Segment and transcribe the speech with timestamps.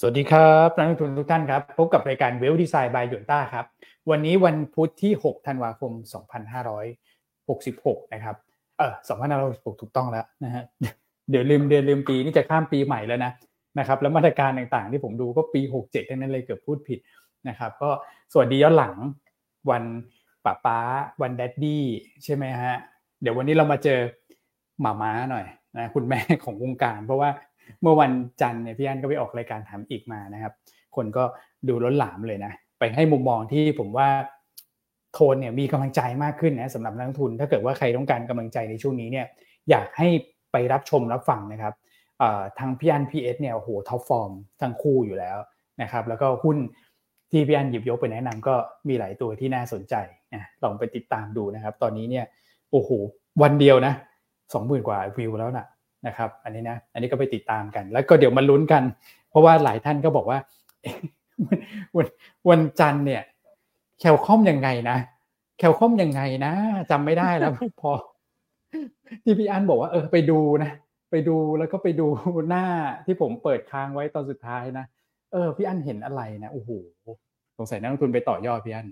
[0.00, 3.66] สวัสดีครับนักลงทุนทุกท่านครับ พบกับรายการ Wealth Designs by Yuanta ครับ
[4.10, 5.92] วันนี้วันพุธที่ 6 ธันวาคม
[7.22, 8.36] 2566 นะครับ
[8.78, 8.92] เออ
[9.36, 10.64] 2566 ถูกต้องแล้วนะฮะ
[11.30, 13.32] เดี๋ยวลืมเดือนลืมปีนี่จะข้ามปีใหม่แล้วนะ
[13.78, 16.98] นะครับ แล้วมาตรการต่างๆ ที่ผมดูก็ปี 67 ทั้งนั้นเลยเกือบพูดผิด
[17.48, 17.90] นะครับ ก็
[18.32, 18.94] สวัสดีย้อนหลัง
[19.70, 19.84] วัน
[20.44, 20.78] ป่าป๊า
[21.22, 21.84] วัน daddy
[22.24, 22.74] ใช่ไหมฮะ
[23.22, 23.98] เดี๋ยววันนี้เรามาเจอ
[24.80, 27.30] หม่าม้าหน่อยนะคุณแม่ของวงการ เพราะว่า
[27.82, 30.52] เมื่อวันจันทร์เนี่ยพี่อันก็ไปออกรายการถามอีกมานะครับ
[30.96, 31.24] คนก็
[31.68, 34.08] ดูล้นหลามเลยนะ ไปให้มุมมองที่ผมว่า
[35.12, 39.26] โทนเนี่ยมีกำลังใจมากขึ้นนะสำหรับนักลงทุน ถ้าเกิดว่าใครต้องการกำลังใจในช่วงนี้เนี่ย
[39.70, 40.08] อยากให้
[40.52, 41.74] ไปรับชมรับฟังนะครับ
[42.58, 45.36] ทางพี่อันพีเอสเนี่ยโอ้โห top form ทั้งคู่อยู่แล้ว
[45.82, 46.56] นะครับ แล้วก็หุ้น
[47.30, 48.54] ที่พี่อันหยิบยกไปแนะนำก็
[48.88, 49.94] มีหลายตัวที่น่าสนใจ
[50.34, 52.24] นะลองไปติดตามดูนะครับ ตอนนี้เนี่ย
[52.70, 52.90] โอ้โห
[53.42, 53.92] วันเดียวนะ
[54.54, 55.66] สองหมื่นกว่าวิวแล้วน่ะ
[56.06, 58.82] นะครับอันนี้นะอันนี้ก็ไปติดตามกัน แล้วก็เดี๋ยวมาลุ้นกัน
[59.30, 60.38] เพราะว่าหลายท่านก็บอกว่า
[61.96, 62.06] วัน
[62.50, 63.22] วันจันทร์เนี่ย
[64.00, 64.98] แคลคอมยังไงนะ
[65.58, 66.52] แคลคอมยังไงนะ
[66.90, 67.90] จำไม่ได้แล้วพอ
[69.24, 70.70] ที่พี่อันบอกว่า เออ ไปดูนะ
[71.10, 72.06] ไปดูแล้วก็ไปดู
[72.48, 72.64] หน้า
[73.06, 74.86] ที่ผมเปิดค้างไว้ตอนสุดท้ายนะ
[75.32, 76.70] เออพี่อันเห็นอะไรนะโอ้โห
[77.58, 78.86] สงสัยนักลงทุนไปต่อยอดพี่อัน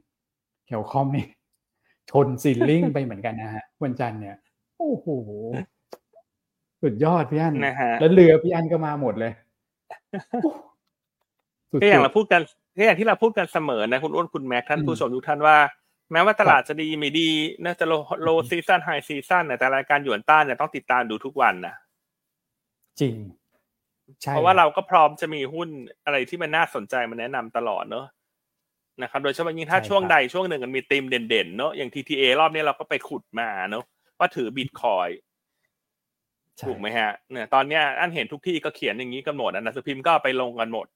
[0.66, 1.26] Calcomp นี่
[2.10, 4.36] ชน ceiling ไปเหมือนกันนะฮะวันจันทร์เนี่ย
[4.78, 5.06] โอ้โห
[6.84, 9.32] สุดยอดพี่อันนะฮะแล้วเรือพี่อันก็มาหมดเลย
[11.80, 12.40] ก็อย่างเราพูดกัน
[12.76, 15.56] ก็อย่างที่เราพูดกันเสมอนะคุณอ้วนคุณแม็กท่านผู้ชมทุกท่านว่า
[16.12, 17.28] แม้ว่าตลาดจะดีไม่ดี
[17.64, 21.74] น่าจะ low low season high season แต่รายการหยวนต้าเนี่ยต้องติดตามดูทุกวันนะ
[23.00, 23.14] จริง
[24.28, 25.68] เพราะว่าเราก็พร้อมจะมีหุ้น
[26.04, 28.06] อะไรที่มันน่าสนใจมาแนะนำตลอดเนอะ
[29.02, 33.84] นะครับ โดยเฉพาะยิ่งถ้าช่วงใดช่วงหนึ่งมันมีธีมเด่นๆเนอะอย่าง TTA รอบนี้เราก็ไปขุดมาเนอะ
[34.18, 35.08] ว่าถือบิตคอย
[36.66, 40.86] ถูกไหมฮะเนี่ยตอนเนี้ยอันเห็นทุกที่ก็เขียนอย่างนี้กันหมดนะนักสือพิมพ์ก็ไปลงกันหมด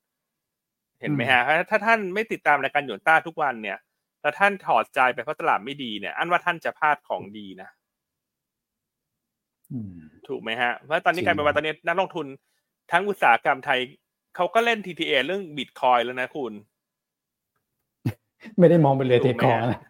[1.00, 3.78] เห็นไหมฮะ ถ้าท่านไม่ติดตามรายการหยวนต้าทุกวันเนี่ย
[4.22, 7.68] แล้วท่านถอดใจไปเพราะตลาดไม่ดีเนี่ย อันว่าท่านจะพลาดของดีนะ
[10.28, 12.26] ถูกไหมฮะเพราะตอนนี้กลายเป็นว่าตอนนี้นักลงทุน
[12.92, 13.78] ทั้งอุตสาหกรรมไทย
[14.36, 16.52] เขาก็เล่น TTA เรื่องบิตคอยแล้วนะคุณ
[18.58, 19.80] ไม่ได้มองเป็นเรือเทกองนะ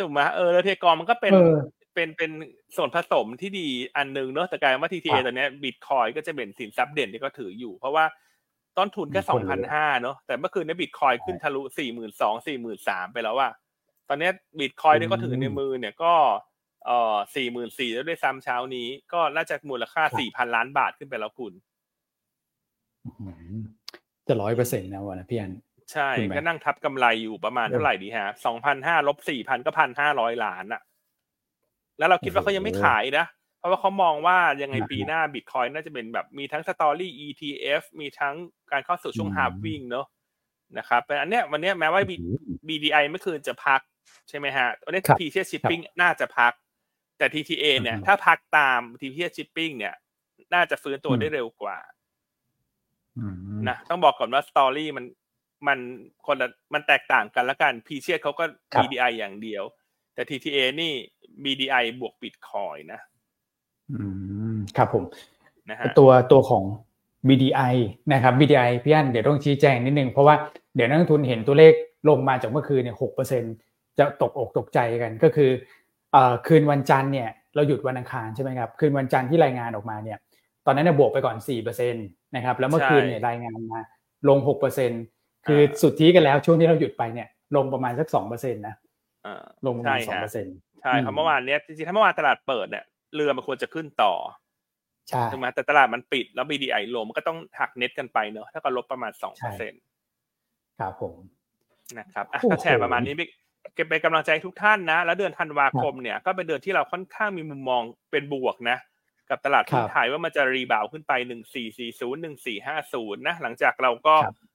[0.00, 1.32] ถูกไหมเออเรือเทกองมันก็เป็น
[1.94, 2.30] เป็นเป็น
[2.76, 8.04] ส่วนผสมที่ดีอันหนึ่งเนอะแต่กลายว่า TTA ตอนนี้บิตคอยก็จะเป็นสินทรัพย์เด่นที่ก็ถืออยู่ เพราะว่า
[8.78, 13.48] ต้นทุนแค่สองพันห้าเนอะแต่เมื่อคืนนี้บิตคอยขึ้นทะลุสี่หมื่นสองสี่หมื่นสามไปแล้วว่า
[14.08, 16.14] ตอนนี้บิตคอยน์ที่ก็ถือในมือเนี่ยก็
[16.86, 21.52] เอ่อสี่หมื่นสี่แล้วด้วยซ้ำเช้านี้ ก็น่าจะมูลค่าสี่พันล้านบาทขึ้นไปแล้วคุณ
[24.28, 25.52] จะร้อยเปอร์เซ็นต์นะวันนะพี่อัน
[25.92, 30.80] ใช่ ก็นั่งทับกำไรอยู่ประมาณเท่าไหร่ดีฮะสองพันห้าลบสี่พันก็พันห้าร้อยล้านอะ
[32.02, 33.26] แล้วเราคิดว่าเขายังไม่ขายนะ
[33.58, 38.34] เพราะว่าเขามองว่ายังไงปีหน้าบิตคอยน์น่าจะเป็นแบบมีทั้งสตอรี่ ETF มีทั้ง
[38.72, 40.06] การเข้าสู่ช่วง halving เนาะ
[40.78, 42.00] นะครับเป็นอันเนี้ยวันเนี้ยแม้ว่า
[42.68, 43.80] BDI เมื่อคืนจะพัก
[44.28, 46.52] ใช่ไหมฮะวันนี้พีเชียชิปปิ้งน่าจะพัก
[47.18, 49.94] แต่ TTA เนี่ย ถ้าพักตาม t เชียชิปปิ้งเนี่ย
[50.54, 51.78] น่าจะฟื้นตัวได้เร็วกว่า
[53.68, 55.04] นะต้องบอกก่อนว่าสตอรี่มัน
[55.66, 55.78] มัน
[56.26, 58.44] คนละมันแตกต่างกันละกันพีเชียเขาก็
[58.80, 59.64] BDI อย่างเดียว
[60.14, 60.92] แต่ TTA นี่
[61.44, 63.00] BDI บวกบิตคอยนะ
[63.92, 64.02] อื
[64.54, 65.04] ม ครับผม
[65.70, 66.64] นะฮะตัวตัวของ
[67.28, 67.74] BDI
[68.12, 70.34] นะครับ BDI พี่อันเดี๋ยวต้องชี้แจงนิดนึง เพราะว่า
[70.74, 71.72] เดี๋ยวนักลงทุนเห็นตัวเลข
[72.08, 73.42] ลงมาจากเมื่อคืนเนี่ยหกเปอร์เซ็น
[73.98, 75.50] จะตกอกตกใจกันก็คือ
[76.12, 80.18] เอ่อคืนวันจันทร์เนี่ยเราหยุดวันอังคารใช่ไหมครับ คืนวันจันทร์ที่รายงานออกมาเนี่ย
[80.66, 82.00] ตอนนั้นเนี่ยบวกไปก่อนสี่เปอร์เซ็นต
[82.36, 83.80] นะครับ แล้วเมื่อคืนเนี่ยรายงานมา
[84.28, 84.90] ลงหกเปอร์เซ็น
[85.46, 88.74] คือสุดที่กันแล้วช่วงที่เราหยุดไปเนี่ยลงประมาณสักสองเปอร์เซ็นต์นะ
[89.66, 92.84] ลงมาสองเปอร์เซ็นต์ใช่ครับเมื่อวานเนี้ยจริงๆถ้าเมื่อวานตลาดเปิดเนี่ย
[93.14, 94.14] เรือมันควรจะขึ้นต่อ
[95.08, 99.80] ใช่ถูกไหมแต่ตลาดมันปิดแล้ว BDI ลงมันก็ต้องหักเน็ตกันไปเนอะถ้าก็ลบประมาณสองเปอร์เซ็นต์
[100.78, 101.14] ครับผม
[101.98, 103.14] นะครับก็แชร์ประมาณนี้
[103.74, 108.78] เก็บไปกำลังใจทุกท่านนะ แล้วเดือนธันวาคมเนี่ยก็เป็นเดือนที่เราค่อนข้างมีมุมมองเป็นบวกนะ
[109.30, 114.14] กับตลาดทุนไทยว่ามันจะรีบาวขึ้นไปหนึ่งสี่สี่ศูนย์หนึ่งสี่ห้าศูนย์นะหลังจากเราก็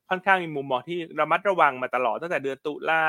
[0.09, 3.03] ค่อนข้างมีมุมมองที่ระมัดระวังมาตลอดตั้งแต่เดือนตุลา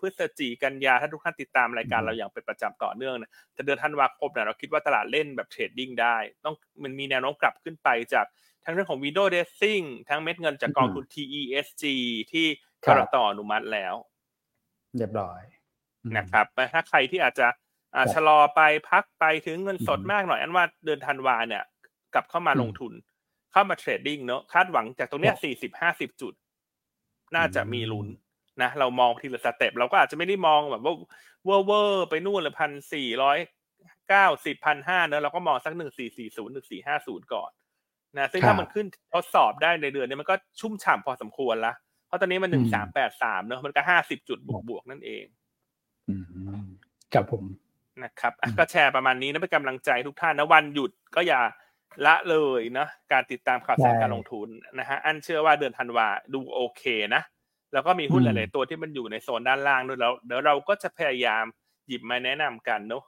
[0.00, 8.26] พฤศจิกันยาถ้าทุกท่านติดตามรายการเราอย่างเป็นประจำต่อเนื่องนะแต่เดือนธันวาคมเนี่ยเราคิดว่าตลาดเล่นแบบเทรดดิ้งได้ ต้องมันมีแนวโน้มกลับขึ้นไปจาก
[8.64, 11.84] ทั้งเรื่องของ window dressing ทั้งเม็ดเงินจากกองทุน TESG
[12.32, 12.46] ที่
[12.84, 13.94] กรตออนุมัติแล้ว
[14.96, 15.40] เรียบร้อย
[16.16, 17.48] นะครับถ้าใครที่อาจจะ
[18.14, 18.60] ชะลอไป
[18.90, 21.62] พักไปถึงเงินสดมากหน่อย อันว่าเดือนธันวาเนี่ย
[22.14, 22.92] กลับเข้ามาลงทุน
[23.52, 26.34] เข้ามาเทรดดิ้งเนาะคาดหวังจากตรงเนี้ยสี่สิบห้าสิบจุด
[27.36, 28.06] น่าจะมีลุ้น
[28.62, 30.94] นะเรามองทีละสเต็ปเราก็อาจจะไม่ได้มองแบบว่า
[31.44, 33.38] เวอร์เวอร์ไปนู่นเลยพันสี่ร้อย
[34.08, 37.50] เก้าสิบพันห้าเนอะเราก็มองสักหนึ่งสี่สี่ศูนย์หนึ่งสี่ห้าศูนย์ก่อน
[38.18, 41.72] นะซึ่งครับถ้ามันขึ้นทดสอบได้ในเดือนนี้มันก็ชุ่มฉ่ำพอสมควรละ
[42.06, 45.24] เพราะตอนนี้มันหนึ่งสามแปดสามเนอะมันก็ห้าสิบจุดบวกบวกๆนั่นเอง
[46.08, 46.14] อื
[46.62, 46.66] ม
[47.14, 47.44] ครับผม
[48.02, 51.40] นะครับอะก็แชร์ประมาณนี้นะเป็นกำลังใจทุกท่านนะวันหยุดก็อย่า
[52.06, 54.48] ละเลยนะการติดตามข่าวสารใช่การลงทุน
[54.78, 56.82] นะฮะอันเชื่อว่าเดือนธันวาดูโอเค
[57.14, 57.22] นะ
[57.76, 61.44] แล้วก็มีหุ้นอืหมลาย ๆ ตัวที่มันอยู่ในโซนด้านล่างด้วยแล้วเดี๋ยวเราก็จะพยายาม
[61.88, 63.02] หยิบมาแนะนำกันเนาะ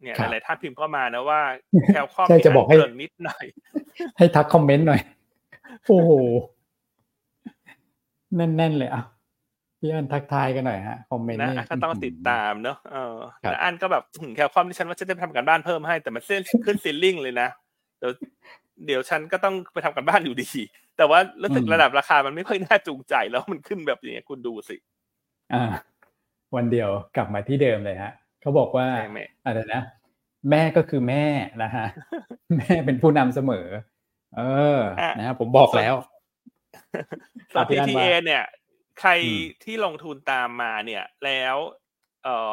[0.00, 1.40] เนี่ยหลายๆท่านพิมพ์เข้ามานะว่า
[1.88, 3.44] แคลคอมใช่มีจะบอกให้นเกริ่นนิดหน่อย
[4.16, 5.00] ให้ทักคอมเมนต์หน่อย
[5.86, 6.10] โอ้โห
[8.36, 9.02] แน่น ๆ เลยอะ
[9.78, 17.48] พี่อันทักทายกันหน่อยฮะคอมเมนต์นะนี่อะก็ต้องติดตามเนอะเออครับแต่อันก็แบบถึงแคลคอมที่ฉันว่าจะได้ไปทำกันบ้านเพิ่มให้แต่มันเส้นขึ้นซีลลิ่งเลยนะ
[17.98, 18.12] เดี๋ยว
[18.86, 20.48] เดี๋ยวฉันก็ต้องไปทำกันบ้านอยู่ดี
[20.96, 24.76] แต่ว่ารู้สึกระดับราคามันไม่ค่อยน่าจูงใจแล้วมันขึ้นแบบนี้คุณดูสิ
[25.52, 25.64] อ่า
[26.54, 29.82] วันเดียวกลับมาที่เดิมเลยฮะเขาบอกว่าใช่ไหมอะไรนะ
[30.50, 31.24] แม่ก็คือแม่
[31.62, 31.86] นะฮะ
[32.56, 33.66] แม่เป็นผู้นำเสมอ
[34.36, 34.42] เอ
[34.78, 34.80] อ
[35.18, 35.94] นะฮะผมบอกแล้ว
[37.52, 38.44] ส่วนอะพี่อั้น PTA ว่าเนี่ย
[39.00, 41.56] ใครอืมที่ลงทุนตามมาเนี่ย แล้ว
[42.24, 42.52] เอ่อ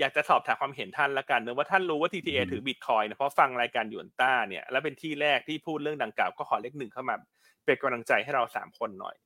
[0.00, 7.16] อยากจะสอบถามความเห็นท่านละกันเนอะว่าท่านรู้ว่า TTA ถือบิตคอยน์นะเพราะฟังรายการหยวนต้าเนี่ยแล้วเป็นที่แรกที่พูดเรื่องดังกล่าวก็ขอเลขหนึ่งเข้ามา
[7.64, 9.16] เป็นกำลังใจให้เราสามคนหน่อย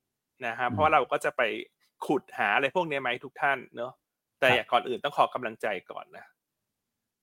[0.46, 1.42] นะฮะเพราะว่าเราก็จะไป
[2.06, 3.92] ขุดหาอะไรพวกนี้ไหมาให้ทุกท่านเนอะ
[4.40, 6.24] แต่อยากก่อนอื่นต้องขอกำลังใจก่อนนะ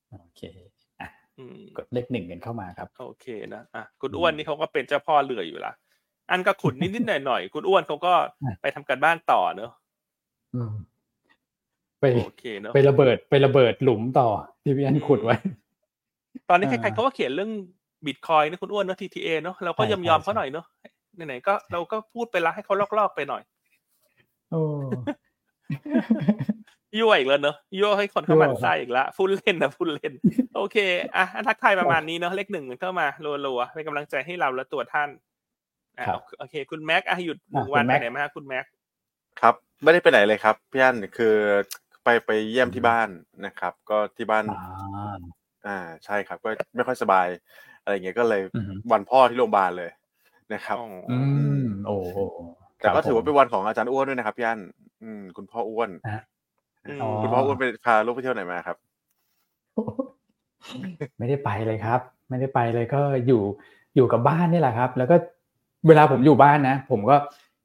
[0.10, 0.42] โอเค
[1.00, 5.74] อะอืมกดเลขหนึ่งกันเข้ามาครับ โอเคนะอะคุณอ้วนนี่เขาก็เป็นเจ้าพ่อเรืออยู่ละ
[6.32, 8.14] อันก็ขุดนิดๆหน่อยๆคุณอ้วนเขาก็
[8.44, 9.72] อะไปทำการบ้านต่อเนอะ
[10.54, 10.74] อืม
[12.00, 14.28] ไปโอเคเนอะไประเบิดไประเบิดหลุมต่อ
[14.64, 15.36] ที่พี่อันขุดไว้
[16.50, 17.52] ตอนนี้ใครอ่าๆเขาก็เขียนเรื่อง
[18.06, 20.66] บิตคอยนะคุณอ้วนเนอะ TTA เนอะเราก็ใช่ยอมยอมใช่เขาหน่อยเนอะ
[21.16, 23.42] ไหนๆก็เราก็พูดไปละให้เขาลอกๆไปหน่อย
[24.52, 24.62] โอ้
[26.98, 30.14] ยั่วอีกแล้วเนอะยั่วให้คนเข้ายั่วมันไส้อีกละพูดเล่นนะพูดเล่น
[30.56, 30.78] โอเค
[31.16, 33.08] อะอันทักทายประมาณนี้เนอะเลขหนึ่งเข้ามา
[33.46, 35.10] รัวๆเป็นกำลังใจให้เราและตัวท่าน
[35.98, 38.66] อะครับโอเค คุณแม็กอะหยุดหนึ่งอะวันคุณไปแม็กไหนมาฮะคุณแม็ก
[39.42, 39.54] ครับ
[39.84, 41.36] ไม่ได้ไปไหนเลยครับพี่อันคือ
[42.10, 43.10] ไปไปเยี่ยมที่บ้าน
[43.46, 45.18] นะครับ ก็ที่บ้าน อ่า
[45.68, 47.28] อ่าใช่ครับ ก็ไม่ค่อยสบาย
[47.84, 49.92] อะไรอย่างเงี้ยก็เลยอือฮึวันพ่อที่โรงพยาบาลเลย
[50.54, 51.18] นะครับอ๋ออื
[51.62, 52.18] มโอ้โห
[52.78, 54.60] แต่ก็ครับถือว่าผมเป็นวันของอาจารย์อ้วนด้วยนะครับพี่อัน
[55.04, 56.20] อืม คุณพ่ออ้วนอะ
[56.88, 58.78] อืมอ๋อคุณพ่ออ้วนไปพาลูกไปเที่ยวไหนมาครับ
[61.18, 63.42] ไม่ได้ไปเลยครับ ไม่ได้ไปเลยก็อยู่
[63.96, 65.16] อยู่กับบ้านนี่แหละครับ แล้วก็
[65.88, 67.16] เวลาผมอยู่บ้านนะ ผมก็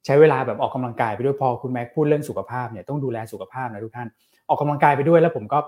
[0.07, 4.09] ใช้เวลาแบบออกกำลังกายไปด้วยพอคุณแม็กพูดเรื่องสุขภาพเนี่ยต้องดูแลสุขภาพนะทุกท่าน
[4.49, 5.59] ออกกำลังกายไปด้วยแล้วผมก็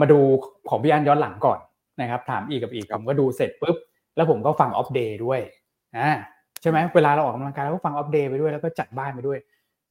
[0.00, 0.20] มาดู
[0.68, 1.58] ของพี่อันย้อนหลังก่อน
[2.00, 3.76] นะครับ ถามอีกกับอีกผมก็ดูเสร็จปุ๊บ
[4.16, 5.40] แล้วผมก็ฟังอัปเดตด้วย
[5.96, 6.10] อ่า
[6.62, 9.38] ใช่ไหมเวลาเราออกกำลังกายเราก็ฟังอัปเดตไปด้วยแล้วก็จัดบ้านไปด้วย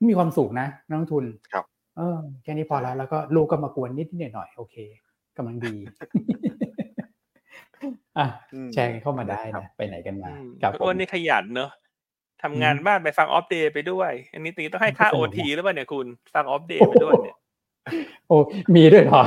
[0.10, 1.24] มีความสุขนะนักลงทุน
[1.54, 1.66] ครับ
[1.98, 4.76] เออแค่นี้พอแล้วแล้วก็ลูกก็มากวนนิดนิดหน่อยๆโอเค
[5.38, 5.76] กำลังดี
[8.18, 11.70] อะอืมแชร์กันเข้ามาได้ครับนะไปไหนกันมาอืมครับคุณผอ้วมนนี่ขยันเนอะ
[12.44, 17.36] ทำงานอืมบ้านไปฟังออฟเดย์ไปด้วย อันนี้ตีต้องให้ค่าก็โอสนุกนะทีหรือเปล่าเนี่ยคุณ ฟังออฟเดย์ไปด้วยเนี่ย
[18.28, 18.38] โอ้
[18.76, 19.24] มีด้วยเหรอ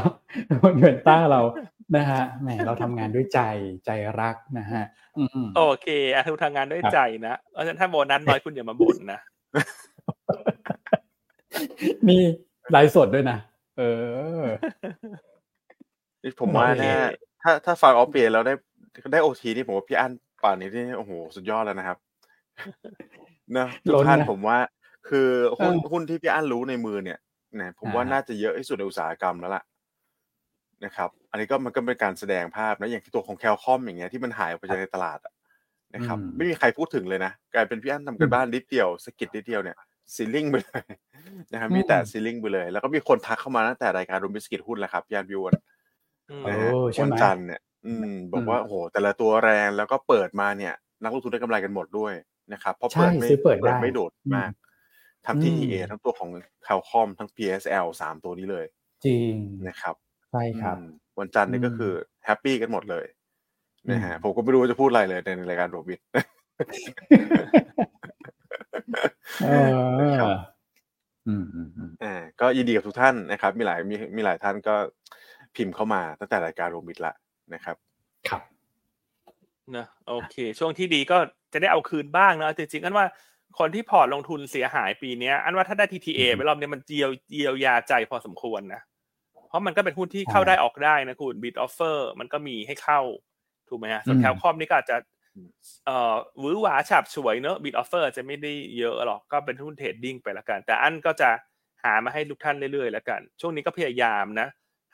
[0.77, 1.41] เหมือนต้าเรา
[1.97, 3.41] นะฮะแหมเราทำงานด้วยใจ
[3.87, 4.85] ใจรักนะฮะ
[5.19, 9.21] อืมโอเคอะทุกทำงานด้วยครับใจนะเพราะฉะนั้นถ้าโบนัสน้อยคุณอย่ามาบ่นนะ
[12.09, 12.23] นี่
[12.71, 13.39] ไลฟ์สดด้วยนะ
[13.79, 13.83] เอ
[14.43, 14.45] อ
[16.23, 16.93] นี่ผมว่าโอเคถ้า
[17.43, 18.55] ถ้าถ้าฟังออฟเปียแล้วได้
[19.13, 20.13] ได้โอทีนี่ผมว่าพี่อัน
[20.43, 21.99] ป่านนี้นี่โอ้โหสุดยอดแล้วนะครับ
[23.53, 24.59] เนอะทุล้กนท่านนะผมว่า
[25.09, 25.29] คือ
[25.59, 27.19] หุ้นเออหุ้นที่พี่อันรู้ในมือเนี่ย
[27.61, 29.63] นะผมว่าอ่าน่าจะเยอะที่สุดในอุตสาหกรรมแล้วล่ะ
[30.85, 35.33] นะครับ อันนี้ก็มันก็เป็นการแสดงภาพนะอย่างที่ตัวของแคลคอมอย่างเงี้ยที่มันหายออกไปจากในตลาดอะ
[35.95, 39.77] นะครับอืมไม่มีใครพูดถึงเลยนะกลายเป็นพี่อันทำกันบ้านนิดเดียวสะกิดนิดเดียวเนี่ย
[40.15, 40.83] ceiling ไปเลย
[41.53, 45.55] นะครับมีแต่ ceiling ไปเลย แล้วก็มีคนทักเข้ามาตั้งแต่รายการโรบินสะกิดหุ้นแล้วครับพี่อันพี่อ้วน
[46.31, 52.13] อืมโอ้นะฮะใช่ไหมวันจันทร์เนี่ย อืม บอกว่าอืมโอ้โหแต่ละตัวแรงแล้วก็เปิดมาเนี่ย นักลงทุนได้กำไรกันหมดด้วย
[52.53, 54.51] นะครับเพราะใช่เปิดไม่ซื้อเปิดได้ไม่โดดมาก
[55.27, 56.31] ทั้งอืม TTA ทั้งตัวของ
[56.67, 58.67] Calcomp ทั้ง PSL สามตัวนี้เลย
[59.05, 59.33] จริง
[59.69, 59.95] นะครับ
[60.31, 60.89] ใช่ครับอืม
[61.19, 61.93] วันจันทร์เนี่ยอืมก็คือ
[62.25, 63.07] happy กันหมดเลย
[63.91, 66.01] นะฮะอืมผมก็ไม่รู้ว่าจะพูดอะไรเลยในรายการโรบิน
[69.45, 70.29] เออครับ
[71.29, 74.75] อืมอืมอืมอ่าก็ยินดีกับทุกท่านนะครับ มีหลายมีมีหลายท่านก็
[75.57, 77.15] พิมพ์เข้ามาตั้งแต่รายการโรบินละ
[77.55, 77.77] นะครับ
[78.29, 78.43] ครับ
[79.77, 81.19] นะโอเค ช่วงที่ดีก็
[81.53, 83.07] จะได้เอาคืนบ้างนะจริงๆอันว่า
[83.59, 88.81] คนที่พอร์ตลงทุนเสียหายปีเนี้ย อันว่าถ้าได้ TTA อืมไปรอบเนี้ยมันเจียวเยียวยาใจพอสมควรนะ
[89.49, 93.01] เพราะมันก็เป็นหุ้นที่ใช่เข้าได้ออกได้นะคุณ bid offer มันก็มีให้เข้า
[93.69, 94.97] ถูกไหมฮะส่วนอืม Calcomp นี่ก็อาจจะ
[95.87, 101.31] เอ่อหวือหวาฉับฉวยเนอะ bid offer จะไม่ได้เยอะหรอกก็เป็นหุ้น trading ไปละกัน แต่อันก็จะ
[101.85, 104.49] หามาให้ทุกท่านเรื่อยๆแล้วกัน ช่วงนี้ก็พยายามนะ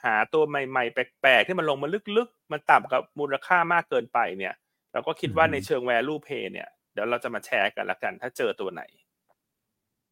[0.04, 4.54] หาตัวใหม่ๆ แปลกๆ ที่มันลงมาลึกๆ มันต่ำกับมูลค่ามากเกินไปเนี่ย
[4.92, 8.82] เราก็คิดว่าอืมในเชิง value play เนี่ยเดี๋ยวเราจะมาแชร์กันละกัน ถ้าเจอตัวไหน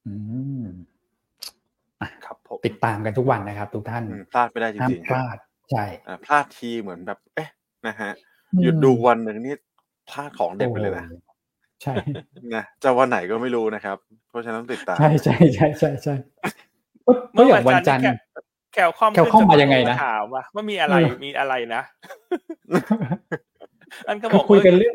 [0.07, 0.15] อื
[0.63, 0.65] ม
[2.25, 5.37] ครับผมติดตามกันทุกวันนะครับ ทุกท่านอืมพลาดไม่ได้จห้ามริงๆพลาด
[5.71, 7.51] ใช่อ่าพลาดทีเหมือนแบบ เอ๊ะ
[7.87, 8.11] นะฮะ
[8.63, 9.55] หยุดดูวันหนึ่งนี่
[10.11, 11.19] พลาดของเด็ดไปเลยนะโอ้
[11.83, 11.95] ใช่
[12.55, 13.97] นะจะวันไหนก็ไม่รู้นะครับ
[14.29, 16.15] เพราะฉะนั้นติดตามใช่ใช่ใช่ใช่ใช่
[17.07, 18.05] ก็ก็อย่างวันจันทร์
[18.75, 21.83] Calcomp Calcomp มายังไงนะถามว่าว่ามีอะไรเออมีอะไรนะ
[24.09, 24.95] อันก็ก็บอกคุยกันเรื่อง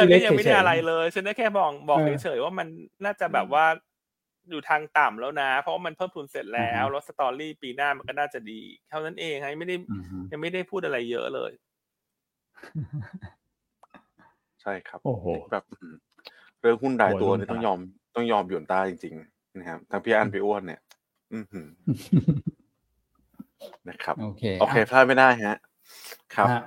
[0.00, 2.68] ฉันฉันก็ยังไม่เฉได้ยๆอะไรเลย ฉันได้แค่บอกบอกเออเฉยๆว่ามัน
[3.04, 3.66] น่าจะแบบว่า
[4.50, 11.52] อยู่ทางต่ำแล้วนะ เพราะว่ามันเพิ่มทุนเสร็จแล้วอือฮึแล้ว story ปีหน้ามันก็น่าจะดีเท่านั้นเองไงไม่ได้อืมฮึยังไม่ได้พูดอะไรเยอะเลย
[14.62, 15.94] ใช่ครับโอ้โหแบบอืม
[16.60, 17.78] เรื่องหุ้นรายตัวโอ้ยนี่ลงต้องตายยอม
[18.14, 20.80] ต้องยอมหยวนตาจริง ๆ นะครับทั้งพี่อันพี่อ้วนเนี่ย
[21.34, 21.66] อือหือ
[23.88, 25.56] นะครับ โอเคโอเคพลาดไม่ได้ฮะ
[26.34, 26.60] ครับฮะ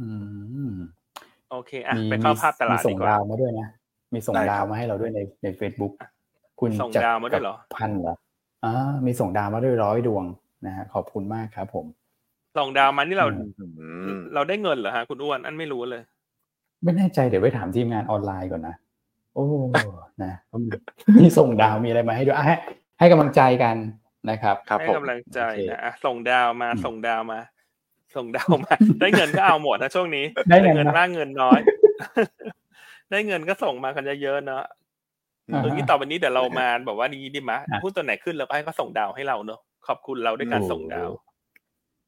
[0.00, 0.08] อื
[0.70, 0.74] ม
[1.50, 3.68] โอเคอะมีไปเข้าภาพตลาดมีส่ดีงกว่าดาวมาด้วยนะ
[4.14, 5.92] มีส่งได้ครับดาวมาให้เราด้วยในในเฟซบุ๊ก
[6.60, 8.14] คุณส่งจักรดาวมาด้วยเหรอพันธ์เหรอ
[8.64, 8.72] อ่า
[9.06, 10.24] มีส่งดาวมาด้วยร้อยดวง
[10.66, 11.86] นะฮะขอบคุณมากครับ ผม
[12.58, 13.26] ส่งดาวมานี่เรา
[13.58, 16.02] อืมอืมเราได้เงินเหรอฮะคุณอ้วนอันไม่รู้เลย
[16.82, 18.74] ไม่แน่ใจเดี๋ยวไปถามทีมงานออนไลน์ก่อนนะ
[19.34, 19.46] โอ้
[20.24, 20.68] นะก็มี
[21.20, 22.56] มีส่งดาวมีอะไรมาให้ด้วยอะให้
[22.98, 23.76] ให้กำลังใจกัน
[24.30, 27.40] นะครับครับให้ผมกำลังใจโอเคนะอะส่งดาวมาอืมส่งดาวมา
[28.16, 31.60] ส่งดาวมา ได้เงินก็เอาหมดนะช่วงนี้ ได้เงินนะมากเงินน้อย
[33.10, 34.62] ได้เงินก็ส่งมากันเยอะๆเนาะ
[35.52, 41.10] อ่าฮะเอองี้ต่อไปนี้เดี๋ยวเรามาบอกว่านี้ดีมะอะหุ้นตัวไหนขึ้นเราก็ให้เขาส่งดาวให้เราเนอะขอบคุณเราด้วยการส่งดาว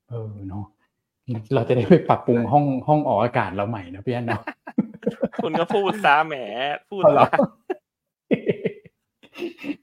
[0.08, 0.64] เออเนาะ
[1.54, 4.42] เราจะได้ไปปรับปรุงห้องห้องออกอากาศเราใหม่นะพี่อันเนาะ
[5.42, 6.34] คุณก็พูดซาแหม
[6.90, 7.28] พูดเอาเหรอมา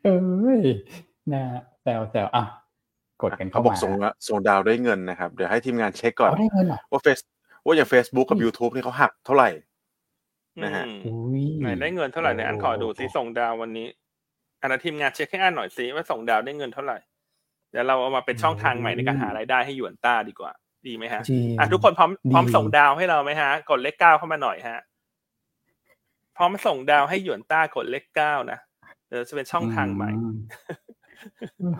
[0.03, 0.19] เอ้
[0.59, 0.61] ย
[1.33, 1.43] นะ
[1.81, 2.43] แซวแซวอะ
[3.21, 7.19] กดกันเขาเข้าบอกมาส่งละส่งดาวได้เงินนะครับ เดี๋ยวให้ทีมงานเช็คก่อนเอาได้เงินเหรอว่าเฟซ
[7.65, 9.49] ว่าอย่าง Facebook กับอืม YouTube นี่เขาหักเท่าไหร่
[10.63, 13.87] นะฮะอืมอุ้ยไหนได้เงินเท่าไหร่เนี่ยอันขอดูซิส่งดาววันนี้
[14.61, 16.97] อันนนทีมงานเช็คให้อันหน่อยซิว่าส่งดาวได้เงินเท่าไหร่
[17.71, 20.51] เดี๋ยวเราเอามาเป็นช่องทางใหม่ในการหารายได้ให้หยวนต้าดีกว่า
[20.87, 24.79] ดีไหมฮะจริงอะทุกคนพร้อมดีพร้อมส่งดาวให้เราไหมฮะ กดเลขเก้าเข้ามาหน่อยฮะ
[26.37, 28.59] พร้อมส่งดาวให้หยวนต้ากดเลขเก้านะ
[29.07, 30.09] เดี๋ยวจะเป็นช่องทางใหม่
[31.61, 31.75] อืม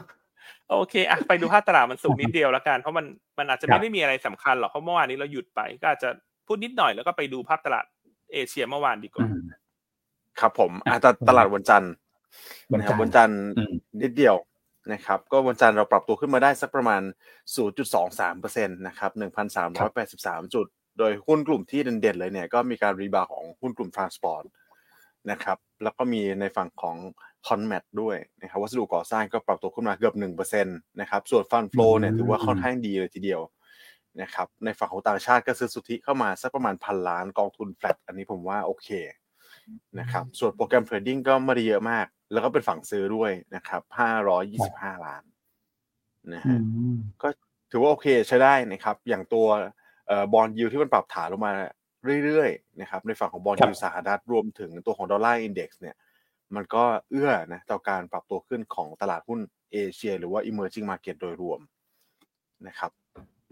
[0.70, 3.06] โอเคอะไปดูภาพตลาดมันสูงนิดเดียวแล้วกันเพราะมัน
[3.38, 6.10] มันอาจจะครัไม่บได้มีอะไรสำคัญหรอกเพราะเมื่อวานนี้เราหยุดไป ก็อาจจะ
[6.48, 7.86] พูดนิดหน่อยแล้วก็ไปดูภาพตลาด
[8.34, 9.40] เอเชียเมื่อวานดีกว่าอืม
[10.40, 11.94] ครับผมอะแต่ตลาดวันจันทร์
[12.74, 14.36] วันนะครับจันทร์วันจันทร์อืมนิดเดียว
[14.94, 17.02] นะครับ ก็วันจันทร์เราปรับตัวขึ้นมาได้สักประมาณ
[17.84, 19.12] 0.23%นะครับ
[19.84, 24.44] 1,383 จุด โดยหุ้นกลุ่มที่เด่นๆเลยเนี่ยก็มีการรีบาวของหุ้นกลุ่ม transport
[25.32, 26.98] นะครับ แล้วก็มีในฝั่งของ
[27.48, 30.16] Conmat ด้วยนะครับวัสดุก่อสร้างก็ปรับตัวขึ้นมาเกือบ
[30.48, 33.42] 1%นะครับส่วน fund flow เนี่ยถือว่าค่อนข้างดีเลยทีเดียว
[34.22, 38.90] นะครับในฝั่งของต่างชาติก็ซื้อสุทธิเข้ามาสักประมาณพันล้านกองทุนแฟลตอันนี้ผมว่าโอเค
[40.00, 43.82] นะครับส่วน program trading ก็ไม่ได้เยอะมาก แล้วก็เป็นฝั่งซื้อด้วยนะครับ
[44.44, 45.24] 525ล้าน
[46.34, 46.60] นะอืฮะ
[46.94, 47.28] มก็
[47.72, 49.48] ถือว่าโอเคใช้ได้นะครับ อย่างตัว
[50.08, 51.54] เอ่อ bond yield ที่มันปรับฐานลงมา
[52.26, 55.96] เรื่อยๆนะครับในฝั่งของ bond ครับ yield สหรัฐรวมถึงตัวของ dollar index เนี่ย
[56.56, 59.40] มันก็เอื้อนะต่อการปรับตัวขึ้นของตลาดหุ้น
[59.74, 61.60] เอเชีย หรือว่า emerging market โดยรวม
[62.68, 62.92] นะครับ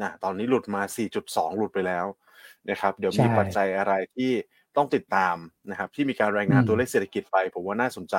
[0.01, 0.81] นะตอนนี้หลุดมา
[1.19, 2.05] 4.2 หลุดไปแล้ว
[2.69, 4.31] นะครับ เดี๋ยวมีใช่ปัจจัยอะไรที่
[4.77, 5.35] ต้องติดตาม
[5.69, 8.15] นะครับ ที่มีการรายงานอืมตัวเลขเศรษฐกิจไป ผมว่าน่าสนใจ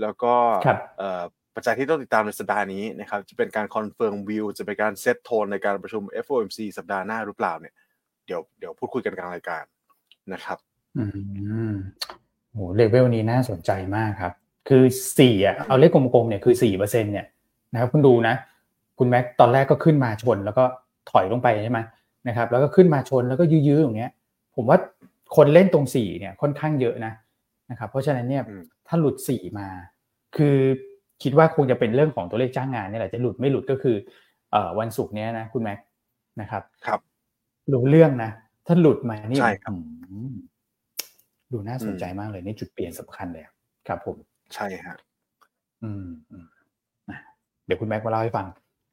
[0.00, 0.34] แล้วก็
[0.66, 1.22] ครับเอ่อ
[1.54, 7.74] ปัจจัยที่ต้องติดตามในสัปดาห์นี้นะครับ จะเป็นการ confirm view จะเป็นการ set tone ในการประชุม FOMC สัปดาห์หน้าหรือเปล่าเนี่ย
[8.26, 9.64] เดี๋ยวเดี๋ยวพูดคุยกันกลางรายการ
[10.32, 10.58] นะครับ
[10.98, 11.04] อื
[11.72, 11.74] ม
[12.52, 14.32] โหเลเวลนี้น่าสนใจมากครับ
[14.68, 14.82] คือ
[15.18, 17.26] สี่อะเอาเลขกลมๆเนี่ยคือสี่เปอร์เซ็นเนี่ย
[17.72, 18.34] นะครับคุณดูนะ
[18.98, 20.64] คุณแม็กตอนแรกก็ขึ้นมาชนแล้วก็
[21.10, 21.80] ถอยลงไปใช่ไหม
[22.28, 24.12] นะครับ แล้วก็ขึ้นมาชนแล้วก็ยื้อๆอย่างเงี้ย
[24.56, 24.78] ผมว่า
[25.36, 27.12] คนเล่นตรงสี่เนี่ยค่อนข้างเยอะนะ
[27.70, 28.42] นะครับ เพราะฉะนั้นเนี่ย
[28.88, 29.68] ถ้าหลุดสี่มา
[30.36, 30.56] คือ
[31.22, 33.96] คิดว่าคงจะเป็นเรื่องของตัวเลขจ้างงานเนี่ยแหละจะหลุดไม่หลุดก็คือ
[34.52, 35.78] เอ่อวันศุกร์เนี้ยนะคุณแม็ก
[36.40, 37.00] นะครับ ครับ
[37.72, 38.30] รู้เรื่องนะ
[38.66, 39.74] ถ้าหลุดมานี่ใช่ครับ
[41.52, 43.44] ดูน่าสนใจมากเลยนี่จุดเปลี่ยนสำคัญเลย
[43.88, 44.16] ครับผม
[44.54, 44.96] ใช่ฮะ
[45.84, 46.46] อืมอืม
[47.08, 47.18] อะ
[47.66, 48.46] เดี๋ยวคุณแม็กมาเล่าให้ฟัง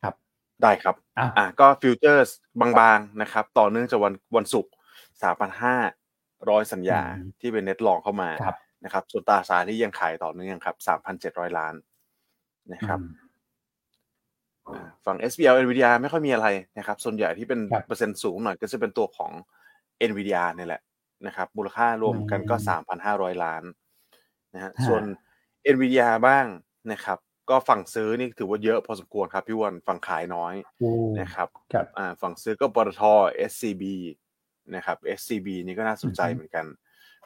[0.04, 0.13] ครับ
[0.62, 2.30] ได้ครับ อะอะก็ futures
[2.80, 4.72] บางๆนะครับ ต่อเนื่องจากวันวันศุกร์
[5.24, 5.75] สามพันห้า
[6.50, 7.01] ร้อยสัญญา
[7.42, 11.74] ที่เป็น net long เข้ามาครับนะครับ ส่วนตราสารที่ยังขายต่อเนื่องครับสามพันเจ็ดร้อยล้าน
[12.74, 13.30] นะครับอืม
[14.70, 16.48] อ่าฝั่ง SBL NVIDIA ไม่ค่อยมีอะไร
[16.78, 19.32] นะครับ ส่วนใหญ่ที่เป็นครับเปอร์เซ็นต์สูงหน่อยก็จะเป็นตัวของ
[20.10, 20.82] NVIDIA นี่แหละ
[21.28, 23.64] นะครับ มูลค่ารวมกันก็อืมสามพันห้าร้อยล้าน
[24.54, 25.04] นะฮะฮะส่วน
[25.74, 26.46] NVIDIA บ้าง
[26.92, 27.18] นะครับ
[27.50, 33.02] ก็ฝั่งซื้อนี่ถือว่าเยอะพอสมควรครับพี่อ้วันฝั่งขายน้อยโอ้นะครับครับอ่าฝั่งซื้อก็ปตท
[33.52, 33.84] SCB
[34.76, 36.66] นะครับ SCB นี่ก็น่าสนใจเหมือนกัน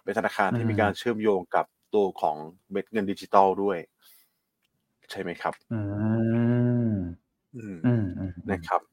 [0.04, 2.38] เป็นธนาคารที่มีการเชื่อมโยงกับตัวของ
[2.72, 3.78] เม็ดเงินดิจิตอลด้วย
[5.12, 5.80] ใช่ไหมครับ อื
[6.94, 6.96] ม
[7.56, 8.93] อืมอืมอืมนะครับครับอ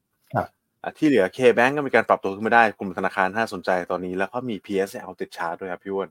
[0.97, 6.09] ที่เหลือ K-Bank ก็มีการปรับตัวขึ้นมาได้กลุ่มธนาคารน่าสนใจตอนนี้ แล้วก็มี PSL ติดชาร์ตด้วยครับพี่อ้วน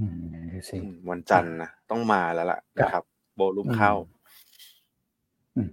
[0.00, 3.04] อืมดูสิอืมวันจันทร์นะต้องมาแล้วล่ะนะครับ
[3.36, 3.92] โบลุมเข้า
[5.56, 5.68] อืม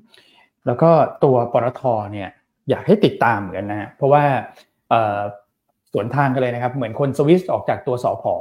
[0.65, 0.91] แล้วก็
[1.23, 1.81] ตัวปตท
[2.13, 2.29] เนี่ย
[2.69, 4.23] อยากให้ติดตามเหมือนกันนะฮะเพราะว่า
[4.89, 5.19] เอ่อ
[5.93, 8.35] สวนทางกันเลยนะครับ เหมือนคนสวิสออกจากตัวสอพอ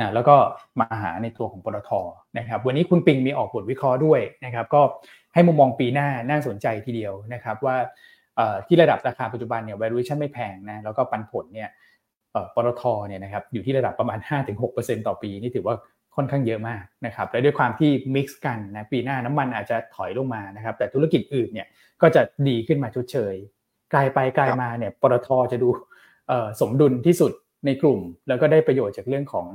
[0.00, 0.36] นะแล้วก็
[0.80, 1.90] มาหาในตัวของปตท
[2.38, 4.80] นะครับ วันนี้คุณปิงมีออกบทวิเคราะห์ด้วยนะครับ ก็
[5.34, 7.96] ให้มุมมองปีหน้าน่าสนใจทีเดียวนะครับว่าเอ่อ
[8.66, 11.68] ที่ระดับราคาปัจจุบันเนี่ย valuation ไม่แพงนะแล้วก็ปันผลเนี่ย
[12.32, 14.18] เอ่อปตทเนี่ยนะครับอยู่ที่ระดับประมาณ
[14.62, 15.74] 5-6%ต่อปี นี่ถือว่า
[16.16, 21.66] ค่อนข้างเยอะมากนะครับและด้วยความที่ mix กันนะปีหน้าน้ำมันอาจจะถอยลงมานะครับแต่ธุรกิจอื่นเนี่ย
[22.02, 23.34] ก็จะดีขึ้นมาชดเชย
[23.94, 25.68] กลายไปกลายมาเนี่ยปตทจะดู
[26.60, 27.32] สมดุลที่สุด
[27.66, 29.46] ในกลุ่ม แล้วก็ได้ประโยชน์จากเรื่องของ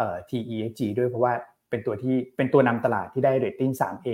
[0.00, 1.32] ออ TEG ด้วยเพราะว่า
[1.70, 4.08] เป็นตัวที่เป็นตัวนำตลาดที่ได้เรตติ้ง 3A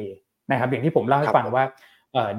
[0.50, 1.64] นะครับอย่างที่ผมเล่าให้ฟังว่า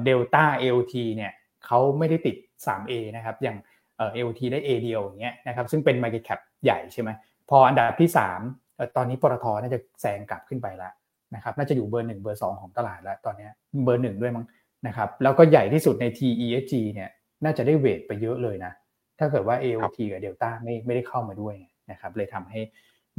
[0.04, 0.44] เดลต้า
[0.76, 1.32] LT เนี่ย
[1.68, 3.56] เขาไม่ได้ติด 3A นะครับอย่าง
[3.96, 7.10] เอ่อ LT ได้ A เดียวอย่างเงี้ยนะครับซึ่งเป็น market cap ใหญ่ใช่ไหม
[7.50, 8.10] พออันดับที่
[8.42, 10.92] 3เอ่อตอนนี้ปตทน่าจะแซงกลับขึ้นไปแล้ว
[11.34, 13.50] นะครับน่าจะอยู่เบอร์หนึ่งเบอร์สองของตลาดแล้วตอนเนี้ย
[13.84, 14.46] เบอร์หนึ่งด้วยมั้ง
[14.86, 17.08] นะครับแล้วก็ใหญ่ที่สุดใน TESG เนี่ย
[17.44, 18.72] น่าจะได้เวทไปเยอะเลยนะ
[19.18, 21.54] ถ้าเกิดว่า AOT กับ Delta ไม่ไม่ได้เข้ามาด้วย
[21.90, 22.60] นะครับเลยทำให้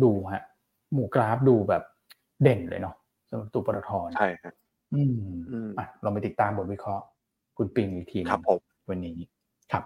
[0.04, 0.44] ดูฮะ
[0.94, 1.84] หมู่กราฟดูแบบ
[2.44, 2.96] เด่นเลยเนาะ
[3.30, 4.54] สำหรับตัวปตทนะใช่ครับ
[4.94, 5.20] อืม
[5.52, 7.06] อืมอะลองไปติดตามบทวิเคราะห์
[7.60, 9.18] คุณปิงอีกทีหนึ่งครับผมวันนี้
[9.72, 9.84] ครับ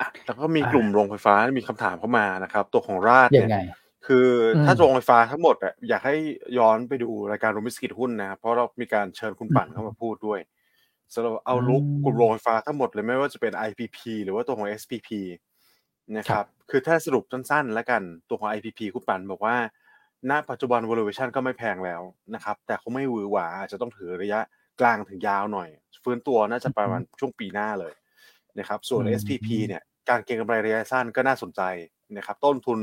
[0.00, 3.64] อะแล้วก็มีกลุ่มโรงไฟฟ้ามีคำถามเข้ามานะครับ ตัวของราชยัเนี่งไงย
[4.06, 6.16] คืออมถ้าโรงไฟฟ้าทั้งหมดอะอยากให้
[6.58, 10.40] ย้อนไปดูรายการโรมิสกิจหุ้นนะครับเพราะเรามีการเชิญคุณปั่นเข้ามาพูดด้วย
[11.14, 15.08] สำหรับเอาลุกอืมกลุ่มโรงไฟฟ้าทั้งหมดเลยไม่ว่าจะเป็น IPP หรือว่าตัวของ SPP
[16.18, 19.56] นะคครัรับบคือถ้าสรุปสั้นๆ แล้วกันตัวของ IPP คุณปั่นบอกว่า
[20.30, 22.02] ณ ปัจจุบัน valuation ก็ไม่แพงแล้ว
[22.34, 24.40] นะครับ แต่คงไม่หวือหวาอาจจะต้องถือระยะ
[24.80, 25.68] กลางถึงยาวหน่อย
[26.04, 27.94] ฟื้นตัวน่าจะประมาณช่วงปีหน้าเลย
[28.58, 31.62] นะครับส่วนอืม SPP เนี่ยการเก็งกำไรระยะสั้นก็น่าสนใจ
[32.16, 32.78] นะครับต้นทุน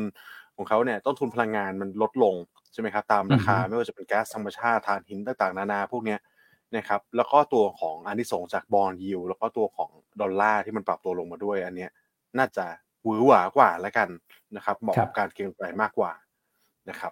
[0.56, 2.36] ของเขาเนี่ยต้นทุนพลังงานมันลดลง
[2.74, 6.20] ใช่ไหมครับตามราคาอือฮึไม่ว่าจะเป็นแก๊สธรรมชาติถ่านหินต่างๆ นานาพวกเนี้ย
[6.76, 9.90] นะครับแล้วก็ตัวของอันที่สงส์จากบอลยิวแล้วก็ตัวของ
[10.22, 11.92] ดอลลาร์ที่มันปรับตัวลงมาด้วย อันเนี้ย
[12.38, 12.66] น่าจะ
[13.04, 14.10] หวือหวากว่าแล้วกัน
[14.56, 16.12] นะครับเหมาะกับการเก็งกำไรมากกว่า
[16.90, 17.12] นะครับ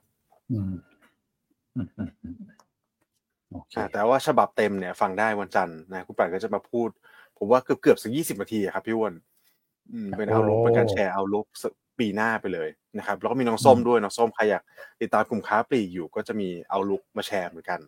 [3.91, 6.89] แต่ว่าฉบับเต็มเนี่ยฟังได้วันจันทร์นะคุณปันก็จะมาพูด
[7.37, 9.13] ผมว่าเกือบเกือบสักยี่สิบนาทีอะครับพี่อ้วน
[9.91, 11.45] อืมเป็นเอาลุกเป็นการแชร์เอาลุก
[11.99, 14.63] ปีหน้าไปเลยนะครับแล้วก็มีน้องส้มด้วยน้องส้มใครอยาก
[15.01, 17.79] ติดตามกลุ่มค้าปลีกอยู่ ก็จะมีเอาลุกมาแชร์เหมือนกัน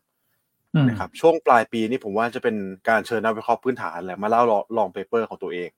[0.75, 2.56] อืมนะครับช่วงปลายปีนี่ผมว่าจะเป็น
[2.89, 4.41] การเชิญนักวิเคราะห์พื้นฐานแหละมาเล่า
[4.78, 5.69] ลองเปเปอร์ของตัวเอง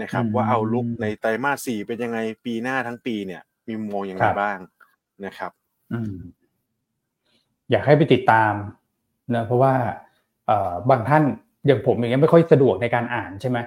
[0.00, 4.58] นะครับ ว่าเอาลุกในไตรมาสสี่เป็นยังไงปีหน้าทั้งปีเนี่ย มีมุมมองยังไงบ้าง
[5.26, 5.52] นะครับ
[5.92, 6.14] อืม
[7.70, 8.52] อยากให้ไปติดตาม
[9.34, 9.74] นะเพราะว่า
[10.46, 11.22] เอ่อบางท่าน
[11.66, 13.58] อย่างผมอย่างเงี้ยไม่ค่อยสะดวกในการอ่านใช่ไหม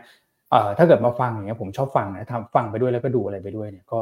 [0.52, 4.00] เอ่อถ้าเกิดมาฟังอย่างเงี้ยผมชอบฟังนะทำฟังไปด้วยแล้วก็ดูอะไรไปด้วยเนี่ยก็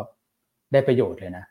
[0.73, 1.43] ได้ประโยชน์เลยนะ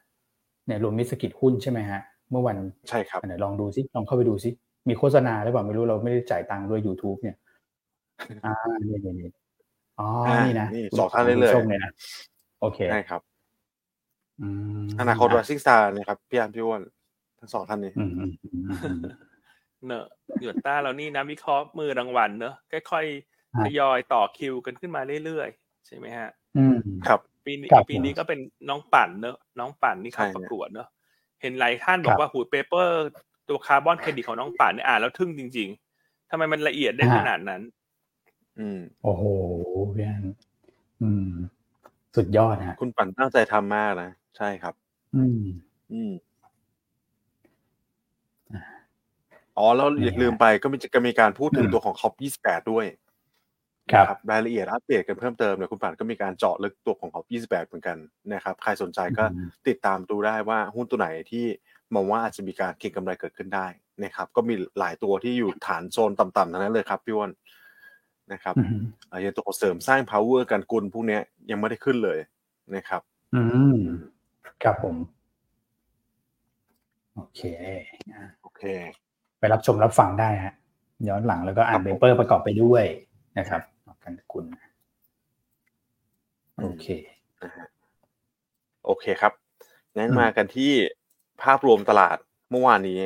[0.66, 2.56] เนี่ยรวมมิตรสกิจหุ้นใช่ไหมฮะเมื่อวัน
[2.88, 4.50] ใช่ครับอันไหนลองดูซิลองเข้าไปดูซิ
[4.88, 7.36] มีโฆษณาหรือเปล่าไม่รู้เราไม่ได้จ่ายตังค์ด้วย YouTube เนี่ย
[8.44, 8.54] อ่า
[8.88, 9.30] นี่นี่นี่
[10.00, 11.92] อ๋ออ่านี่นะนี่สองท่านเลยเลยคุณผู้ชมเนี่ยนะ
[12.60, 13.20] โอเคใช่ครับ
[14.40, 14.48] อื
[14.84, 16.95] มอนาคต Rising Star นะครับพี่อันพี่อ้วนทั้ง
[17.54, 19.00] สองท่านนี้อืมอืมอืมอืม
[19.86, 20.04] เนอะ
[20.42, 23.06] หยวนต้าเรานี่นะวิเคราะห์มือรางวัลเนอะค่อย
[23.54, 30.88] ครัๆบทยอยต่อคิวกันขึ้นมาเรื่อยๆ ใช่ไหมฮะอืมครับ ปีนี้ครับปีนี้ก็เป็นน้องปั่นเนอะน้องปั่นนี่เข้าใช่ประเนี่ยกวดเนอะ
[31.42, 33.06] เห็นหลายท่านบอครักบว่าหู paper
[33.48, 35.68] ตัวคาร์บอนเครดิตของน้องปั่นเนี่ยอ่านแล้วทึ่งจริง
[36.00, 37.62] ๆทำไมมันละเอียดได้อ่าขนาดนั้น
[38.58, 39.22] อืม โอ้โห
[39.94, 40.24] พี่อัน
[41.02, 41.28] อืม
[42.16, 44.74] สุดยอดฮะ คุณปั่นตั้งใจทำมากนะ ใช่ครับ
[45.16, 45.40] อืม
[45.92, 46.12] อืม
[48.52, 48.62] อ่า
[49.58, 52.86] อ๋อแล้วอย่านี่ฮะลืมไปก็มีจะมีการพูดถึงอืมตัวของคอป28 ด้วย
[53.92, 57.96] ครับนะรายละเอียดอัปเดตกันเพิ่มเติมเดี๋ยวคุณปั่นก็มีการเจาะลึกตัวของคอป28 เหมือนกัน
[58.34, 61.46] นะครับใครสนใจก็อืมติดตามดูได้ว่าหุ้นตัวไหนที่
[61.94, 63.66] มองว่าอาจจะมีการเก็งกำไรเกิดขึ้นได้
[64.04, 67.30] นะครับก็มีหลายตัวที่อยู่ฐานโซนต่ำๆทั้งนั้นเลยครับพี่อ้วน
[68.32, 68.78] นะครับอืม
[69.10, 72.18] อ่าอย่างตัวของเสริมสร้าง power กันกุลพวกเนี้ยยังไม่ได้ขึ้นเลย
[72.74, 73.02] นะครับ
[73.34, 73.42] อื
[73.76, 73.78] ม
[74.62, 74.96] ครับผม
[77.14, 77.40] โอเค
[78.12, 78.62] อะโอเค
[79.04, 79.05] ไป
[79.52, 80.54] รับชมรับฟังได้ฮะ
[81.08, 82.84] ย้อนหลังแล้วก็อ่านครับผมเปเปอร์ประกอบไปด้วย
[83.38, 83.62] นะครับ
[84.04, 84.44] กันคุณ
[86.60, 86.86] โอเค
[87.42, 87.66] นะฮะ
[88.84, 89.32] โอเคครับ
[89.96, 90.72] งั้นอืมมากันที่
[91.42, 92.16] ภาพรวมตลาด
[92.50, 93.00] เมื่อวานนี้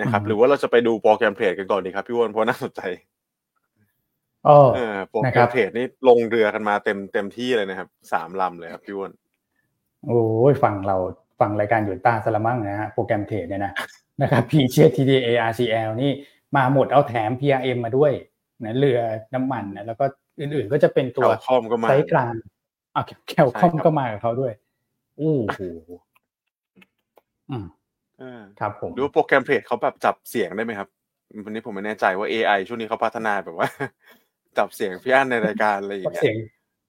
[0.00, 2.82] นะครับอืมหรือว่าเราจะไปดูโปรแกรมเทรดกันก่อนดีครับพี่อ้วนเพราะน่าสนใจ
[4.44, 9.12] เอ๋อเออโปรแกนะรครัมบเทรดนี่ลงเรือกันมาเต็มเต็มที่เลยนะครับสามลำเลยครับพี่อ้วน
[10.06, 10.96] โอ้ยฟังเรา
[11.40, 13.72] ฟังรายการหยุดตาสละมั่งนะฮะโปรแกรมเทรดเนี่ยนะ
[14.22, 16.12] นะครับพีเชียทีดีเออาร์ซีเอลนี่
[16.56, 18.12] มาหมดเอาแถม PRM มาด้วย
[18.64, 19.00] นะเรือ
[19.34, 20.04] น้ำมันนะแล้วก็
[20.40, 22.34] อื่นๆก็จะเป็นตัวแคลคอมก็มาไซส์กลาง
[22.96, 24.52] อะแคลคอมใช่ครับก็มากับเขาด้วย
[25.16, 25.60] โอ้โห
[27.50, 27.66] อืม
[28.18, 30.88] เออครับผมดูว่าโปรแกรมเทรดเขาแบบจับเสียงได้ไหมครับ
[31.44, 33.68] วันนี้ผมไม่แน่ใจว่า AI ช่วงนี้เขาพัฒนาแบบว่า
[34.58, 36.36] จับเสียงพี่อั้นในรายการอะไรอย่างเงี้ยเสียง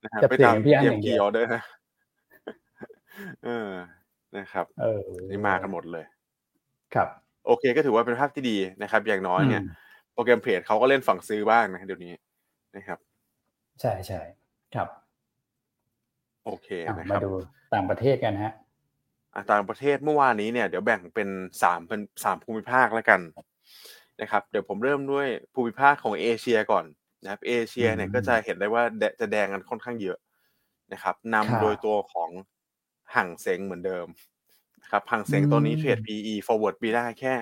[0.03, 1.63] นะฮะจับไปเสียงตามพี่อั้นเตรียอมย่างเดีกียวออเดอร์นะ
[3.45, 3.69] เออ
[4.37, 6.05] นะครับ เออนี่มากันหมดเลย
[6.93, 7.09] ครับ
[7.45, 9.63] โอเคก็ถือว่าเป็นภาพที่ดีนะครับ อย่างน้อยเนี่ยอืม
[10.13, 12.13] โปรแกรมเทรดเขาก็เล่นฝั่งซื้อบ้างนะเดี๋ยวนี้
[12.75, 12.99] นะครับ
[13.81, 14.19] ใช่ใช่
[14.73, 14.87] ครับ
[16.43, 17.31] โอเคอะนะคมารับดู
[17.73, 18.51] ต่างประเทศกันฮะ
[19.35, 21.29] อะต่างประเทศเมื่อวานนี้เนี่ยเดี๋ยวแบ่งเป็น
[21.63, 23.21] สามเป็นสามภูมิภาคแล้วกัน
[24.21, 26.85] นะครับ เดี๋ยวผมเริ่มด้วยภูมิภาคของเอเชียก่อน
[27.23, 30.17] นะครับเอเชียเนี่ยอืมก็จะเห็นได้ว่าแดจะแดงกันค่อนข้างเยอะ
[30.93, 31.15] นะครับ
[31.47, 32.29] ครับนำโดยตัวของ
[33.15, 34.38] ห่างเซ็งเหมือนเดิมนะ
[34.91, 37.33] ครับห่างเซ็งอืมตอนนี้เทรด PE forward ปีได้แค่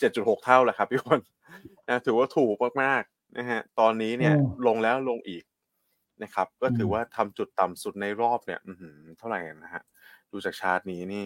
[0.00, 1.20] 7.6 เท่าแหละครับพี่คน
[1.88, 5.44] นะถือว่าถูกมากๆนะฮะตอนนี้เนี่ยอืมลงแล้วลงอีก
[6.22, 9.82] นะครับ ก็ถืออมว่าทำจุดต่ำสุดในรอบเนี่ยอื้อหือเท่าไหร่นะฮะ
[10.32, 11.24] ดูจากชาร์ตนี้นี่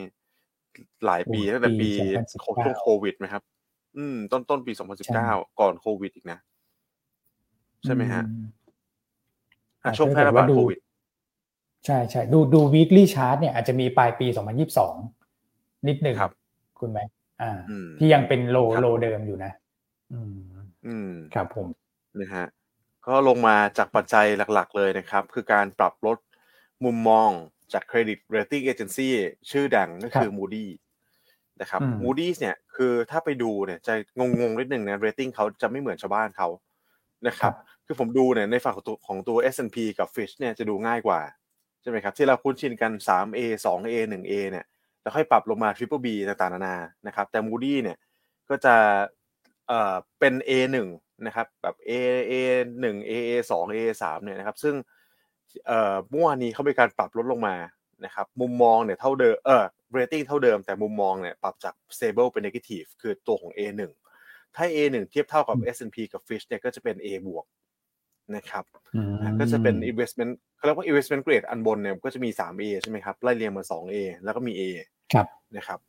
[1.06, 3.42] หลายปีโอ้ตั้งแต่ปี2019ช่วงโควิดไหมครับ
[3.96, 4.72] อืม ต้นต้นปี
[5.06, 6.38] ใช่2019 ก่อนโควิดอีกนะ
[7.84, 8.34] ใช่ไหมฮะอื
[9.82, 10.78] อะช่วงแพร่ระบาดถ้าเกิดว่าดูโควิด
[11.86, 15.15] ใช่ใช่ดูดู weekly chart เนี่ยอาจจะมีปลายปี 2022
[15.88, 16.32] นิดหนึ่งครับ
[16.80, 17.00] คุณไหม
[17.42, 19.52] อ่าอืมที่ยังเป็นโลครับโลเดิมอยู่นะ
[20.12, 20.36] อืม
[20.86, 21.66] อืมครับผม
[22.20, 22.46] นะฮะ
[23.06, 26.18] ก็ลงมาจากปัจจัยหลักๆ เลยนะครับ คือการปรับลด
[26.84, 27.30] มุมมอง
[27.72, 29.08] จากเครดิต rating agency
[29.50, 30.66] ชื่อดังก็คือ Moody
[31.60, 36.48] นะครับอืม Moody's เนี่ยคือถ้าไปดูเนี่ยจะงงๆนิดนึงนะ rating เขาจะไม่เหมือนชาวบ้านเขา
[37.26, 37.54] นะครับ
[37.86, 41.20] คือผมดูเนี่ยในฝั่งของตัวของตัว S&P กับ Fitch เนี่ยจะดูง่ายกว่า
[41.82, 44.66] ใช่ไหมครับ ที่เราคุ้นชินกัน 3A 2A 1A เนี่ย
[45.06, 47.98] แล้วค่อยปรับลงมา Triple B ต่างๆนานานะครับแต่ Moody เนี่ย
[48.50, 48.74] ก็จะ
[49.68, 50.76] เอ่อเป็น A1
[51.26, 51.90] นะครับแบบ A
[52.30, 52.32] A
[52.82, 54.74] 1 A A 2 A 3เนี่ยนะครับซึ่ง
[55.66, 57.56] เอ่อเมื่อวานนี้เขามีการปรับลดลงมา
[58.04, 59.64] นะครับมุมมองเนี่ยเท่าเดิมเออ
[59.96, 63.80] rating เท่าเดิมแต่มุมมองเนี่ยปรับจาก stable เป็น negative คือตัวของ A1
[64.56, 67.46] ถ้า A1 เทียบเท่ากับ S&P กับ Fitch เนี่ยก็จะเป็น A บวก
[68.36, 68.64] นะครับ
[68.94, 74.62] อืมอะก็จะเป็น investment เขาเรียกว่า investment grade อันบนเนี่ยก็จะมี 3A ใช่ไหมครับไล่เรียงมา 2A แล้วก็มี A
[75.12, 75.80] ครับนะครับ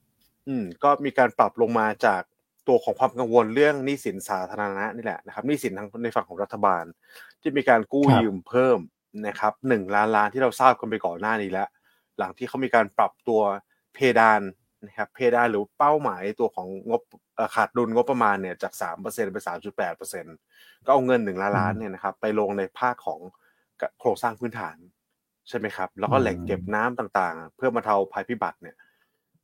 [0.47, 2.21] อืมก็มีการปรับลงมาจาก
[2.67, 6.83] ตัวของความกังวลเรื่องหนี้สินสาธารณะนี่แหละนะครับหนี้สินทางในฝั่งของรัฐบาล
[7.41, 8.79] ที่มีการกู้ครับยืมเพิ่ม
[9.27, 11.69] นะครับหนึ่งล้านล้านที่เราทราบกันไปก่อนหน้านี้แล้ว
[12.17, 13.41] หลังที่เขามีการปรับตัว
[13.93, 14.41] เพดาน
[14.85, 17.01] นะครับเพดานหรือเป้าหมายตัวของงบ
[17.35, 19.37] เอ่อขาดดุลงบประมาณเนี่ยจาก3%ไป
[20.07, 23.19] 3.8%ก็เอาเงินหนึ่งล้านล้านเนี่ยนะครับไปลงในภาคของ
[23.99, 24.77] โครงสร้างพื้นฐาน
[25.49, 28.75] ใช่ไหมครับ แล้วก็แหล่งเก็บน้ำต่างๆ เพื่อบรรเทาภัยพิบัติเนี่ย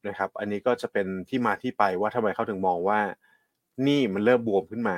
[0.08, 3.00] นะครับ อันนี้ก็จะเป็นที่มาที่ไปว่าทำไมเขาถึงมองว่า
[3.84, 4.98] หนี่มันเริ่มบวมขึ้นมา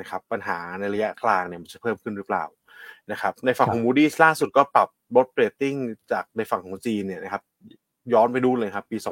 [0.00, 2.44] นะครับ ปัญหาในระยะกลางเนี่ยมันจะเพิ่มขึ้นหรือเปล่า
[3.10, 5.74] นะครับ ในฝั่งของ Moody's ล่าสุดก็ปรับลดเรตติ้ง
[6.12, 7.42] จากในฝั่งของจีนเนี่ยนะครับ
[8.12, 9.06] ย้อนไปดูเลยครับ ปี 2017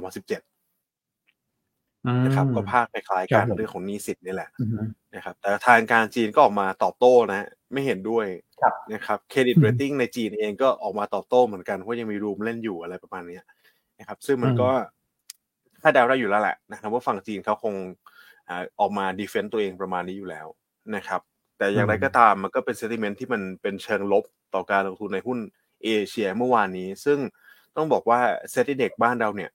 [2.25, 8.27] นะครับ ก็ภาพคล้ายๆกันครักับผมเรื่องของหนี้สินนี่แหละอืมนะครับ แต่ทางการจีนก็ออกมาตอบโต้นะฮะไม่เห็นด้วย
[8.63, 13.45] ครับนะครับเครดิตอืมเรตติ้งในจีนเองก็ออกมาตอบโต้เหมือนกันว่ายังมี room เล่นอยู่อะไรประมาณเนี้ย
[13.99, 14.71] นะครับ ซึ่งมันก็
[15.83, 17.75] คาดเดาได้อยู่แล้วแหละนะครับว่าฝั่งจีนเขาคง
[18.49, 20.47] อ่าออกมา defend ตัวเองประมาณนี้อยู่แล้ว
[20.97, 21.21] นะครับ
[21.59, 25.39] แต่อย่างไรอืมก็ตามมันก็เป็น sentiment ที่มันเป็นเชิงลบต่อการลงทุนในหุ้น
[25.85, 27.19] เอเชียเมื่อวานนี้ ซึ่ง
[27.77, 29.51] ต้องบอกว่าเซติเด็กบ้านเราเนี่ย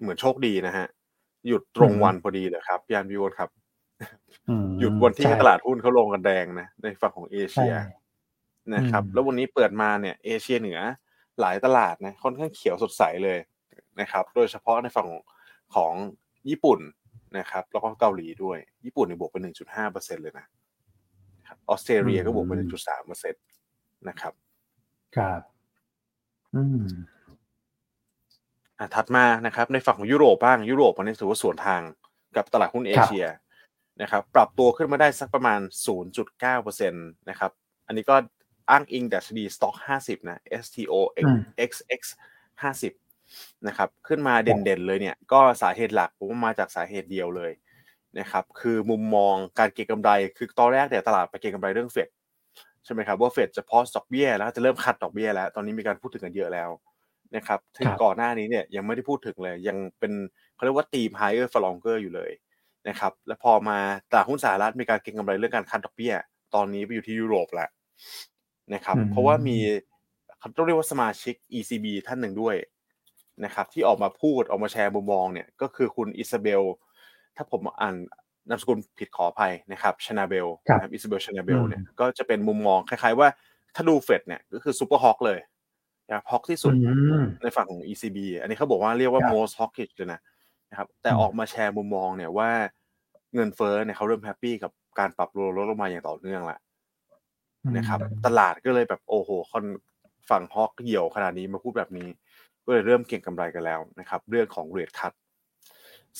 [0.00, 0.86] เหมือนโชคดีนะฮะ
[1.46, 3.50] หยุดตรงวันพอดีเลยครับยานวิวครับ
[4.48, 7.82] อืมหยุดวันที่ใช่ตลาดหุ้นเขาลงกันแดงนะในฝั่งของเอเชียใช่
[8.74, 10.80] นะครับอืมแล้ววันนี้เปิดมาเนี่ย เอเชียเหนือ
[11.40, 13.38] หลายตลาดนะค่อนข้างเขียวสดใสเลย
[14.00, 15.22] นะครับ โดยเฉพาะในฝั่งของ
[16.50, 16.80] ญี่ปุ่น
[17.38, 20.46] นะครับ แล้วก็เกาหลีด้วย ญี่ปุ่นเนี่ยบวกไปหนึ่งจุดห้าเปอร์เซ็นเลยนะ
[21.46, 23.38] ครับออสเตรเลียก็บวกไปหนึ่งจุดสามเปอร์เซ็นต
[24.08, 24.32] นะครับ
[25.16, 25.40] ครับ
[26.54, 26.84] อืม
[28.78, 31.82] อะถัดมานะครับ ในฝั่งของยุโรปบ้างยุโรปวันนี้ถือว่าสวนทาง
[32.36, 33.26] กับตลาดหุ้นเอเชีย
[34.02, 35.60] นะครับ ปรับตัวขึ้นมาได้สักประมาณ
[36.24, 37.52] 0.9%นะครับ
[37.86, 38.16] อันนี้ก็
[38.70, 42.02] อ้างอิงดัชนีสต็อก50 นะ STO อืม XX
[42.62, 43.07] 50
[43.66, 47.52] นะครับขึ้นมาเด่นๆเลยเนี่ยก็สาเหตุหลักผมว่ามาจากสาเหตุเดียวเลย
[48.18, 52.08] นะครับคือมุมมองการเก็งกำไรคือตอนแรกเนี่ยตลาดไปเก็งกำไรเรื่องเฟด
[52.84, 56.70] ใช่ไหมครับว่าเฟดจะพอสดอกเบี้ยแล้วจะเริ่มคัดดอกเบี้ยแล้วตอนนี้มีการพูดถึงกันเยอะแล้ว
[57.36, 60.12] นะครับถึงครับก่อนหน้านี้เนี่ยยังไม่ได้พูดถึงเลย ยังเป็น
[60.54, 62.30] เขาเรียกว่าตีม higher for longer อยู่เลย
[62.88, 63.78] นะครับแล้วพอมา
[64.10, 66.14] ตลาดหุ้นสหรัฐมีการเก็งกำไรเรื่องการคัดดอกเบี้ย
[66.54, 67.68] ตอนนี้ไปอยู่ที่ยุโรปแล้ว
[68.74, 69.58] นะครับอืมเพราะว่ามี
[70.38, 72.54] เขาต้องเรียกว่าสมาชิก ECB ท่านหนึ่งด้วย
[73.44, 76.62] นะครับที่ออกมาพูดออกมาแชร์มุมมองเนี่ยก็คือคุณอิซาเบล
[77.36, 77.96] ถ้าผมอ่าน
[78.48, 83.28] นามสกุลผิดขออภัยนะครับชนาเบลครับนะครับอิซาเบลชนาเบลอืมเนี่ยก็จะเป็นมุมมองคล้ายๆว่า
[83.74, 85.38] ถ้าดูเฟดเนี่ยก็คือ super hawk เลย
[86.08, 90.20] นะครับ hawk ที่สุดอืมในฝั่งของ ECB อันนี้เขาบอกว่าเรียกว่าครับ most hawkish เลยนะ
[90.70, 92.50] นะครับแต่อืมออกมาแชร์มุมมองเนี่ยว่า
[93.34, 96.60] เงินเฟ้อเนี่ยเขาเริ่ม happy กับการปรับตัวลดลงมาอย่างต่อเนื่องแล้ว
[97.76, 99.64] นะครับ ตลาดก็เลยแบบโอ้โหคอน
[100.30, 102.08] ฝั่งฮอกเหี่ยวขนาดนี้มาพูดแบบนี้
[102.68, 105.12] ก็เลยเริ่มเก็งกำไรกันแล้วนะครับเรื่องของ rate cut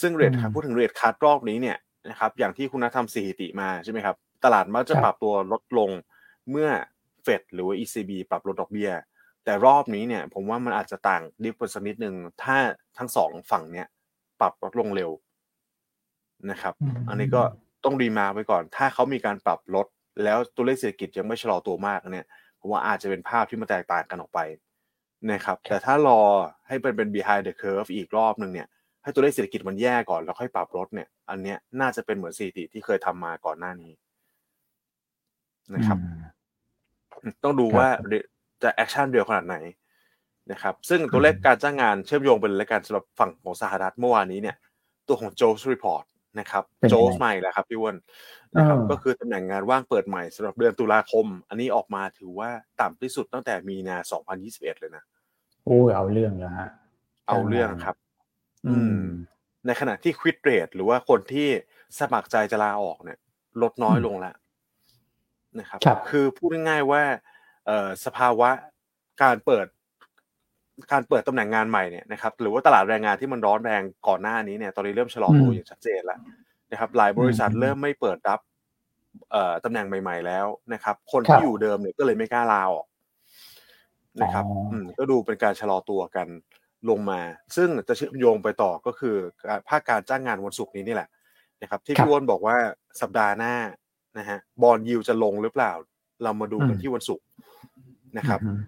[0.01, 1.77] ซึ่ง rate cut อืมพูดถึง rate cut รอบนี้เนี่ย
[2.11, 5.91] นะครับอย่างที่คุณนัททำสถิติมาใช่ไหมครับตลาดมักจะครับปรับตัวลดลง
[6.51, 6.69] เมื่อ
[7.23, 8.91] Fed หรือว่า ECB ปรับลดดอกเบี้ย
[9.45, 12.57] แต่รอบนี้เนี่ยผมว่ามันอาจจะต่าง differ สักนิดนึงถ้า
[12.99, 13.87] ทั้งสองฝั่งเนี่ย
[14.41, 15.11] ปรับลดลงเร็ว
[16.51, 17.43] นะครับอืมอันนี้ก็
[17.85, 19.87] ต้อง remark ไว้ก่อน ถ้าเขามีการปรับลด
[20.25, 22.27] แล้วตัวเลขเศรษฐกิจยังไม่ชะลอตัวมากเนี่ย
[22.61, 24.41] ผมว่าอาจจะเป็นภาพที่มันแตกต่างกันออกไป
[25.27, 26.21] นะครับแต่ถ้ารอ
[26.69, 28.69] ให้เป็นเป็น behind the curve อีกรอบหนึ่งเนี่ย
[29.03, 33.93] ให้ตัวเลขเศรษฐกิจมันแย่ก่อนแล้วค่อยปรับลดเนี่ย อันเนี้ยน่าจะเป็นเหมือนสถิติที่เคยทำมาก่อนหน้านี้
[35.75, 35.99] นะครับ
[37.23, 37.89] อืมต้องดูครับว่า
[38.63, 39.57] จะแอคชั่นเร็วขนาดไหน
[40.53, 44.57] นะครับ ซึ่งตัวเลขการจ้างงานเชื่อมโยงไปเลยละกันสำหรับฝั่งของสหรัฐเมื่อวานนี้เนี่ย
[45.09, 46.05] ตัวของ Jobs Report
[46.39, 47.97] นะครับเป็นยังไง Jobs ใหม่แล้วครับพี่อ้วน
[48.57, 53.97] นะครับอ่าก็คือตำแหน่งงานว่างเปิดใหม่สำหรับเดือนตุลาคม อันนี้ออกมาถือว่าต่ำที่สุดตั้งแต่มีนา
[54.39, 55.03] 2021 เลยนะ
[55.65, 56.69] โอ้ยเอาเรื่องแล้วฮะ
[57.29, 57.97] เอาเรื่องครับ
[58.69, 59.03] อืม
[59.67, 61.49] ในขณะที่ควิดเรทหรือว่าคนที่
[61.99, 63.19] สมัครใจจะลาออกเนี่ย
[63.63, 64.35] ลดน้อยลงแล้ว
[65.59, 67.03] นะครับครับคือพูดง่ายๆว่า
[67.67, 68.51] เอ่อสภาวะ
[69.23, 69.67] การเปิด
[70.93, 76.19] การเปิดตำแหน่งงานใหม่เนี่ยนะครับหรือว่าตลาดแรงงานที่มันร้อนแรงก่อนหน้านี้เนี่ยตอนนี้เริ่มชะลอตัวอืมอย่างชัดเจนแล้ว
[76.71, 78.41] นะครับหลายบริษัทอืมเริ่มไม่เปิดรับ
[79.33, 82.87] เอ่อตำแหน่งใหม่ ๆ แล้วนะครับ คนครัที่บอยู่เดิมเนี่ยก็เลยไม่กล้าลาออก
[84.23, 86.27] นะครับอ๋ออืมก็ดูเป็นการชะลอตัวกัน
[86.91, 87.21] ลงมา
[87.57, 91.09] ซึ่งจะเชื่อมโยงไปต่อก็คือการภาคการจ้างงานวันศุกร์นี้นี่แหละ
[91.63, 92.57] นะครับ ที่ครับพี่อ้วนบอกว่า
[93.01, 93.55] สัปดาห์หน้า
[94.19, 95.73] นะฮะบอลยิวจะลงหรือเปล่า
[96.23, 97.27] เรามาดูกันอืมที่วันศุกร์
[98.19, 98.59] นะครับอืม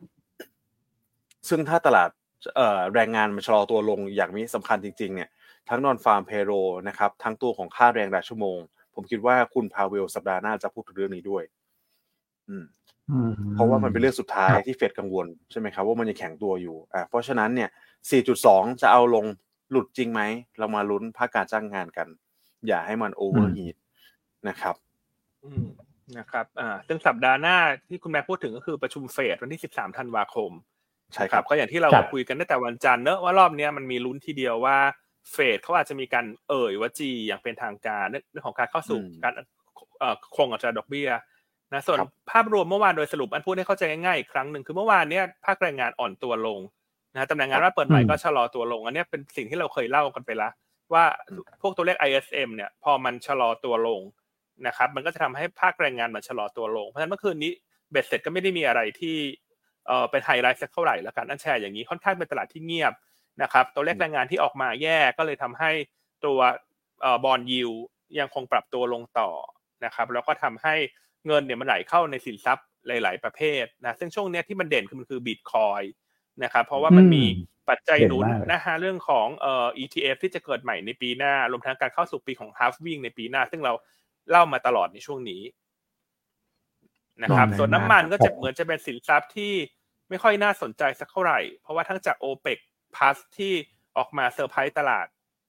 [1.51, 2.11] ซึ่งถ้าตลาด
[2.57, 5.29] เอ่อแรงงานมันชะลอตัวลงอย่างนี้สำคัญจริงๆเนี่ย
[5.69, 6.53] ทั้ง non-farm payroll
[6.89, 8.59] นะครับทั้งตัวของค่าแรงรายชั่วโมง
[8.95, 11.43] ผมคิดว่าคุณพาเวลสัปดาห์หน้าจะพูดถึงเรื่องนี้ด้วย
[12.49, 12.65] อืม
[13.11, 17.71] อืมเพราะว่ามันเป็นเรื่องสุดท้ายครับที่ Fed กังวลใช่ไหมครับว่ามันยังแข็งตัวอยู่อ่าเพราะฉะนั้นเนี่ย
[18.25, 19.25] 4.2 จะเอาลง
[19.71, 20.21] หลุดจริงไหม
[20.59, 22.09] เรามาลุ้นภาคการจ้างงานกัน
[22.67, 23.77] อย่าให้มัน overheat
[24.49, 24.75] นะครับ
[25.45, 25.67] อืม
[26.19, 27.57] นะครับอ่าซึ่งสัปดาห์หน้า
[27.89, 30.51] ที่คุณแม่พูดถึงก็คือประชุมเฟดวันที่ 13 ธันวาคม
[31.15, 34.77] ใช่ครับก็อย่างที่เราครับคุยกันตั้งแต่วันจันทร์เนอะว่ารอบเนี้ยมันมีลุ้นทีเดียวว่า
[35.33, 39.33] เฟดเขาอาจจะมีการเอ่ยว่าจีอย่างเป็นทางการเรื่องของการเข้าสู่อืมการ
[40.01, 41.09] เอ่อคงอัตราดอกเบี้ย
[41.73, 46.61] นะส่วนครับภาพรวมเมื่อวานโดยสรุปอันพูดให้เข้าใจง่ายๆอีกครั้งหนึ่งคือเมื่อวานเนี้ยภาคแรงงานอ่อนตัวลง
[47.15, 50.53] นะตำแหน่งงานว่าเปิดใหม่อืมก็ชะลอตัวลง อันเนี้ยเป็นสิ่งที่เราเคยเล่ากันไปแล้ว
[50.93, 51.05] ว่า
[51.61, 54.01] พวกตัวเลข ISM เนี่ยพอมันชะลอตัวลง
[54.67, 57.53] นะครับมันก็จะทำให้ภาคแรงงานมันชะลอตัวลง เพราะฉะนั้นเมื่อคืนนี้
[57.91, 59.17] เบ็ดเสร็จก็ไม่ได้มีอะไรที่
[59.91, 62.93] เอ่อเป็นไฮไลท์สักเท่าไหร่แล้วกันอันชาร์อย่างนี้ค่อนข้างเป็นตลาดที่เงียบ
[63.43, 65.71] นะครับตัวเลขแรงงานที่ออกมาแย่ก็เลยทำให้
[66.25, 66.39] ตัว
[67.03, 67.71] เอ่อ bond yield
[68.19, 69.31] ยังคงปรับตัวลงต่อ
[69.85, 70.75] นะครับแล้วก็ทำให้
[71.27, 75.83] เงินเนี่ยมันไหลเข้าในสินทรัพย์หลาย ๆ ประเภทนะซึ่งช่วงเนี้ยที่มันเด่นคือมันคือบิตคอย
[76.45, 77.25] น์นะครับเพราะว่ามันมี
[77.69, 83.73] ปัจจัยหนุนเด่นมากนะฮะเรื่องของเอ่อ ETF ที่จะเกิดใหม่ในปีหน้ารวมทั้งการเข้าสู่ปีของ halving ในปีหน้า ซึ่งเรา
[84.31, 85.43] เล่ามาตลอดในช่วงนี้
[87.23, 89.53] นะครับครับส่วนน้ำมันก็จะครับเหมือนจะเป็นสินทรัพย์ที่
[90.11, 92.59] ไม่ค่อยน่าสนใจสักเท่าไหร่ เพราะว่าทั้งจาก OPEC
[92.95, 93.53] Plus ที่
[93.97, 95.07] ออกมาเซอร์ไพรส์ตลาด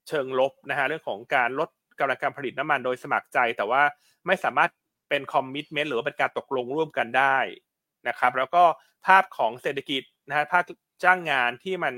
[0.07, 1.69] เชิงลบนะฮะเรื่องของการลด
[1.99, 3.81] กำลังการผลิตน้ำมันโดยสมัครใจ แต่ว่า
[4.27, 4.69] ไม่สามารถ
[5.09, 7.37] เป็นคอมมิชเมนต์หรือว่าเป็นการตกลงร่วมกันได้
[8.07, 8.63] นะครับแล้วก็
[9.05, 10.63] ภาพของเศรษฐกิจนะฮะภาค
[11.03, 11.93] จ้างงานที่มัน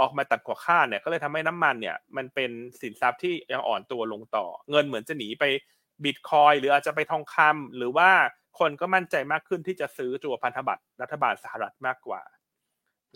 [0.00, 2.50] ออกมาตัดกว่าคาดเนี่ยก็เลยทำให้น้ำมันเนี่ยมันเป็น
[2.80, 5.44] สินทรัพย์ที่ยังอ่อนตัวลงต่อ เงินเหมือนจะหนีไป
[6.04, 8.10] บิตคอยน์หรืออาจจะไปทองคำหรือว่า
[8.58, 12.22] คนก็มั่นใจมากขึ้นที่จะซื้อตัวพันธบัตรรัฐบาลสหรัฐมากกว่า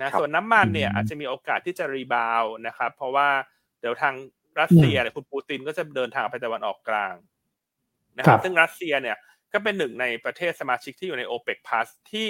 [0.03, 3.29] นะครับส่วนน้ำมันเนี่ยอืมอาจจะมีโอกาสที่จะ rebound นะครับ เพราะว่า
[3.81, 4.15] เดี๋ยวทาง
[4.61, 7.15] รัสเซียเนี่ยคุณปูตินก็จะเดินทางไปตะวันออกกลาง
[8.19, 9.17] นะคครัรับบซึ่งรัสเซียเนี่ย
[9.53, 12.29] ก็เป็นหนึ่งในประเทศสมาชิกที่อยู่ใน o p e c Plus ที่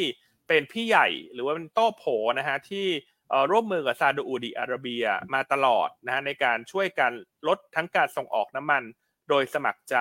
[0.49, 2.05] เป็นพี่ใหญ่หรือว่าเป็นโต้โผ
[2.39, 2.87] นะฮะที่
[3.31, 7.13] เอ่อร่วมมือกับซาอุดิอาระเบียมาตลอดนะฮะในการช่วยกัน
[7.49, 8.83] ลดทั้งการส่งออกน้ำมัน
[9.31, 9.97] โดยสมัครใจ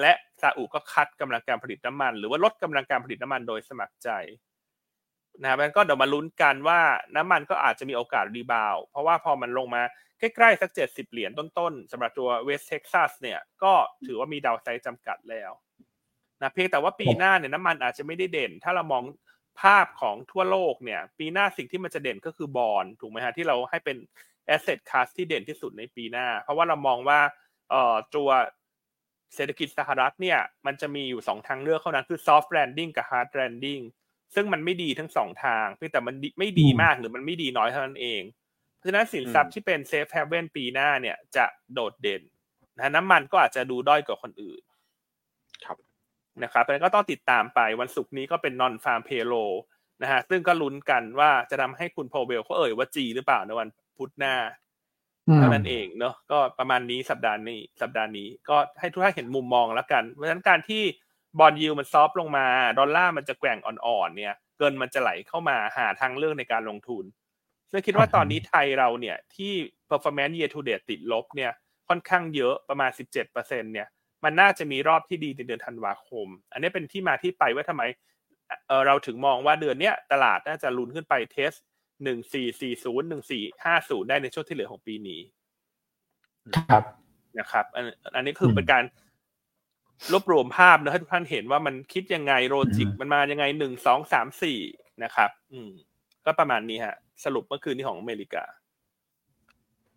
[0.00, 4.10] และซาอุก็ cut กำลังการผลิตน้ำมัน หรือว่าลดกำลังการผลิตน้ำมันโดยสมัครใจ
[5.40, 6.80] นะครับมันก็เดี๋ยวมาลุ้นกันว่า
[7.16, 9.82] น้ำมันก็อาจจะมีโอกาส rebound เพราะว่าพอมันลงมา
[10.18, 13.72] ใกล้ๆสักเจ็ดสิบเหรียญต้นๆสำหรับตัว West Texas เนี่ยก็
[14.06, 15.50] ถือว่ามี downside จำกัดแล้ว
[16.40, 19.04] นะเพียงแต่ว่าปีหน้าเนี่ยน้ำมันอาจจะไม่ได้เด่น ถ้าเรามอง
[19.60, 23.96] ภาพของทั่วโลกเนี่ย ปีหน้าสิ่งที่มันจะเด่นก็คือบอลถูกไหมฮะที่เราให้เป็น
[24.54, 27.20] asset class ที่เด่นที่สุดในปีหน้า เพราะว่าเรามองว่า
[27.70, 28.28] เอ่อตัว
[29.34, 33.82] เศรษฐกิจสหรัฐเนี่ยมันจะมีอยู่สองทางเลือกเท่านั้นคือ soft landing กับ hard landing
[34.34, 38.22] ซึ่งมันไม่ดีทั้งสองทางเพียงแต่มันไม่ดีมากหรือมันไม่ดีน้อยเท่านั้นเอง
[38.76, 42.22] เพราะฉะนั้นสินทรัพย์ที่เป็น safe haven ปีหน้าเนี่ยจะโดดเด่น
[42.76, 44.62] นะน้ำมันก็อาจจะดูด้อยกว่าคนอื่น
[45.64, 45.76] ครับ
[46.42, 49.54] นะครับแล้วก็ต้องติดตามไปวันศุกร์นี้ก็เป็น non farm payroll
[50.02, 54.34] นะฮะซึ่งก็ลุ้นกันว่าจะทำให้คุณโพเวลเขาเอ่ยว่าจีหรือเปล่าในวันพุธหน้า
[55.36, 60.82] เท่านั้นเองเนาะก็ประมาณนี้สัปดาห์นี้ สัปดาห์นี้ก็ให้ทุกท่านเห็นมุมมองแล้วกัน เพราะฉะนั้นการที่
[61.38, 62.46] บอลยูมันซอฟลงมา
[62.78, 67.04] ดอลลาร์มันจะแกว่งอ่อนๆเนี่ย เกินมันจะไหลเข้ามาหาทางเลือกในการลงทุน
[67.70, 69.52] ซึ่งคิดว่าตอนนี้ไทยเราเนี่ยที่
[69.90, 71.52] performance year to date ติดลบเนี่ย
[71.88, 72.90] ค่อนข้างเยอะประมาณ
[73.22, 73.88] 17%เนี่ย
[74.24, 77.82] มันน่าจะมีรอบที่ดีในเดือนธันวาคม อันนี้เป็นที่มาที่ไปว่าทำไม
[78.68, 81.52] เออเราถึงมองว่าเดือนเนี้ยตลาดน่าจะลุ้นขึ้นไปเทส
[82.04, 85.20] หนึ่งสี่สี่ศูนย์หนึ่งสี่ห้าศูนย์ได้ในช่วงที่เหลือของปีนี้
[86.70, 86.84] ครับ
[87.38, 87.84] นะครับ อัน
[88.16, 88.84] อันนี้คือเป็นการ
[90.12, 94.58] รวบรวมภาพนะให้ทุกท่านเห็นว่ามันคิดยังไงโลจิกมันมายังไงหนึ่งสองสามสี่
[95.04, 95.70] นะครับ อืม
[96.24, 98.44] ก็ประมาณนี้ฮะ สรุปเมื่อคืนนี้ของอเมริกา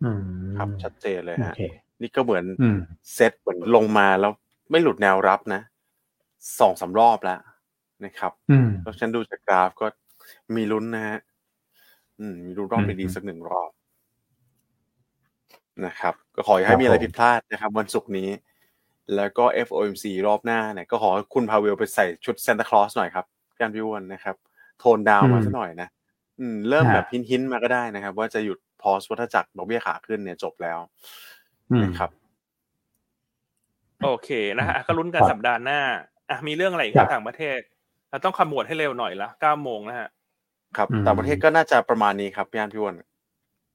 [0.04, 0.22] อืม
[0.58, 1.62] ครับชัดเจนเลยโอฮะเค
[2.02, 2.78] นี่ก็เหมือนอืม
[3.14, 4.32] เซตเหมือนลงมาแล้ว
[4.70, 5.60] ไม่หลุดแนวรับนะ
[6.60, 7.40] สองสามรอบแล้ว
[8.04, 9.86] นะครับอืมแล้วฉันดูจากกราฟก็
[10.56, 11.18] มีลุ้นนะฮะ
[12.20, 13.70] อืมมีลุ้นรอบอืมดีๆสักหนึ่งรอบ
[15.86, 18.28] นะครับ ก็ขออย่าให้มีอะไรครับผมผิดพลาดนะครับ วันศุกร์นี้
[19.16, 23.26] แล้วก็ FOMC รอบหน้าเนี่ยก็ขอให้คุณพาเวลไปใส่ชุดซานตาคลอสหน่อยครับ
[23.60, 24.36] การพิวนนะครับ
[24.78, 25.88] โทนดาวน์มาสักหน่อยนะ
[26.40, 30.78] อืม เริ่มแบบหินๆมาก็ได้นะครับ ว่าจะหยุดพอสวัฏจักรดอกเบี้ยขาขึ้นเนี่ยจบแล้ว
[31.70, 32.10] อืมนะครับ
[34.04, 35.80] โอเคนะฮะก็ลุ้นกันครับสัปดาห์หน้า
[36.30, 37.58] อะมีเรื่องอะไรอีกครับต่างประเทศ
[38.10, 40.08] เราต้องขมวดให้เร็วหน่อยละเก้าโมงนะฮะ
[40.76, 42.96] ครับอืมต่างประเทศก็น่าจะประมาณนี้ครับพี่อันพี่วอน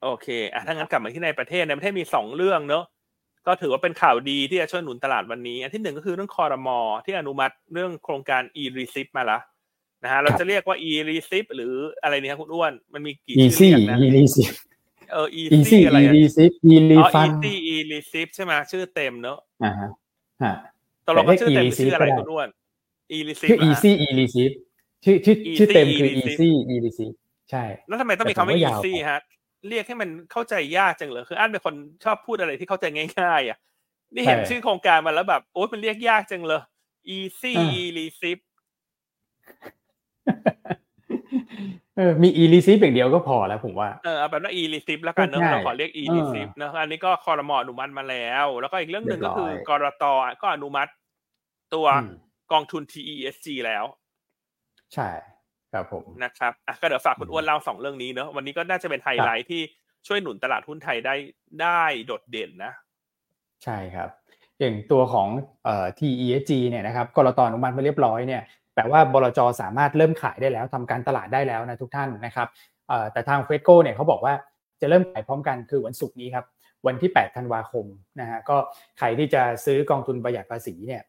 [0.03, 2.85] โอเคอะถ้างั้นกลับมาที่ในประเทศในประเทศมีสองเรื่องเนอะ
[3.47, 9.39] ก็ถือว่าเป็นข่าวดีที่จะช่วยหนุนตลาดวันนี้ อันที่หนึ่งก็คือเรื่องคอรมอที่อนุมัติเรื่องโครงการ e receipt มาละ
[10.03, 14.43] นะฮะเราจะเรียกว่า e receipt หรืออะไรเนี่ยคุณอ้วนมันมีกี่อีชื่อซี่เรียกนะอีลีซิ
[15.11, 19.89] เอออี easy ซี่อะไรอีอะลีซิอีลีอ๋อฟัน easy e receipt ใช่ไหมชื่อเต็มเนอะอ่าฮะ
[20.43, 20.53] ฮะ
[21.05, 22.47] ตกลงว่าชื่อเต็มแต่เรียกชื่ออะไร e-receipt คุณอ้วน
[23.15, 24.45] e ชื่อ receipt เหรอ easy อีลีซิ
[25.03, 27.07] ชื่อชื่อ Easy ชื่อเต็มคือ e-receipt easy อีลีซิ
[27.49, 29.21] ใช่ แล้วทำไมต้องมีแต่คำว่าผมว่ายาว easy ฮะ
[29.69, 32.85] เรียกให้มันเข้าใจยากจังเลยคืออันเป็นคนชอบพูดอะไรที่เข้าใจ
[33.19, 33.57] ง่ายๆอะ
[34.13, 36.61] นี่เห็นชื่อโครงการมาแล้วแบบโอ๊ยมันเรียกยากจังเลย
[37.17, 38.39] easy e receipt
[41.97, 50.03] เออมี easy อย่างเดียวก็พอแล้วผมว่าเออเอาแบบว่า e receipt แล้วกันเนอะง่ายเราขอเรียก e เออ receipt เนอะอันนี้ก็คอรมออนุมัติมาแล้ว แล้วก็อีกเรื่องหนึ่งก็คือเรียบร้อยกลต.
[50.41, 50.91] ก็อนุมัติ
[51.73, 52.11] ตัวอืม
[52.51, 53.85] กองทุน TESG แล้ว
[54.95, 55.09] ใช่
[55.73, 59.61] ครับผมนะครับอะก็เดี๋ยวฝากคุณอ้วนเล่าสองเรื่องนี้เนอะวันนี้ก็น่าจะเป็นไฮไลท์ที่
[60.07, 61.15] ช่วยหนุนตลาดหุ้นไทยได้
[61.61, 62.73] ได้โดดเด่นนะ
[63.63, 64.09] ใช่ครับ
[64.59, 65.27] อย่างตัวของ
[65.65, 68.41] เอ่อ TESG เนี่ยนะครับกรตอนุมัติมาเรียบร้อยเนี่ย
[68.73, 72.47] แปลว่าบลจสามารถเริ่มขายได้แล้วทำการตลาดได้แล้วนะทุกท่านนะครับ
[72.87, 74.33] เอ่อแต่ทางเฟสโกเนี่ยเขาบอกว่า
[74.81, 76.45] จะเริ่มขายพร้อมกันคือวันศุกร์นี้ครับ
[76.87, 77.85] วันที่ 8 ธันวาคม
[78.19, 78.57] นะฮะก็
[78.99, 81.01] ใครที่จะซื้อกองทุนประหยัดภาษีเนี่ย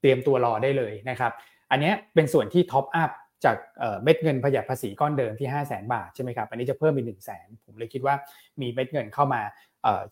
[0.00, 1.32] เตรียมตัวรอได้เลยนะครับ
[1.70, 3.10] อันเนี้ยเป็นส่วนที่ท็อปอัพ
[3.44, 3.56] จาก
[4.02, 8.14] เม็ดเงินประหยัดภาษีก้อนเดิมที่ 5 0 0 0 0 0บาทใช่ไหมครับ อันนี้จะเพิ่มเป็น1 0 0 0 0แสนผมเลยคิดว่า
[8.60, 9.42] มีเม็ดเงินเข้ามา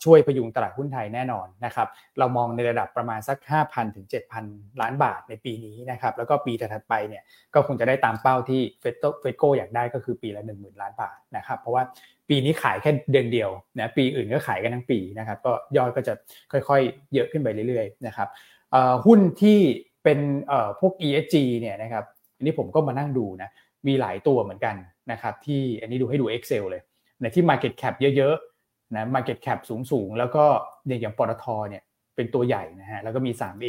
[0.04, 4.06] ช่วยพยุงตลาดหุ้นไทยแน่นอนนะครับ เรามองในระดับประมาณสัก 5,000 ถึง
[4.42, 7.22] 7,000 ล้านบาทในปีนี้นะครับ แล้วก็ปีถัดไปเนี่ย
[7.54, 11.82] ก็คงจะได้ตามเป้าที่เฟดเฟดโกอยากได้ก็คือปีละ 10,000 ล้านบาทนะครับ เพราะว่า
[12.28, 16.14] ปีนี้ขายแค่เดือนเดียวนะปีอื่นก็ขายกันทั้งปีนะครับ ก็ยอดก็จะ
[16.52, 18.28] ค่อยๆ เยอะขึ้นไปเรื่อยๆนะครับ
[19.06, 19.58] หุ้นที่
[20.04, 20.18] เป็น
[20.80, 22.04] พวก ESG เนี่ยนะครับ
[22.36, 23.50] อันนี้ผมก็มานั่งดูนะ
[23.86, 24.74] มีหลายตัวเหมือนกัน
[25.12, 26.82] นะครับที่อันนี้ดูให้ดู Excel เลย
[27.20, 29.58] ในที่ Market Cap เยอะๆนะ Market Cap
[29.90, 30.44] สูงๆ แล้วก็
[30.86, 31.82] อย่างอย่างปตทเนี่ย
[32.16, 33.68] เป็นตัวใหญ่นะฮะแล้วก็มี 3A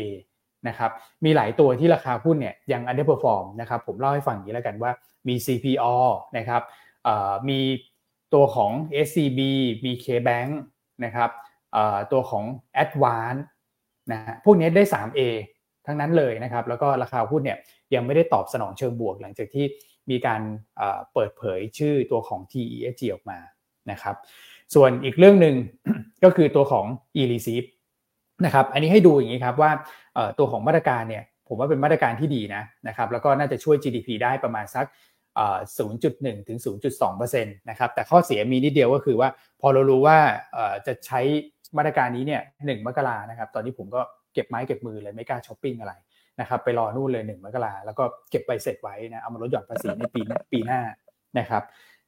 [0.68, 0.92] นะครับ
[1.26, 4.92] มีหลายตัวที่ราคาหุ้นเนี่ยยัง underperform นะครับผมเล่าให้ฟังอย่างนี้แล้วกันว่า
[5.28, 5.96] มี CPO
[6.38, 6.62] นะครับ
[7.50, 7.60] มี
[8.34, 8.72] ตัวของ
[9.08, 9.40] SCB
[9.86, 10.52] มี KBank
[11.06, 11.30] นะครับ
[12.12, 12.46] ตัวของ
[12.84, 13.42] Advance
[14.12, 15.22] นะฮะพวกนี้ได้ 3A
[15.88, 17.58] ทั้งนั้นเลยนะครับ แล้วก็ราคาหุ้นเนี่ย
[17.96, 19.66] ยังไม่ได้ตอบสนองเชิงบวก หลังจากที่
[20.10, 20.42] มีการ
[21.14, 23.40] เปิดเผยชื่อตัวของ TESG ออกมา
[23.92, 24.16] นะครับ
[24.76, 25.56] ส่วนอีกเรื่องหนึ่ง
[26.24, 26.86] ก็คือตัวของ
[27.18, 27.66] e-receipt
[28.46, 29.72] นะครับอันนี้ให้ดูอย่างนี้ครับว่า
[30.40, 34.86] ตัวของมาตรการเนี่ยผมว่าเป็นมาตรการที่ดีนะนะครับแล้วก็น่าจะช่วย GDP ได้ประมาณสัก
[35.88, 36.60] 0.1 ถึง
[37.02, 39.30] 0.2%นะครับแต่ข้อเสียมีนิดเดียวก็คือว่า
[39.62, 40.18] พอเรารู้ว่า
[40.88, 41.22] จะใช้
[41.78, 44.02] มาตรการนี้เนี่ยหนึ่งมกรานะครับ ตอนนี้ผมก็
[44.36, 45.94] เก็บไม้เก็บมือเลยไม่กล้าช้อปปิ้งอะไร
[46.40, 50.22] นะครับไปรอนู่นเลยหนึ่งมกราแล้วก็เก็บใบเสร็จไว้นะเอามาลดหย่อนภาษีในปี
[50.52, 50.82] ปีหน้า
[51.40, 51.64] นะครับ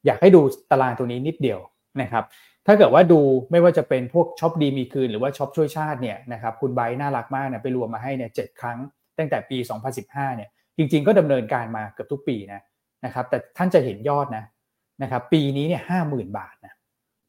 [0.06, 1.60] อยากให้ดูตารางตัวนี้นิดเดียว
[2.02, 2.24] นะครับ
[2.68, 3.20] ถ้าเกิดว่าดู
[3.52, 8.78] ไม่ว่าจะเป็นพวกช็อปดีมีคืนหรือว่าช็อปช่วยชาติเนี่ยนะครับคุณไบน่ารักมากเนี่ยไปรวมมาให้เนี่ยครั้ง
[9.18, 9.58] ตั้งแต่ปี
[9.98, 12.62] 2015เนี่ยจริง ๆ ก็ดำเนินการมาเกือบทุกปีนะ
[13.06, 14.44] นะครับ แต่ท่านจะเห็นยอดนะ
[15.04, 16.74] นะครับ ปีนี้เนี่ยห้าหมื่นบาทนะ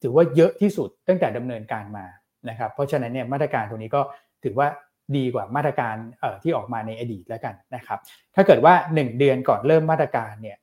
[0.01, 2.05] ถือว่าเยอะที่สุดตั้งแต่ดำเนินการมา
[2.49, 4.01] นะครับ เพราะฉะนั้นเนี่ยมาตรการตรงนี้ก็
[4.43, 4.67] ถือว่า
[5.17, 7.99] ดีกว่ามาตรการเอ่อที่ออกมาในอดีตแล้วกันนะครับ
[8.35, 10.57] ถ้าเกิดว่า 1 เดือนก่อนเริ่มมาตรการเนี่ย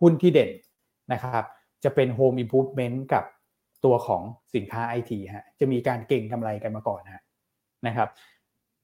[0.00, 0.50] หุ้นที่เด่น
[1.12, 1.44] นะครับ
[1.84, 3.24] จะเป็น Home Improvement กับ
[3.84, 4.22] ตัวของ
[4.54, 7.22] สินค้าไอทีฮะจะมีการเก่งกำไรกันมาก่อนฮะ
[7.86, 8.08] นะครับ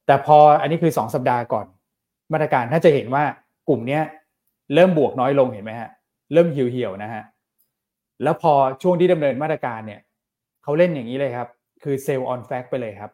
[0.05, 1.65] แต่พออันนี้คือ 2 สัปดาห์ก่อน
[2.33, 3.23] มาตรการถ้าจะเห็นว่า
[3.69, 4.01] กลุ่มเนี้ย
[4.73, 5.89] เริ่มบวกน้อยลงเห็นไหมฮะ
[6.33, 7.23] เริ่มเหี่ยวๆนะฮะ
[8.23, 9.99] แล้วพอช่วงที่ดำเนินมาตรการเนี่ย
[10.63, 11.49] เขาเล่นอย่างนี้เลยครับ
[11.83, 13.11] คือเซลล์ออนแฟกไปเลยครับ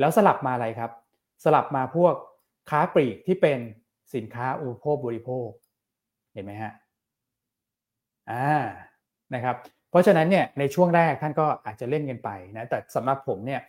[0.00, 0.90] แล้วสลับมาอะไรครับ
[1.44, 2.14] สลับมาพวก
[2.70, 3.58] ค้าปลีกที่เป็น
[4.14, 5.48] สินค้าอุปโภคบริโภค
[6.32, 6.72] เห็นไหมฮะ
[8.30, 8.46] อ่า
[9.34, 9.56] นะครับ
[9.90, 13.60] เพราะฉะนั้นเนี่ยในช่วงแรกท่านก็อาจจะเล่นกันไปนะแต่สำหรับผมเนี่ย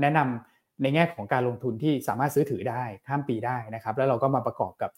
[0.00, 4.90] แนะนำในแง่ของการลงทุนที่สามารถซื้อถือได้ข้ามปีได้นะครับ แล้วเราก็มาประกอบกับ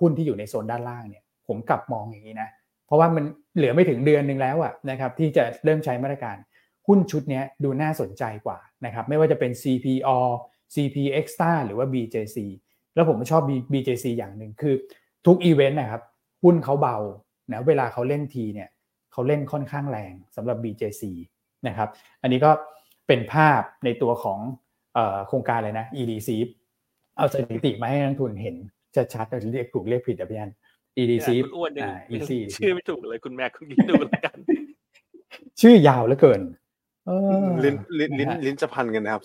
[0.00, 2.48] หุ้นที่อยู่ในโซนด้านล่างเนี่ย ผมกลับมองอย่างนี้นะ
[2.86, 3.24] เพราะว่ามัน
[3.56, 6.36] เหลือไม่ถึงเดือนหนึ่งแล้วอะนะครับที่จะเริ่มใช้มาตรการ
[6.86, 10.18] หุ้นชุดนี้ดูน่าสนใจกว่านะครับไม่ว่าจะเป็น CPO
[10.74, 12.38] CP Extra หรือว่า BJC
[12.94, 13.42] แล้วผมชอบ
[13.72, 14.74] BJC อย่างหนึ่งคือ
[15.26, 16.02] ทุกอีเวนต์นะครับ
[16.42, 16.96] หุ้นเขาเบา
[17.52, 18.68] นะเวลาเขาเล่นทีเนี่ย
[19.12, 21.02] เขาเล่นค่อนข้างแรงสำหรับ BJC
[21.66, 21.88] นะครับ
[22.22, 22.50] อันนี้ก็
[23.06, 24.38] เป็นภาพในตัวของ
[25.26, 26.28] โครงการเลยนะ EDC
[27.16, 28.56] เอาสถิติมาให้นักทุนเห็น
[29.14, 30.50] ชัดๆเรียกถูกเรียกผิดอะพี่อัน
[30.98, 34.36] EDC คุณอ้วนยัง EC ชื่อไม่ถูกเลยคุณแม่คุณคิดดูแล้วกัน
[35.60, 36.40] ชื่อยาวเหลือเกิน
[37.64, 39.22] ลิ้นลิ้นลิ้นลิ้นจะพันกันนะครับ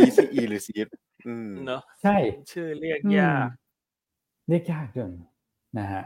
[0.00, 0.68] ECE หรือ C
[1.26, 2.16] อืมเนาะใช่
[2.52, 3.48] ชื่อเรียกยาก
[4.48, 5.12] เรียกยากจน
[5.78, 6.04] นะฮะ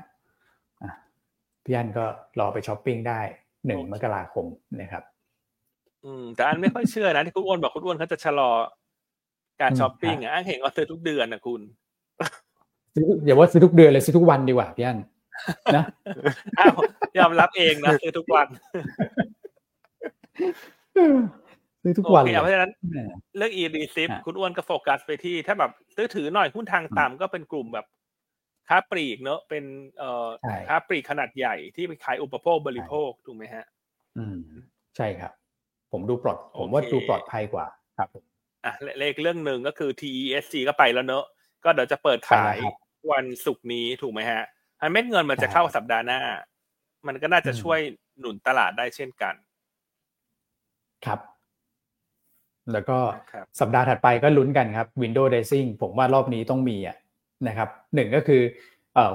[1.65, 2.05] พี่อันก็
[2.41, 3.21] รอไปช้อปปิ้งได้
[3.67, 4.47] หนึ่งมกราคม
[4.81, 5.03] นะครับ
[6.05, 8.51] อืม แต่อันไม่ค่อยเชื่อนะที่คุณอ้วนบอกคุณอ้วนเขาจะชะลอ
[9.61, 11.61] การช้อปปิ้งอะอันเห็นว่าซื้อทุกเดือนนะคุณ
[13.25, 14.99] อย่าว่าซื้อทุกเดือนเลยซื้อทุกวันดีกว่าพี่อัน
[15.77, 15.85] นะ
[16.59, 16.75] อ้าว
[17.19, 18.47] ยอมรับเองนะซื้อทุกวัน
[21.87, 22.73] ซื้อทุกวันโอเลเคยเพราะฉะนั้น
[23.37, 27.87] เรื่อง e d c คุณอ้วนก็โฟกัสไปที่ ถ้าแบบซื้อถือหน่อยหุ้นทางต่ำก็เป็นกลุ่มแบบ
[28.69, 29.65] ค้าปลีกเนอะเป็น
[29.99, 30.29] เอ่อ
[30.69, 33.65] ค้าปลีกขนาดใหญ่ที่ไปขายอุปโภคบริโภคถูกไหมฮะ
[34.19, 34.39] อืม
[34.97, 35.33] ใช่ครับ
[35.93, 37.67] ผมดูปลอด ผมว่าดูปลอดภัยกว่า
[37.99, 38.09] ครับ
[38.65, 41.25] อะเลขเรื่องหนึ่งก็คือ TESC ก็ไปแล้วเนอะ
[41.65, 42.57] ก็เดี๋ยวจะเปิดขาย
[43.13, 44.43] วันศุกร์นี้ถูกไหมฮะ
[44.81, 46.21] อันเม็ดเงินมันจะเข้าสัปดาห์หน้า
[47.07, 47.79] มันก็น่าจะช่วย
[48.19, 49.35] หนุนตลาดได้เช่นกัน
[51.05, 51.21] ครับ
[52.73, 52.99] แล้วก็
[53.61, 56.97] สัปดาห์ถัดไปก็ลุ้นกันครับ Windows Dressing ผมว่ารอบนี้ต้องมีอะ
[57.49, 58.43] นะครับหนึ่งก็คือ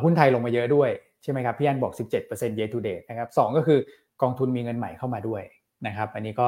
[0.04, 0.90] หุ้นไทยลงมาเยอะด้วย
[1.24, 1.94] ใช่ไหมครับพี่อันบอก
[2.28, 3.80] 17% year to date นะครับสองก็คือ
[4.22, 5.42] กองทุนมีเงินใหม่เข้ามาด้วย
[5.88, 6.48] นะครับ อันนี้ก็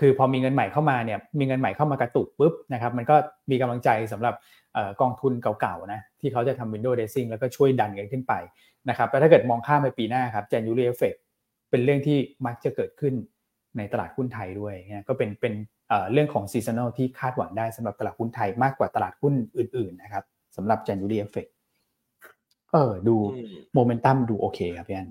[0.00, 3.16] คือพอมีเงินใหม่เข้ามาเนี่ยมีเงินใหม่เข้ามากระตุกปุ๊บนะครับมันก็
[3.50, 4.34] มีกำลังใจสำหรับ
[5.00, 8.32] กองทุนเก่าๆนะที่เขาจะทำ Windows Dressing แล้วก็ช่วยดันกันขึ้นไป
[8.88, 11.18] นะครับแล้วถ้าเกิดมองข้ามไปปีหน้าครับ January Effect
[11.70, 13.14] เป็นเรื่องที่มักจะเกิดขึ้น
[13.76, 15.54] ในตลาดหุ้นไทยด้วยนะก็เป็นเป็น
[16.12, 20.24] เรื่องของ seasonal ที่คาดหวังได้สำหรับตลาดหุ้นไทยมากกว่าตลาดหุ้นอื่นๆนะครับ
[20.56, 21.50] สำหรับ January Effect
[22.72, 23.16] เออดู
[23.74, 25.08] โมเมนตัมดูโอเคครับพี่อัน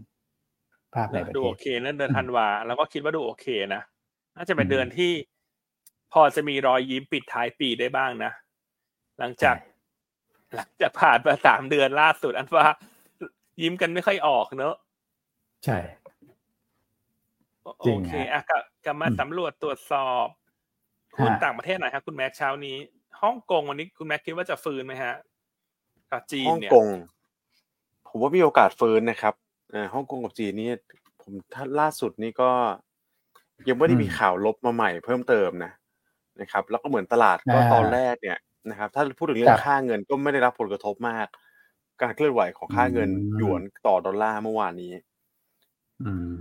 [0.93, 3.81] ภาพในประเทศดูโอเคนะเดือนธันวาแล้วก็คิดว่าดูโอเคนะ
[4.35, 5.11] น่าจะเป็นเดือนที่
[6.13, 8.31] พอจะมีรอยยิ้มปิดท้ายปีได้บ้างนะ
[9.19, 9.55] หลังจาก
[10.55, 12.67] หลังจากผ่านมาสามเดือนล่าสุด อันว่า
[13.61, 14.75] ยิ้มกันไม่ค่อยออกเนอะ
[15.65, 15.77] ใช่
[17.63, 18.41] โอเคอะ
[18.85, 20.27] กลับมาสำรวจตรวจสอบ
[21.17, 22.77] หุ้นต่างประเทศหน่อยครับคุณแม็กเช้านี้
[23.21, 25.15] ฮ่องกงวันนี้คุณแม็กคิดว่าจะฟื้นไหมฮะ
[26.11, 26.87] กับจีนเนี่ยฮ่องกง
[28.07, 29.33] ผมว่ามีโอกาสฟื้นนะครับ
[29.73, 30.69] อ่าฮ่องกงกับจีนนี่
[31.21, 32.51] ผมถ้าล่าสุดนี่ก็
[33.67, 35.71] ยังไม่ได้มีข่าวลบมาใหม่เพิ่มเติมนะ
[36.41, 38.37] นะครับ แล้วก็เหมือนตลาดก็ตอนแรกเนี่ย
[38.69, 41.27] นะครับ ถ้าพูดถึงเรื่องค่าเงินก็ไม่ได้รับผลกระทบมาก
[42.01, 44.93] การเคลื่อนไหวของค่าเงินหยวนต่อดอลลาร์เมื่อวานนี้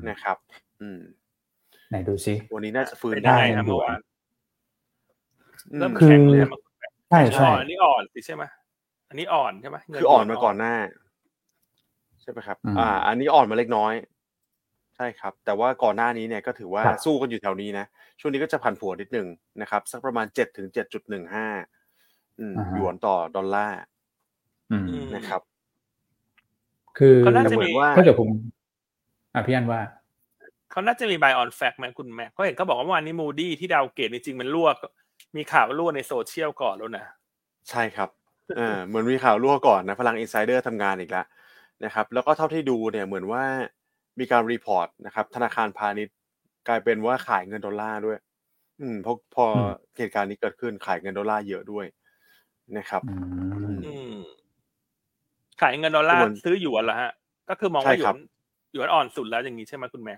[0.08, 0.36] นะครับ
[0.80, 1.00] อืม
[1.90, 3.98] ไหนดูซิวันนี้น่าจะฟื้นได้ได้นะเมื่อวาน
[5.78, 6.40] เริ่มคือแข็งเลย
[7.10, 8.44] ใช่ใช่อันนี้อ่อนสิใช่ไหม
[9.08, 10.74] อันนี้อ่อนใช่ไหมคืออ่อนมาก่อนหน้า
[12.20, 13.94] ใช่ไหมครับ อ่า อันนี้อ่อนมาเล็กน้อย
[14.96, 17.86] ใช่ครับ แต่ว่าก่อนหน้านี้เนี่ยก็ถือว่าสู้กันอยู่แถวนี้นะ
[18.20, 19.26] ช่วงนี้ก็จะผันผวนนิดนึง
[19.60, 21.46] นะครับ สักประมาณเจ็ดถึงเจ็ดจุดหนึ่งห้า
[22.74, 23.80] หยวนต่อดอลลาร์
[25.14, 25.40] นะครับ
[26.98, 28.28] คือเขาน่าจะเหมืมีอนว่าถ้าเกิดผม
[29.34, 29.80] อะพี่อันว่า
[30.70, 34.68] เขาน่าจะมี buy on fact ไหมคุณแม่เขาเห็นเขาบอกว่าเมื่อวานนี้มูดี้ที่ดาวเกตจริงๆมันรั่ว
[35.36, 37.04] มีข่าวว่ารั่วในโซเชียลก่อนแล้วนะ
[37.70, 38.08] ใช่ครับ
[38.58, 41.26] อ่าเหมือนมีข่าวรั่วก่อนนะพลังอินไซเดอร์ทำงานอีกแล้ว
[41.84, 43.42] นะครับ แล้วก็เท่าที่ดูเนี่ยเหมือนว่า
[44.18, 46.14] มีการ report นะครับ ธนาคารพาณิชย์
[46.68, 48.18] กลายเป็นว่าขายเงินดอลลาร์ด้วย
[48.80, 49.46] อืมพอพอ
[49.96, 51.86] เหตุการณ์นี้เกิดขึ้นขายเงินดอลลาร์เยอะด้วย
[52.76, 53.12] นะครับอื
[53.80, 54.14] มอืม
[55.60, 57.10] ขายเงินดอลลาร์ซื้อหยวนเหรอฮะ
[57.48, 58.16] ก็คือมองว่าหยวน
[58.72, 60.14] หยวนอ่อนสุดแล้วอย่างนี้ใช่ไหมคุณแม่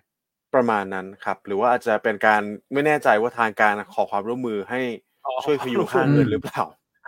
[0.55, 2.43] ประมาณนั้นครับ หรือว่าอาจจะเป็นการ
[2.73, 4.81] ไม่แน่ใจว่าทางการขอความร่วมมือให้
[5.25, 6.63] อ๋อช่วยพยุงค่าเงินหรือเปล่า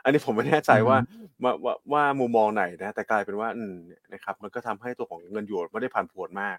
[0.04, 0.98] อันนี้ผมไม่แน่ใจว่า
[1.42, 3.74] ว่าว่าว่ามุมมองไหนนะ แต่กลายเป็นว่าอืม
[4.12, 6.56] นะครับ มันก็ทำให้ตัวของเงินหยวนไม่ได้ผันผวนมาก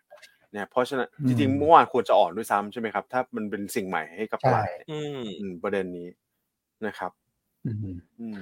[0.52, 6.08] เนี่ยเพราะฉะนั้นจริงๆเมื่อวานควรจะอ่อนด้วยซ้ำใช่ไหมครับ ถ้ามันเป็นสิ่งใหม่ให้กับตลาดอืมอืมประเด็นนี้
[6.88, 7.12] นะครับ
[7.66, 8.40] อืมอืม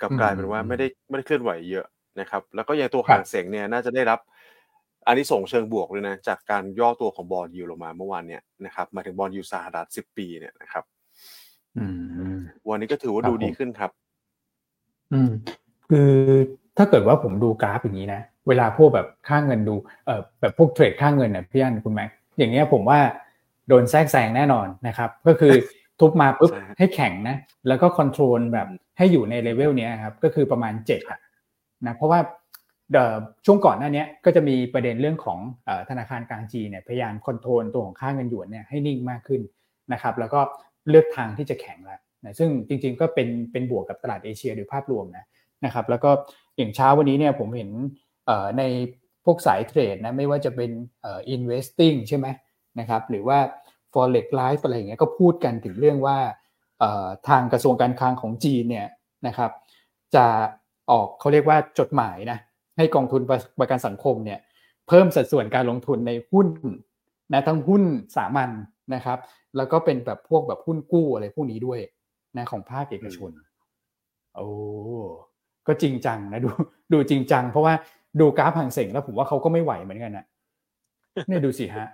[0.00, 1.86] กลับอืมกลายเป็นว่าไม่ได้ไม่ได้เคลื่อนไหวเยอะ
[2.20, 4.18] นะครับ แล้วก็ยังตัวครับห่างเสียงเนี่ยน่าจะได้รับ
[5.08, 10.84] อันนี้ส่งส์เชิงบวกเลยนะจากการย่อตัวของบอลยูลงมาเมื่อวานเนี่ยนะครับหมายถึงบอลยูสหรัฐสิบปีเนี่ยนะครับ
[11.78, 11.84] อื
[12.34, 12.38] ม
[12.68, 13.90] วันนี้ก็ถือว่าครับดูผมดีขึ้นครับ
[15.12, 15.30] อืม
[15.90, 16.10] คือ
[16.76, 19.74] ถ้าเกิดว่าผมดูกราฟอย่างนี้นะเวลาพวกแบบค่าเงินดู
[20.06, 22.98] เอ่อแบบพวก trade ค่าเงินเนี่ยพี่อันคุณแม็กอย่างเงี้ยผมว่า
[23.68, 25.52] โดนแทรกแซงแน่นอนนะครับ ก็คือ
[26.00, 27.36] ทุบมาปุ๊บใช่ฮะให้แข็งนะ
[27.68, 31.20] แล้วก็ control แบบให้อยู่ใน level เนี้ยครับ ก็คือประมาณเจ็ดอะ
[31.86, 32.36] นะเพราะว่าเอ่อ
[33.46, 39.40] ช่วงก่อนหน้าเนี้ยก็จะมีประเด็นเรื่องของธนาคารกลางจีนเนี่ยพยายาม control ตัวของค่าเงินหยวนเนี่ยให้นิ่งมากขึ้น
[39.92, 40.40] นะครับแล้วก็
[40.90, 45.24] เลือกทางที่จะแข็งแล้วนะซึ่งจริงๆก็เป็นเป็นบวกกับตลาดเอเชียโดยภาพรวมนะ
[45.64, 46.10] นะครับแล้วก็
[46.56, 47.70] อย่างเช้าวันนี้เนี่ยผมเห็น
[48.58, 48.62] ใน
[49.24, 50.70] พวกสายเทรดนะไม่ว่าจะเป็น
[51.04, 52.26] อ่อ investing ใช่ไหม
[52.80, 53.38] นะครับหรือว่า
[53.92, 56.18] forex life อะไรอย่างเงี้ยก็พูดกันถึงเรื่องว่า
[57.28, 58.86] ทางกระทรวงการคลังของจีนเนี่ย
[59.26, 59.50] นะครับ
[60.14, 60.26] จะ
[60.90, 62.38] ออกเขาเรียกว่าจดหมายนะ
[62.78, 63.22] ให้กองทุน
[63.60, 64.38] ประกันสังคมเนี่ย
[64.88, 66.46] เพิ่มสัดส่วนการลงทุนในหุ้น
[67.32, 67.82] นะทั้งหุ้น
[68.16, 68.50] สามัญ
[68.94, 69.18] นะครับ
[69.56, 71.80] แล้วก็เป็นแบบพวกแบบหุ้นกู้อะไรพวกนี้ด้วย
[72.36, 73.30] นะของภาคเอกชน
[74.34, 74.48] โอ้
[75.66, 76.50] ก็จริงจังนะดู
[76.92, 77.74] ดูจริงจัง เพราะว่า
[78.20, 80.24] ดูกราฟห่างเสงแล้วผมว่าเขาก็ไม่ไหวเหมือนกันนะ
[81.28, 81.88] เนี่ยดูสิฮะ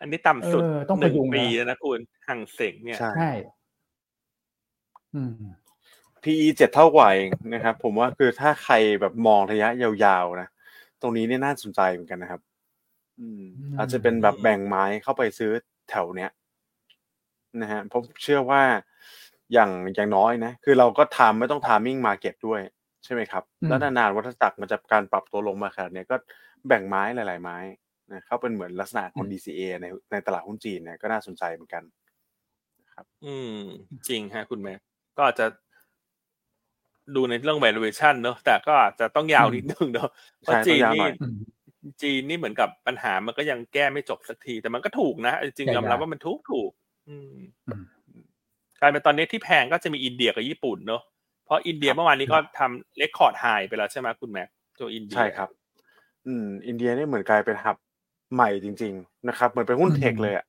[0.00, 3.30] อันนี้ต่ำสุดเออต้องหพนึ่งยุงนะปีแล้วนะคุณห่างเสงเนี่ยใช่ใช่
[5.14, 5.30] อืม
[6.26, 10.48] PE เจ็ดเท่ากว่าเองนะครับ ผมว่าคือถ้าใครแบบมองระยะยาวๆนะ
[11.00, 12.40] ตรงนี้เนี่ยน่าสนใจเหมือนกันนะครับ
[13.20, 15.50] อืมอืม อาจจะเป็นแบบแบ่งไม้เข้าไปซื้อ
[15.90, 16.30] แถวเนี้ย
[17.60, 18.62] นะฮะผมเชื่อว่า
[19.52, 22.60] อย่างอย่างน้อยนะ คือเราก็ทำไม่ต้องทามมิ่งมาเก็ตด้วย
[23.04, 26.16] ใช่ไหมครับ แล้วนานๆวัฏจักรมันจะการปรับตัวลงมาขนาดเนี้ยก็
[26.68, 27.58] แบ่งไม้หลาย ๆ ไม้
[28.12, 31.82] นะเข้าเป็นเหมือนลักษณะของ DCA ในในตลาดหุ้นจีนเนี่ยก็น่าสนใจเหมือนกัน
[33.24, 33.60] อืม
[34.08, 34.74] จริงฮะ คุณแม่
[35.16, 35.46] ก็อาจจะ
[37.14, 40.10] ดูในเรื่อง valuation เนอะแต่ก็อาจจะต้องยาวนิดนึงเนอะ
[40.42, 41.38] เพราะใช่จีนต้องยาวหน่นี่อยอืม
[42.02, 46.70] จีนนี่เหมือนกับปัญหามันก็ยังแก้ไม่จบสักที แต่มันก็ถูกนะ จริงใช่ๆยอมรับครับว่ามันถูกถูก
[47.08, 47.36] อืม
[47.66, 47.82] อืม
[48.80, 51.02] กลายเป็นตอนนี้ที่แพงก็จะมีอินเดียกับญี่ปุ่นเนอะ
[51.44, 54.48] เพราะอินเดียครับเมื่อวานนี้ก็ทำ record high ไปแล้วใช่ไหมคุณแม็ก
[54.80, 55.48] ตัวอินเดียใช่ครับ
[56.26, 57.76] อืม อินเดียนี่เหมือนกลายเป็น hub
[58.34, 60.46] ใหม่จริง ๆ นะครับ เหมือนเป็นหุ้นอืม tech เลยอะ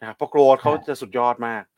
[0.00, 1.64] นะครับเพราะ growth เขาครับจะสุดยอดมาก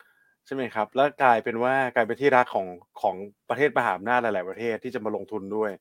[0.53, 2.67] ช่ไหมครับ แล้วกลายเป็นว่ากลายเป็นที่รักของ
[3.01, 3.15] ของ
[3.49, 5.71] ประเทศมหาอำนาจหลาย ๆ ประเทศที่จะมาลงทุนด้วย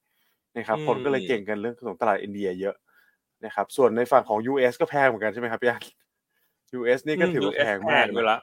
[0.57, 2.75] นะครับ คนก็เลยเก่งกันเรื่องของตลาดอินเดียเยอะ
[3.45, 5.83] นะครับ ส่วนในฝั่งของ US ก็แพงเหมือนกันใช่ไหมครับพี่อัน
[6.79, 8.39] US นี่ก็ถือว่ามแพงมากแพงไปนะละ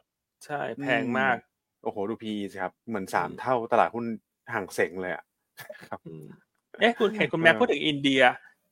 [0.46, 1.38] ใช่แพงมาก
[1.84, 4.06] โอ้โห ดูพีสิครับ เหมือนสามอืมเท่าตลาดหุ้น
[4.54, 5.24] ห่างเสงเลยอะ
[5.88, 6.26] ครับอืม
[6.80, 8.22] เอ๊ะคุณเห็นคุณแม็กเออพูดถึงอินเดีย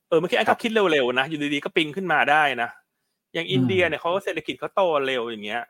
[0.08, 2.68] เออเมื่อกี้ไอ้ครัก็บคิดเร็ว ๆ นะ อยู่ดี ๆ ก็ปิงขึ้นมาได้นะ
[3.34, 5.62] อย่างอินเดียเนี่ยเขาเศรษฐกิจเขาโตเร็วอย่างเงี้ย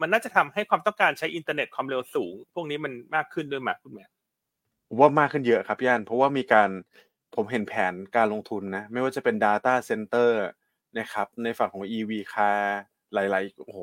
[0.00, 4.04] มันน่าจะทำให้ความต้องการใช้อินเทอร์เน็ตความเร็วสูง พวกนี้มันมากขึ้นด้วยไหมคุณแม่
[4.88, 6.70] ผมว่ามากขึ้นเยอะครับพี่อันเพราะว่ามีการ
[7.34, 10.30] ผมเห็นแผนการลงทุนนะ ไม่ว่าจะเป็น Data Center
[10.98, 12.60] นะครับ ในฝั่งของ EV car
[13.14, 13.80] หลายๆโอ้โห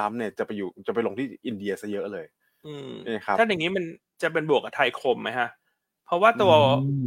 [0.00, 2.26] ล้ำๆเนี่ยจะไปอยู่จะไปลงที่อินเดียซะเยอะเลย
[2.66, 3.84] อืมนี่ครับถ้าอย่างนี้มัน
[4.22, 5.48] จะเป็นบวกกับไทยคมไหมฮะ
[6.06, 6.52] เพราะว่าตัวอื
[7.04, 7.06] ม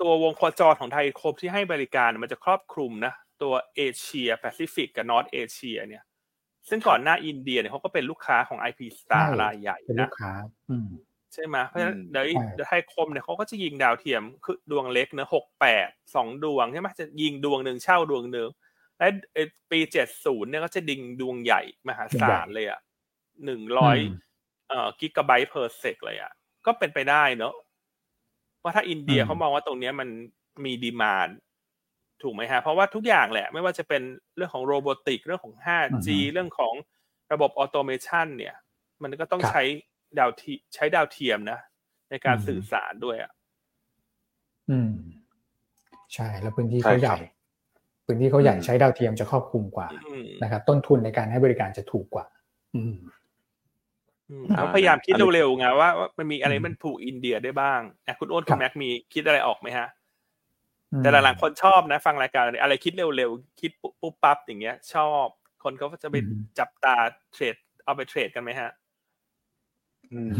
[0.00, 3.12] ตัววงโคจรของไทยคมที่ให้บริการมันจะครอบคลุมนะ
[3.42, 6.02] ตัวเอเชียแปซิฟิกกับ North Asia เนี่ย
[6.68, 10.30] ซึ่งก่อนหน้าอินเดียเนี่ยเขาก็เป็นลูกค้าของ IP Star ใช่รายใหญ่เป็นลูนะกค้า
[10.68, 10.88] อืม
[11.32, 18.50] ใช่ไหมเพราะฉะนั้นอืมเดี๋ยวใช่เดี๋ยวไทยคมเนี่ยเขาก็จะยิงดาวเทียมคือดวงเล็กเนอะหกแปดสองดวงใช่ไหมจะยิงดวงหนึ่งเช่าดวงหนึ่ง
[18.98, 22.80] และเอ่อปีเจ็ดศูนย์เนี่ยก็จะยิงดวงใหญ่มหาศาลเลยอะ
[23.44, 24.08] หนึ่งร้อยอืม
[24.68, 26.32] เอ่อ gigabyte per sec เลยอะ
[26.66, 27.54] ก็เป็นไปได้เนอะ
[28.62, 30.08] ว่าถ้าอินเดียอืมเขามองว่าตรงเนี้ยมัน
[30.64, 31.28] มี demand
[32.22, 34.02] ถูกไหมฮะเพราะว่าทุกอย่างแหละไม่ว่าจะเป็น
[34.36, 36.74] เรื่องของ robotic เรื่องของ 5G เรื่องของ
[37.32, 38.54] ระบบ automation เนี่ย
[39.02, 39.62] มันก็ต้องครับใช้
[40.18, 41.58] ดาวเทียมใช้ดาวเทียมนะ
[42.10, 43.32] ในการอืมสื่อสารด้วยอะ
[44.68, 44.90] อืม
[46.14, 47.18] ใช่ แล้วพื้นที่ใช่เขาใหครัญ่บ
[48.06, 52.26] พื้นที่เขาใหญ่อืมใช้ดาวเทียมจะครอบคลุมกว่าอืมนะครับ ต้นทุนในการให้บริการจะถูกกว่า
[52.74, 52.94] อืม
[54.30, 59.95] อืมอ่าเขาพยายามคิดอันนี้เร็วๆไงว่าว่ามันมีอะไรมันผูกอินเดียได้บ้างอะคุณอ้วนครัคุบณแม็กมีคิดอะไรออกไหมฮะอืม
[60.98, 65.26] แต่หลังๆคนชอบนะ ฟังรายการอะไรอะไรคิดเร็วๆ คิดปุ๊บปุ๊บปั๊บอย่างเงี้ย ชอบ
[65.62, 66.94] คนเขาก็จะไปอืมจับตา
[67.32, 68.70] เทรด เอาไปเทรดกันไหมฮะ
[70.12, 70.30] อืม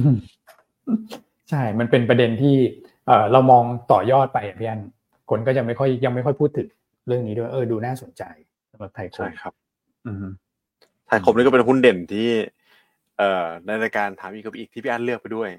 [1.51, 2.57] ใช่ มันเป็นประเด็นที่
[3.07, 4.81] เออเรามองต่อยอดไปอะพี่อัน
[5.31, 6.69] คนก็จะไม่ค่อยยังไม่ค่อยพูดถึง
[7.07, 8.23] เรื่องนี้ด้วยเออดูน่าสนใจ
[8.71, 9.53] สำหรับไทยคใช่มครับ
[10.07, 10.27] อืม
[11.07, 12.29] ไทยคมนี่ก็เป็นหุ้นเด่นที่
[13.19, 15.51] เอ่อในรายการถามอีกกับอีกที่พี่อันเลือกไปด้วย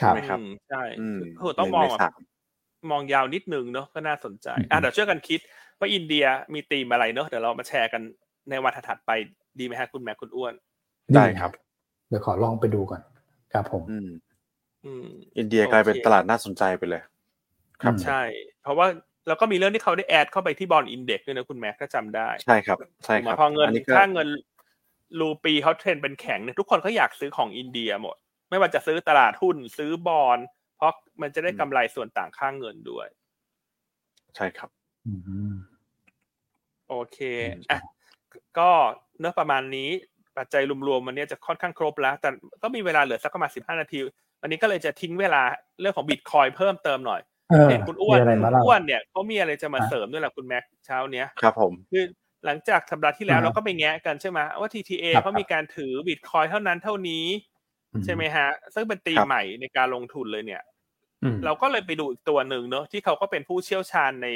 [0.00, 2.08] ครับใช่ไหมครับอืมใช่อืมคือต้องมองหนึ่ในแบบสา
[2.82, 5.40] มมองยาวนิดนึงเนอะก็น่าสนใจอืมอะเดี๋ยวช่วยกันคิด
[5.78, 6.24] ว่าอินเดีย
[6.54, 8.02] มีธีมอะไรเนอะเดี๋ยวเรามาแชร์กัน
[8.50, 9.10] ในวันถัดๆไป
[9.58, 10.54] ดีไหมฮะคุณแม็กคุณอ้วน
[11.14, 11.50] ได้ครับ
[12.08, 13.00] เดี๋ยวขอลองไปดูก่อน
[13.52, 14.08] ครับผมอืม
[14.86, 15.06] อืม
[15.38, 17.02] อินเดียกลายเป็นโอเคตลาดน่าสนใจไปเลย
[17.82, 18.20] ครับอืมใช่
[18.62, 18.86] เพราะว่า
[19.26, 24.28] แล้วก็มีเรื่องที่เขาได้ add เข้าไปที่ bond index ด้วยนะคุณแม็กก็จำได้ใช่ครับใช่ถูกคไหมรับพอเงินอันี้ก็ค่าเงิน
[25.20, 28.16] รูปีเขาเทรนเป็นแข็งเนี่ยทุกคนก็อยากซื้อของอินเดียหมด
[28.50, 30.38] ไม่ว่าจะซื้อตลาดหุ้นซื้อบอล
[30.78, 33.08] เพราะมันจะได้กำไรส่วนต่างค่าเงินด้วย
[34.36, 34.70] ใช่ครับ
[35.06, 35.12] อื
[35.52, 35.54] ม
[36.88, 37.18] โอเค
[37.56, 37.80] อืมอะ
[38.58, 38.70] ก็
[39.18, 39.90] เนื้อะประมาณนี้
[40.36, 42.30] ปัจจัยรวมๆวันนี้จะค่อนข้างครบแล้ว แต่
[42.62, 43.98] ก็มีเวลาเหลือสักประมาณสิบห้านาที
[44.42, 45.42] วันนี้ก็เลยจะทิ้งเวลา
[45.80, 47.20] เรื่องของบิตคอยเพิ่มเติมหน่อย
[47.50, 52.04] เออเห็นคุณอ้วนมีอะไรคุมาณเล่าอ้วนเนี่ยเขามีอะไรจะมาอะเสริมด้วยแหละคุณแม็กเช้าเนี้ยครับ ผมคือ
[52.44, 57.24] หลังจากสัปดาห์ที่แล้วอ่าฮะเราก็ไปแงะกันใช่ไหมว่า TTA ครับเขามีการถือบิตคอยเท่านั้นเท่านี้
[58.04, 60.62] ใช่ไหมฮะ ซึ่งเป็นตีมครับใหม่ในการลงทุนเลยเนี่ย
[61.22, 64.28] อืมเราก็เลยไปดูอีกตัวหนึ่งเนอะที่เขาก็เป็นผู้เชี่ยวชาญใน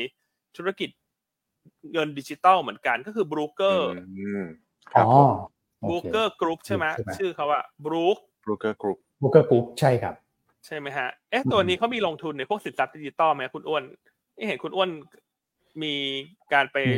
[0.56, 0.90] ธุรกิจ
[1.92, 4.44] เงินดิจิตอลเหมือนกันก็คือ Brooker อืม
[4.92, 5.14] คอ๋รับอ
[5.82, 10.14] ผม Brooker Group ใช่ไหมใช่ไหมชื่อเขาอะบรูค Brooker Group Brooker Group ใช่ครับ
[10.66, 13.82] ใช่ไหมฮะเอ๊ะตัวนี้เขามีลงทุนในพวกสินทรัพย์ดิจิตอลไหมคุณอ้วน
[14.36, 14.88] นี่เห็นคุณอ้วน
[15.82, 15.94] มี
[16.52, 16.96] การไปมี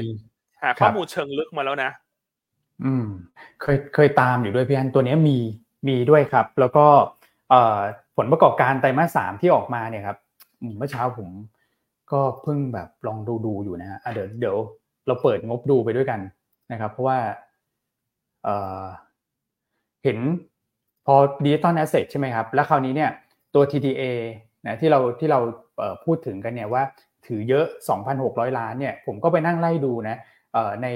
[0.63, 1.91] หาครับข้อมูลเชิงลึกมาแล้วนะ
[2.85, 3.07] อืม
[3.61, 5.39] เคยเคยตามอยู่ด้วยพี่อันตัวเนี้ยมี
[5.89, 6.87] มีด้วยครับ แล้วก็
[8.17, 10.19] ผลประกอบการไตรมาสสามที่ออกมาเนี่ยครับ
[10.77, 11.29] เมื่อเช้าผม
[12.13, 14.57] ก็เพิ่งแบบลองดูดูอยู่นะฮะเดี๋ยวเดี๋ยว
[15.07, 16.21] เราเปิดงบดูไปด้วยกัน
[16.73, 17.19] นะครับ เพราะว่า
[18.45, 20.19] เห็น
[21.07, 23.11] พอ digital asset ใช่ไหมครับ แล้วคราวนี้เนี่ย
[23.55, 24.03] ตัว TTA
[24.67, 26.83] นะที่เราที่เราพูดถึงกันเนี่ยว่า
[27.27, 27.67] ถือเยอะ
[28.13, 30.17] 2,600 ล้านเนี่ยผมก็ไปนั่งไล่ดูนะ
[30.83, 30.87] ใน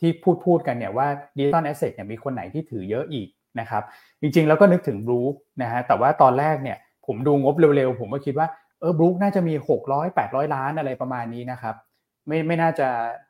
[0.00, 1.06] ที่พูดพูดกันเนี่ยว่า
[1.36, 3.28] digital asset เนี่ยมีคนไหนที่ถือเยอะอีก
[3.60, 3.82] นะครับ
[4.20, 8.48] จริงๆ แล้วก็นึกถึงบรูคนะฮะแต่ว่าตอนแรกเนี่ยผมดูงบเร็วๆ ผมก็คิดว่า
[8.80, 9.54] เออบรูคน่าจะมี
[9.86, 11.74] 600 800 ล้านอะไรประมาณนี้นะครับ
[12.26, 12.88] ไม่ไม่น่าจะ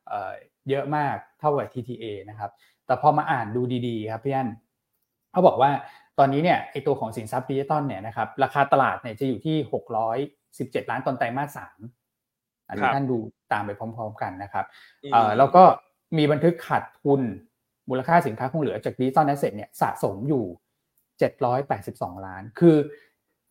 [0.09, 0.33] เอ่อ
[0.71, 2.51] เยอะมากเท่ากับ TTA นะครับ
[2.87, 4.49] แต่พอมาอ่านดูดีๆครับพี่อัน
[5.33, 5.71] เขาบอกว่า
[6.19, 9.57] ตอนนี้เนี่ยไอตัวของสินทรัพย์ดิจิตอลเนี่ยนะครับราคาตลาดเนี่ยจะอยู่ที่
[10.25, 11.79] 617 ล้านตอนไตรมาสสาม
[12.69, 13.19] อันครันี้บท่านดู
[13.53, 14.65] ตามไปพร้อม ๆ กันนะครับ
[15.05, 15.63] อืมเอ่อแล้วก็
[16.19, 17.21] มีบันทึกขาดทุน
[17.91, 20.45] มูลค่าสินค้าคงเหลือจาก digital asset เนี่ยสะสมอยู่
[21.19, 22.77] 782 ล้าน คือ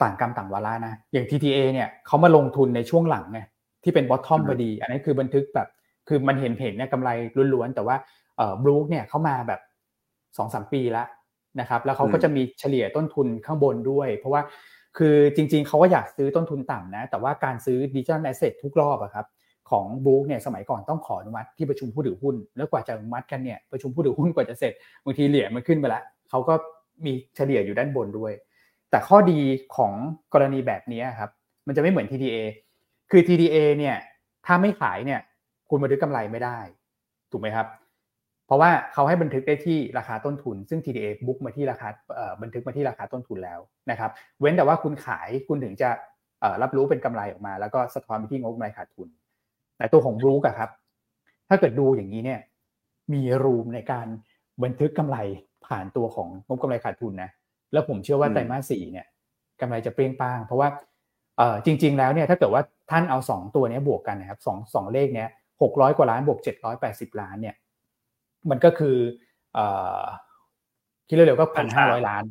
[0.02, 3.40] ต่างกรรมต่างวาระนะ อย่าง TTA เนี่ยเขามาลงทุนในช่วงหลังไง
[3.84, 5.68] ที่เป็น bottom อืมพอดี อันนี้คือบันทึกแบบ
[6.08, 7.10] คือมันเห็นเห็นเนี่ยกำไร
[7.54, 7.96] ล้วนๆ แต่ว่า
[8.38, 9.62] เอ่อบรูคเนี่ยเขามาแบบ
[10.38, 11.08] สองสามปีแล้ว
[11.60, 14.42] นะครับ แล้วเขาก็จะมีเฉลี่ยต้นทุนข้างบนด้วย เพราะว่า
[14.98, 19.26] คือจริง ๆ เขาก็อยากซื้อต้นทุนต่ำนะ แต่ว่าการซื้อ digital asset ทุกรอบอะครับ
[19.70, 26.54] ของบุ๊กเนี่ยสมัยก่อนต้องขออนุมัติที่ประชุมผู้ถือหุ้น แล้วกว่าจะอนุมัติกันเนี่ยประชุมผู้ถือหุ้นกว่าจะเสร็จบางทีเหรียญมันขึ้นไปแล้วเขาก็
[27.06, 28.34] มีเฉลี่ยอยู่ด้านบนด้วย
[28.90, 29.40] แต่ข้อดี
[29.76, 29.94] ของ
[30.34, 31.30] กรณีแบบนี้ครับ
[31.68, 32.38] มันจะไม่เหมือน TDA
[33.12, 33.96] คือ TDA เนี่ย
[34.46, 35.20] ถ้าไม่ขายเนี่ย
[35.70, 36.60] คุณบันทึกกำไรไม่ได้
[37.32, 37.68] ถูกไหมครับ
[38.48, 41.88] เพราะว่าเขาให้บันทึกได้ที่ราคาต้นทุน ซึ่ง TDA บุ๊กมาที่ราคา
[42.42, 43.60] บันทึกมาที่ราคาต้นทุนแล้ว
[43.92, 45.90] นะครับ เว้นแต่ว่าคุณขายคุณถึงจะ
[46.62, 49.08] รับรู้เป็นกำไรออกมา แล้วก็สะท้อนไปที่งบกำไรขาดทุน
[49.78, 50.70] แต่ตัวของบรูกอะครับ
[51.50, 52.40] ถ้าเกิดดูอย่างนี้เนี่ย
[53.14, 54.08] มีรูมในการ
[54.64, 55.18] บันทึกกำไร
[55.66, 57.30] ผ่านตัวของงบกำไรขาดทุนนะ
[57.74, 59.06] แล้วผมเชื่อว่าอืมไตรมาสสี่เนี่ย
[59.62, 60.70] กำไรจะเปรี้ยงป้าง เพราะว่า
[61.38, 65.30] เอ่อจริง ๆ แล้วเนี่ยถ้าเกิดว่าท่านเอาสองตัวเนี้ยบวกกันนะครับสองสองเลขเนี้ย
[65.62, 67.56] หกร้อยกว่าล้านบวกเจ็ดร้อยแปดสิบล้านเนี่ย
[68.50, 68.98] มันก็คือ
[69.54, 69.66] เอ่
[70.00, 70.02] อ
[71.08, 72.24] คิดเร็วๆก็พันห้าร้อยล้าน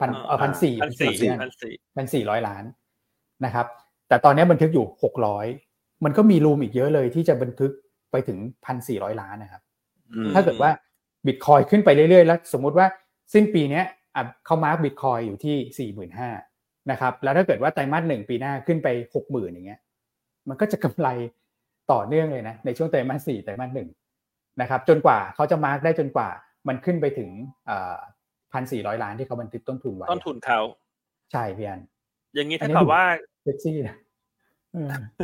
[0.00, 2.64] พันเออพันสี่พันสี่พัพันนสี่พันสี่ร้อยล้าน
[3.44, 3.66] นะครับ
[4.08, 5.46] แต่ตอนนี้บันทึกอยู่หกร้อย
[6.04, 7.72] มันก็มี room อีกเยอะเลยที่จะบันทึก
[8.10, 9.62] ไปถึงพันสี่ร้อยล้านนะครับ
[10.14, 10.70] อืมถ้าเกิดว่า
[11.26, 12.86] บิตคอยน์ขึ้นไปเรื่อยๆ แล้ว สมมุติว่า
[13.34, 13.84] สิ้นปีเนี้ย
[14.16, 16.30] อะเขา mark บิตคอยน์อยู่ที่สี่หมื่นห้า
[16.90, 19.80] นะครับ แล้วถ้าเกิดว่าไตรมาสหนึ่งปีหน้าขึ้นไปหกหมื่นอย่างเงี้ย
[20.48, 21.08] มันก็จะกำไร
[21.92, 23.88] ต่อเนื่องเลยนะ ในช่วงไตรมาสสี่ไตรมาสหนึ่ง
[24.60, 26.28] นะครับ จนกว่าเขาจะ mark ได้จนกว่า
[26.68, 27.30] มันขึ้นไปถึง
[28.52, 30.60] พันสี่ร้อยล้านที่เขาบันทึกต้นทุนไว้ต้นทุนเขา
[31.32, 31.80] ใช่พี่อัน
[32.34, 33.04] อย่างนี้อันถ้านี้กับดูว่า
[33.42, 35.18] เซ็กซี่นะเออ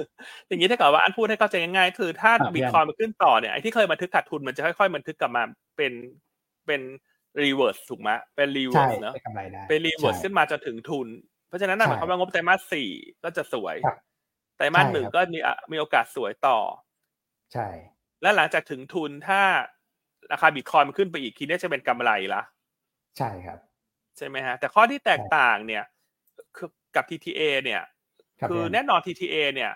[0.49, 5.43] อย่างนี้ถ้าเกิดว่าอันพูดให้เข้าใจง่ายๆคือถ้าอะบิตคอยน์มันขึ้นต่อเนี่ยไอ้ที่เคยบันทึกขาดทุนมันจะค่อยๆบันทึกกลับมา
[5.77, 5.93] เป็น
[6.67, 6.81] เป็น
[7.43, 11.09] reverse ถูกไหมเป็นรีเวิใช่เนอะได้กำไรได้เป็นรีเวิร์สใช่ขึ้นมาจนถึงทุน
[11.49, 12.89] เพราะฉะนั้นน่ะหใช่มายความว่างบไตรมาสสี่
[13.25, 13.97] ก็จะสวยครับ
[14.57, 16.59] ไตรมาสใช่หนึ่งครับก็มีอะมีโอกาสสวยต่อ
[17.53, 17.67] ใช่
[18.23, 19.43] และหลังจากถึงทุนถ้า
[20.33, 22.43] ราคาบิตคอยมันขึ้นไปอีกทีนี้จะเป็นกำไรละ
[23.17, 23.59] ใช่ครับ
[24.17, 25.85] ใช่ไหมฮะ แต่ข้อที่แตกต่างเนี่ย
[26.57, 27.83] คือกับ TTA เนี่ย
[28.41, 29.73] ครับคือพี่แน่นอน TTA เนี่ย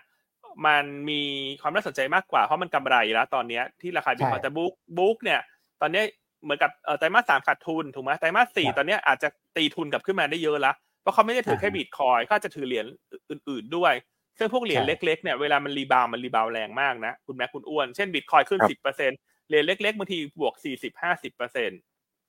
[0.67, 1.23] มันมี
[1.63, 5.41] ความน่าสนใจมากกว่าเพราะมันกำไรแล้ว ตอนเนี้ยที่ราคาบิตคอยใช่แต่บุ๊กบุ๊กเนี่ย
[5.81, 6.05] ตอนเนี้ย
[6.45, 12.87] เหมือนกับเอ่อไตรมาสสามขาดทุนถูกไหมไตรมาสสี่ครับตอนเนี้ยอาจจะตีทุนกลับขึ้นมาได้เยอะละเพราะเขาไม่ได้ถือแค่อ่าฮะบิตคอยเขาอาจจะถือเหรียญ
[13.31, 13.95] อื่น ๆด้วย
[14.39, 19.11] ซึ่งพวกเหรียญใช่เล็กๆเนี่ยเวลามัน rebound มัน rebound แรงมากนะ คุณแม็กคุณอ้วน เช่นบิตคอยน์ขึ้นครับสิบเปอร์เซ็นต์
[19.49, 21.71] เหรียญเล็กๆบางทีบวกสี่สิบห้าสิบเปอร์เซ็นต์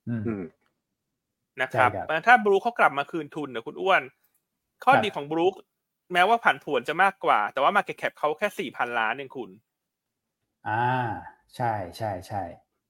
[0.08, 0.42] อืมอืม
[1.62, 4.02] นะครับใช่ครับเพราะฉะนั้นถ้าบรูคเขากลับมาคืนทุนนะคุณอ้วน
[4.84, 5.54] ครับดีของบรูค
[6.14, 9.50] แม้ว่าผันผวนจะมากกว่า แต่ว่า market cap เขาแค่สี่พันล้านเองคุณ
[10.68, 10.72] อ่า
[11.56, 11.66] ใช่
[11.98, 12.44] ใช่ใช่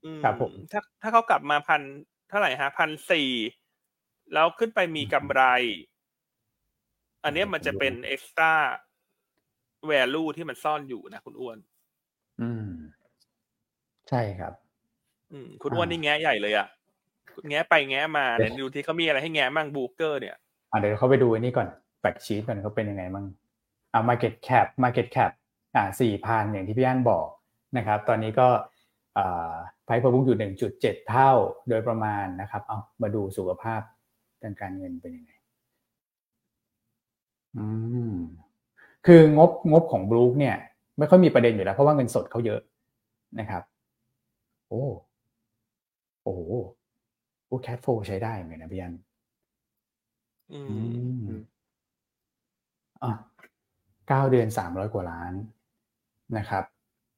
[0.03, 1.81] อืมครับผม ถ้าถ้าเขากลับมาพัน
[2.27, 3.27] เท่าไหร่ฮะพันสี่
[4.33, 5.41] แล้วขึ้นไปมีกำไร
[7.23, 11.57] อันเนี้ยมันจะเป็น extra value ที่มันซ่อนอยู่นะคุณอ้วน
[12.39, 12.69] อืม
[14.09, 14.53] ใช่ครับ
[15.31, 16.67] อืม คุณอ้วนอ่านี่นี่แง้มใหญ่เลยอะ
[17.49, 20.37] แง้มไปแง้มมาเนี่ยยวดูที่เขามีอะไรให้แง้มมั่ง Brooker เนี่ย
[20.71, 21.67] อ่าเดี๋ยวเขาไปดูอันนี้ก่อน
[21.99, 23.25] fact sheet ก่อนเขาเป็นยังไงมั่ง
[23.93, 25.31] อ่า market cap market cap
[25.75, 27.27] อ่าสี่พันอย่างที่พี่อันบอก
[27.77, 28.47] นะครับ ตอนนี้ก็
[29.17, 29.53] อ่า
[29.85, 31.31] ไพร์บุ๊กอยู่หนึ่งจุดเจ็ดเท่า
[31.69, 33.81] โดยประมาณนะครับ เอามาดูสุขภาพ
[34.43, 35.31] ทางการเงินเป็นยังไง
[37.55, 37.65] อื
[38.11, 38.13] ม
[39.07, 40.55] คืองบงบของบรูคเนี่ย
[40.97, 42.61] ไม่ค่อยมีประเด็นอยู่แล้ว เพราะว่าเงินสดเขาเยอะ
[43.39, 43.63] นะครับ
[44.67, 44.83] โอ้
[46.23, 46.41] โอ้โห
[47.47, 48.93] โอ้แคทโฟใช้ได้เหมือนกันนะพี่อัน
[50.51, 51.58] อือืมมอะ
[54.07, 55.33] เก้าเดือนสามร้อยกว่าล้าน
[56.37, 56.63] นะครับ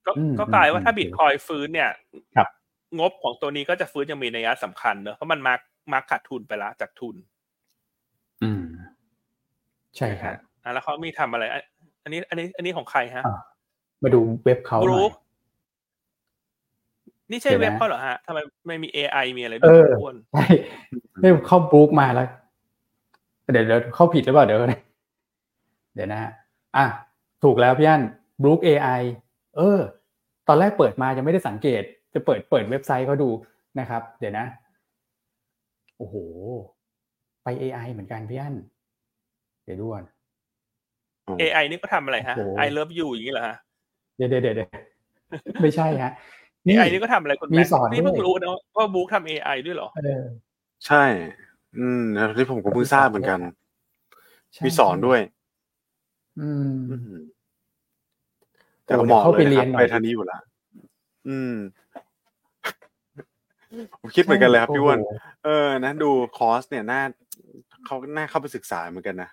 [0.06, 1.90] ก็อืมก็กลายอืมว่าถ้าอืมบิตคอยฟื้นเนี่ย
[2.36, 2.48] ครับ
[3.00, 5.54] งบของตัวนี้ก็จะฟื้นยังมีนัยสำคัญเนอะเพราะมันมา
[5.94, 7.16] มาขาดทุนไปละจากทุน
[8.44, 8.64] อืม
[9.98, 11.62] ใช่ครับอะแล้วเขามีทำอะไรอะ
[12.04, 13.36] อันนี้ อันนี้ อันนี้ของใครฮะอะ
[14.04, 15.14] มาดูเว็บเขาหบน่รูอยค
[17.32, 20.46] นี่ใช่เดี๋ยวนะเว็บเขาเหรอฮะทำไมไม่มี AI มีอะไรเอด้วยออ้วนใช่
[21.22, 22.28] ไม่เข้าบรูคมาแล้ว
[23.52, 24.82] เดี๋ยวเดี๋ยวเข้าผิดหรือเปล่าเดี๋ยวนะ
[25.96, 26.32] เดี๋ยวนะฮะ
[26.78, 26.86] อะ
[27.44, 28.02] ถูกแล้วพี่อัน
[28.42, 29.02] บรูค AI
[29.58, 29.80] เออ
[30.48, 31.84] ตอนแรกเปิดมายังไม่ได้สังเกต
[32.14, 33.30] จะเปิดเปิดเว็บไซต์เขาดู
[33.80, 34.46] นะครับ เดี๋ยวนะ
[35.98, 36.16] โอ้โห
[37.44, 38.56] ไป AI เหมือนกันพี่อัน
[39.66, 40.06] เดี๋ยวดูก่อน
[41.42, 43.56] AI นี่ก็ทำอะไรฮะโอ้โห I love you อย่างนี้เหรอฮะ
[44.18, 44.70] เดี๋ยวเดี๋ยวเดี๋ยวเดี๋ยว
[45.62, 46.12] ไม่ใช่ฮะ
[46.68, 50.24] AI นี่ก็ทำอะไรคุณมีแม่สอนนี่เพิ่งด้วยรู้นะว่าบุ๊กทำ AI ด้วยเหรอเออ
[50.86, 51.04] ใช่
[51.78, 53.40] อืมแล้วที่ผมก็เพิ่งทราบเหมือนกัน
[54.54, 55.20] ใช่มีสอนด้วย
[56.40, 57.22] อืมอืม
[58.86, 60.40] แต่ก็มองเข้าเลไปยเรีนะยคนรับหน่ไปอยทางนี้อยู่ละ
[61.28, 61.54] อืม
[64.02, 65.10] ผมคิดเหมือนกันเลยครับพี่อ้วนโโห
[65.46, 67.02] เออนะดูคอร์สเนี่ยน่า
[67.86, 69.30] เขาน่าเข้าไปศึกษาเหมือนกันนะ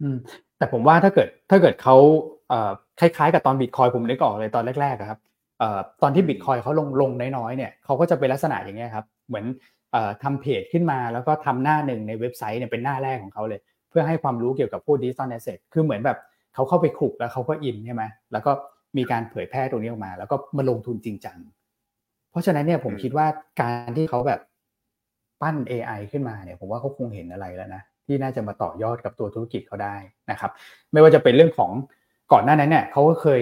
[0.00, 0.16] อืม
[0.58, 1.96] แต่ผมว่าถ้าเกิด ถ้าเกิดเขา
[2.48, 2.70] เอ่อ
[3.00, 5.20] คล้ายๆ กับตอนบิตคอยผมนึกออกเลยตอนแรกๆอะครับ
[5.58, 9.44] เอ่อตอนที่บิตคอยเขาลงลงน้อยๆเนี่ยเขาก็จะเป็นลักษณะอย่างเงี้ยครับ เหมือน
[9.92, 13.60] เอ่อทำเพจขึ้นมาแล้วก็ทำหน้าหนึ่งในเว็บไซต์เนี่ยเป็นหน้าแรกของเขาเลย
[13.90, 16.18] เพื่อให้ความรู้เกี่ยวกับพวก digital asset คือเหมือนแบบ
[16.54, 18.52] เขาเข้าไปคลุกแล้วเขาก็อินใช่ไหมแล้วก็
[18.96, 21.36] มีการเผยแพร่ตรงนี้ออกมา แล้วก็มาลงทุนจริงจัง
[22.30, 23.26] เพราะฉะนั้นเนี่ยผมคิดว่า
[23.60, 24.40] การที่เขาแบบ
[25.42, 29.96] ปั้น AI ขึ้นมาเนี่ยผมว่าเขาคงเห็นอะไรแล้วนะที่น่าจะมาต่อยอดกับตัวธุรกิจเขาได้
[30.30, 30.50] นะครับ
[30.92, 31.70] ไม่ว่าจะเป็นเรื่องของ
[32.32, 33.40] ก่อนหน้านั้นเนี่ยเขาก็เคย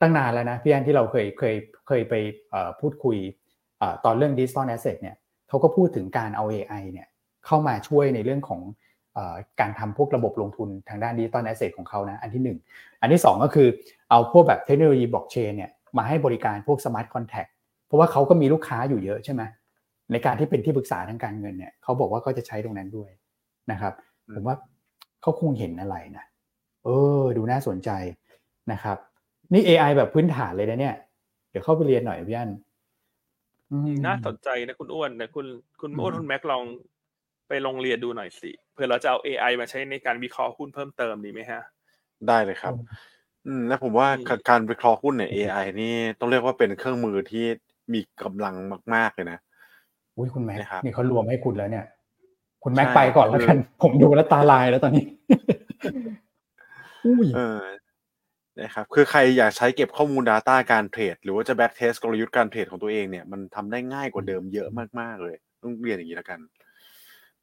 [0.00, 1.54] ตั้งนานแล้วนะพี่อันที่เราเคยเคย
[1.86, 2.14] เคยไป
[2.80, 3.16] พูดคุย
[3.80, 5.16] อตอนเรื่อง digital asset เนี่ย
[5.48, 7.08] เขาก็พูดถึงการเอา AI เนี่ย
[7.46, 8.60] เข้ามาช่วยในเรื่องของ
[9.60, 12.58] การทำพวกระบบลงทุนทางด้าน digital asset ของเขานะอันที่หนึ่ง
[13.00, 13.68] อันที่สองก็คือ
[14.10, 17.50] เอาพวกแบบเทคโนโลยีบล็อกเชนเนี่ยมาให้บริการพวก smart contract
[17.86, 19.42] เพราะว่าเขาก็มีลูกค้าอยู่เยอะใช่ไหม
[20.12, 23.10] ในการที่เป็นที่ปรึกษาทางการเงินเนี่ยเขาบอกว่าก็จะใช้ตรงนั้นด้วย
[23.70, 23.92] นะครับ
[24.28, 24.56] อืมผมว่า
[25.22, 26.24] เขาคงเห็นอะไรนะ
[26.84, 26.88] เอ
[27.20, 27.90] อ ดูน่าสนใจ
[28.72, 28.96] นะครับ
[29.52, 30.94] นี่ AI แบบพื้นฐานเลยนะเนี่ย
[31.50, 32.50] เดี๋ยวเข้าไปเรียนหน่อยพี่อัน
[33.70, 35.46] อืมน่าสนใจนะคุณอ้วนแต่คุณ
[35.80, 36.64] คุณอืมอ้วนคุณแม็กลอง
[37.48, 41.62] ไปลงเรียนดูหน่อยสิเผื่อเราจะเอา AI มาใช้ในการวิเคราะห์หุ้นเพิ่มเติมดีไหมฮะ
[42.28, 42.72] ได้เลยครับ
[43.46, 47.44] อืมแล้วผมว่าอืมการวิเคราะห์หุ้นเนี่ย AI นี่ต้องเรียกว่าเป็นเครื่องมือที่
[47.92, 48.54] มีกำลัง
[48.94, 49.38] มาก ๆเลยนะ
[50.16, 51.84] อุ้ยคุณแม็กนะครับนี่เขารวมให้คุณแล้วเนี่ย
[52.64, 55.04] คุณแม็กใช่ไปก่อนแล้วกัน ผมดูแล้วตาลายแล้วตอนนี้
[57.04, 57.62] อุ้ยเออ
[58.60, 64.68] นะครับคือใครอยากใช้เก็บข้อมูล Data การเทรด หรือว่าจะ back test กลยุทธ์การเทรดของตัวเองเนี่ยมันทำได้ง่ายกว่าเดิมเยอะ
[65.00, 66.40] มากๆเลย ต้องเรียนอย่างนี้แล้วกัน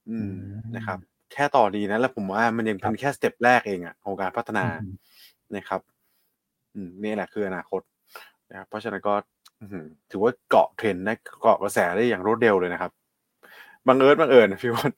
[0.09, 0.31] อืม
[0.75, 0.99] นะครับ
[1.33, 4.95] แค่ต่อดีนะ แล้วผมว่ามันยังเป็นแค่สเต็ปแรกเองอะของการพัฒนาอืม
[5.55, 5.81] นะครับ
[6.75, 7.81] อืมนี่แหละคืออนาคต
[8.49, 9.13] นะครับเพราะฉะนั้นก็
[9.59, 12.91] อื้อหือถือว่าเกาะเทรนด์ได้เกาะกระแสได้อย่างรวดเร็วเลยนะครับ
[13.87, 14.91] บังเอิญบังเอิญพี่วอน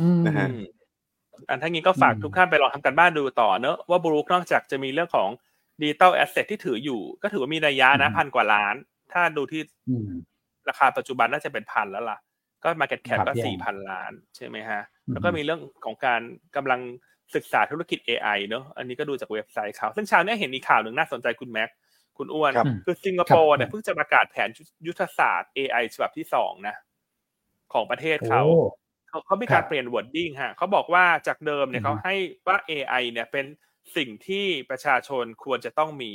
[0.00, 0.66] อืมนะฮะอืม
[1.48, 5.28] อันทั้งนี้ก็ฝากอืมทุกท่านไปลองทำกันบ้านดูต่อเนอะว่าบรูคนอกจากจะมีเรื่องของ
[5.80, 8.74] digital asset ที่ถืออยู่ ก็ถือว่ามีระยะนะพันกว่าล้าน
[9.12, 10.08] ถ้าดูที่อืม
[10.68, 12.18] ราคาปัจจุบันน่าจะเป็นพันแล้วล่ะ
[12.64, 16.20] ก็ market cap ครับก็พี่สี่พันล้านใช่ไหมฮะอืมแล้วก็มีเรื่องของการ
[16.56, 16.80] กำลัง
[17.34, 21.70] ศึกษาธุรกิจ AI เนอะอันนี้ก็ดูจากเว็บไซต์เขาซึ่งเช้าเนี้เห็นมีข่าวหนึ่งน่าสนใจคุณแม็ก
[22.18, 24.48] คุณอ้วนครับคือสิงคโปร์ครับเนี่ยเพิ่งจะประกาศแผน
[24.86, 26.76] ยุทธศาสตร์ AI ฉบับที่สองนะ
[27.72, 28.58] ของประเทศเขาโอ้
[29.08, 32.14] เขาเขามีการครับเปลี่ยน wording ฮะเขาบอกว่าจากเดิมเนี่ยอือฮึเขาให้
[32.46, 33.46] ว่า AI เนี่ยเป็น
[33.96, 36.12] สิ่งที่ประชาชนควรจะต้องมี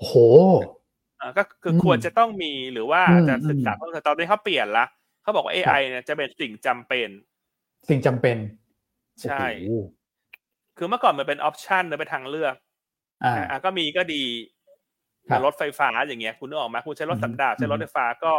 [0.00, 0.10] โห
[0.60, 0.81] อ่า
[1.36, 4.84] ก็คืออมควรจะต้องมีหรือว่าอืมจะศึกษาอืมเพิ่มเติมตอนนี้เขาเปลี่ยนละ
[5.22, 7.08] เขาบอกว่า AI เนี่ยจะเป็นสิ่งจำเป็น
[7.88, 8.36] สิ่งจำเป็น
[9.22, 9.84] ใช่โอ้โห
[10.78, 12.54] คือเมื่อก่อนมันเป็นออปชันหรือเป็นทางเลือก
[13.24, 14.22] อ่าอ่าก็มีก็ดี
[15.28, 18.32] ครับรถไฟฟ้าอย่างเงี้ย คุณนึกออกไหมคุณใช้รถอืมสันดาปใช้รถอืมไฟฟ้าก็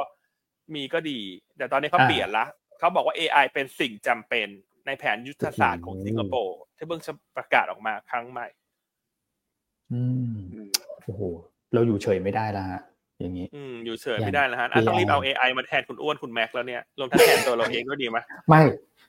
[0.76, 1.20] มีก็ดี
[1.58, 2.46] แต่ตอนนี้เขาอ่าเปลี่ยนละ
[2.80, 4.48] เขาบอกว่า AI เป็นสิ่งจำเป็น
[4.86, 8.48] ในแผนยุทธศาสตร์ของโอ้โหสิงคโปร์ที่เพิ่งจะประกาศออกมาครั้งใหม่
[9.94, 10.70] อืมอืม
[11.06, 11.22] โอ้โห
[11.74, 12.82] เราอยู่เฉยไม่ได้แล้วฮะ
[13.20, 18.18] อย่างนี้ อืมอยู่เฉยอย่างไม่ได้นะฮะอะต้องรีบ AI เอา AI มาแทนคุณอ้วนคุณแม็กซ์แล้วเนี่ยรวมทั้งแทนตัวเราเองก็ดีไหม
[18.50, 18.62] ไม่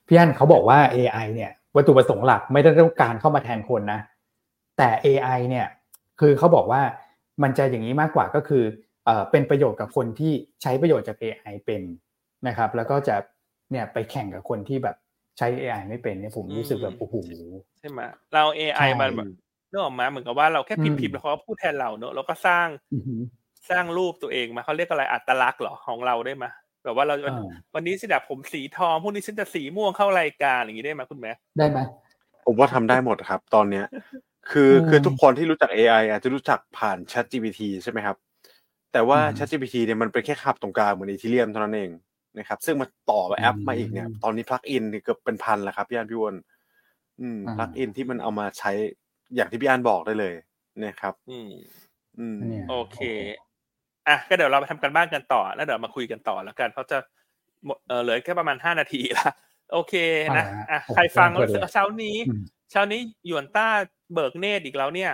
[0.07, 4.01] พี่อันเขาบอกว่า AI เนี่ย วัตถุประสงค์หลักไม่ได้ต้องการเข้ามาแทนคนนะ
[4.79, 5.67] แต่ AI เนี่ย
[6.21, 6.83] คือเขาบอกว่า
[7.43, 8.65] มันจะอย่างนี้มากกว่าก็คือ
[9.05, 11.83] เอ่อเป็นประโยชน์กับคนที่ใช้ประโยชน์จาก AI เป็น
[12.47, 13.17] นะครับ แล้วก็จะ
[13.71, 14.97] เนี่ยไปแข่งกับคนที่แบบ
[15.39, 17.15] ใช้ AI ไม่เป็นเนี่ยผมรู้สึกแบบโอ้โห
[17.79, 18.01] ใช่ไหม
[18.33, 19.11] เรา AI ใช่มัน
[19.75, 23.21] แบบเรื่องออกมาเหมือนกับว่าเราแค่พิมพ์อืมพิมพ์แล้วเขาก็พูดแทนเราเนอะแล้วก็สร้างอือหือ
[23.71, 26.45] สร้างรูปตัวเองมาเขาเรียกอะไรอัตลักษณ์เหรอของเราได้ไหม
[26.85, 27.45] แบบว่าเราอ่า
[27.75, 31.79] วันนี้ฉันแบบผมสีทองพรุ่งนี้ฉันจะสีม่วงเข้ารายการอย่างนี้ได้ไหมคุณแม่ได้ไหม
[32.45, 33.85] ผมว่าทำได้หมดครับ ตอนเนี้ย
[34.51, 38.17] คืออืมคือทุกคนที่รู้จัก AI อาจจะรู้จักผ่าน Chat GPT ใช่ไหมครับ
[38.93, 41.91] แต่ว่าอืม Chat GPT เนี่ยมันเป็นแค่คาบตรงกลางเหมือนอีทีเรียมเท่านั้นเอง
[42.39, 46.35] นะครับ ซึ่งมันต่อแอปมาอีกเนี่ยอืมตอนนี้พลักอินเกือบเป็นพันแล้วครับพี่อันพี่วอน
[47.21, 48.73] อืมอ่าพลักอินที่มันเอามาใช้
[49.35, 50.35] อย่างที่พี่อันบอกได้เลย
[50.85, 51.51] นะครับอืม
[52.19, 52.99] อืมเนี่ยโอเค
[54.09, 56.99] อะก็เดี๋ยวเราไปทำกันบ้านกันต่อ แล้วเดี๋ยวมาคุยกันต่อแล้วกัน เพราะจะ
[57.67, 59.31] หมดเออเหลือแค่ประมาณห้านาทีละ
[59.73, 59.95] โอเค
[60.37, 63.69] นะอ่าอะโอเคใครฟังเปิดเลยเช้านี้อืมเช้านี้หยวนต้า
[64.15, 65.13] เบิกเนตรอีกแล้วเนี่ย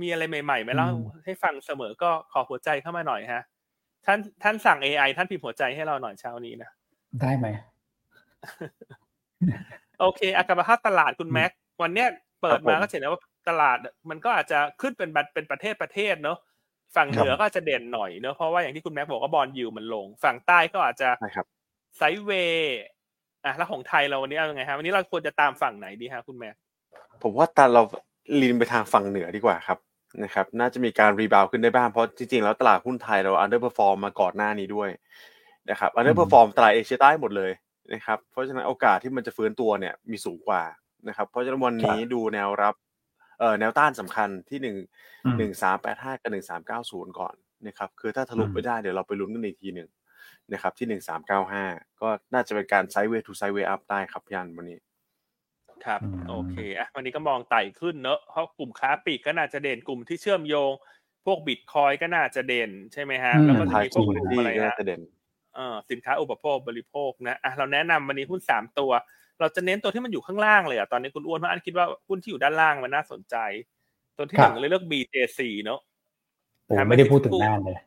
[0.00, 3.42] มีอะไรใหม่ๆไหมเล่าอืมให้ฟังเสมอก็ขอหัวใจเข้ามาหน่อยฮะ
[4.06, 6.70] ท่านท่านสั่ง AI ท่านพิมพ์หัวใจให้เราหน่อยเช้านี้นะ
[7.20, 7.46] ได้ไหม
[10.00, 11.50] โอเคอากาศภาพตลาดคุณอืมแม็ก
[11.82, 12.08] วันเนี้ย
[12.42, 13.78] เปิดมาครับผมก็จะเห็นว่า ตลาด
[14.10, 16.38] มันก็อาจจะขึ้นเป็นบัตเป็นประเทศประเทศเนอะ
[16.96, 21.46] ฝั่งเหนือก็อาจจะเด่นหน่อยเนอะเพราะว่าอย่างที่คุณแม็กบอกว่า bond yield มันลง ฝั่งใต้ก็อาจจะใช่ครับ
[21.96, 22.78] sideway
[23.44, 26.54] อะแล้วของไทยเราวันนี้เอายังไงฮะวันนี้เราควรจะตามฝั่งไหนดีฮะคุณแม็ก
[27.22, 27.82] ผมว่าตาเรา
[28.40, 29.78] lean ไปทางฝั่งเหนือดีกว่าครับ
[30.24, 34.90] นะครับน่าจะมีการ rebound ขึ้นได้บ้างเพราะจริงๆแล้วตลาดหุ้นไทยเรา underperform มาก่อนหน้านี้ด้วย
[35.70, 37.52] นะครับ underperform ตลาดเอเชียใต้หมดเลย
[37.92, 40.62] นะครับเพราะฉะนั้นโอกาสที่มันจะฟื้นตัวเนี่ยมีสูงกว่า
[41.08, 42.74] นะครับเพราะฉะนั้นวันนี้ดูแนวรับ
[43.42, 44.76] เอ่อแนวต้านสำคัญที่หนึ่ง
[45.24, 47.34] อืมหนึ่งสามแปดห้ากับหนึ่งสามเก้าศูนย์ก่อน
[47.66, 49.88] นะครับคือถ้าทะลุอืมไปได้เดี๋ยวเราไปลุ้นกันอีกทีหนึ่ง
[50.52, 51.64] นะครับที่หนึ่งสามเก้าห้า
[52.00, 54.78] ก็น่าจะเป็นการ sideway to sideway up ได้ครับพี่อันวันนี้
[55.86, 60.72] ครับอืมโอเคอะวันนี้ก็มองไต่ขึ้นเนอะเพราะกลุ่มค้าปลีกก็น่าจะเด่นกลุ่มที่เชื่อมโยง
[61.24, 65.02] พวกบิตคอยน์ก็น่าจะเด่นใช่ไหมฮะอืมแล้วก็จะไทยมีพวกคูกณลุ่มที่อะไรก็น่าฮะจะเด่น
[65.54, 68.92] เอ่อสินค้าอุปโภคบริโภคนะอะเราแนะนำวันนี้หุ้นสามตัว
[69.42, 73.36] เราจะเน้นตัวที่มันอยู่ข้างล่างเลยอะตอนนี้คุณอ้วนเพราะอันคิดว่าหุ้นที่อยู่ด้านล่างมันน่าสนใจ
[74.16, 75.80] ตัวที่คหรับนึ่งเลยเลือก BJC เนอะ
[76.66, 77.78] โอ้ไม่ได้พูดถึงนานเลย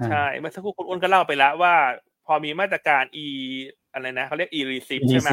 [0.00, 1.74] อ่าใช่เมื่อสักครู่คุณอ้วนก็เล่าไปแล้วว่า
[2.26, 3.26] พอมีมาตรการ e
[3.92, 5.30] อะไรนะเขาเรียก e receipt ใช่ไหม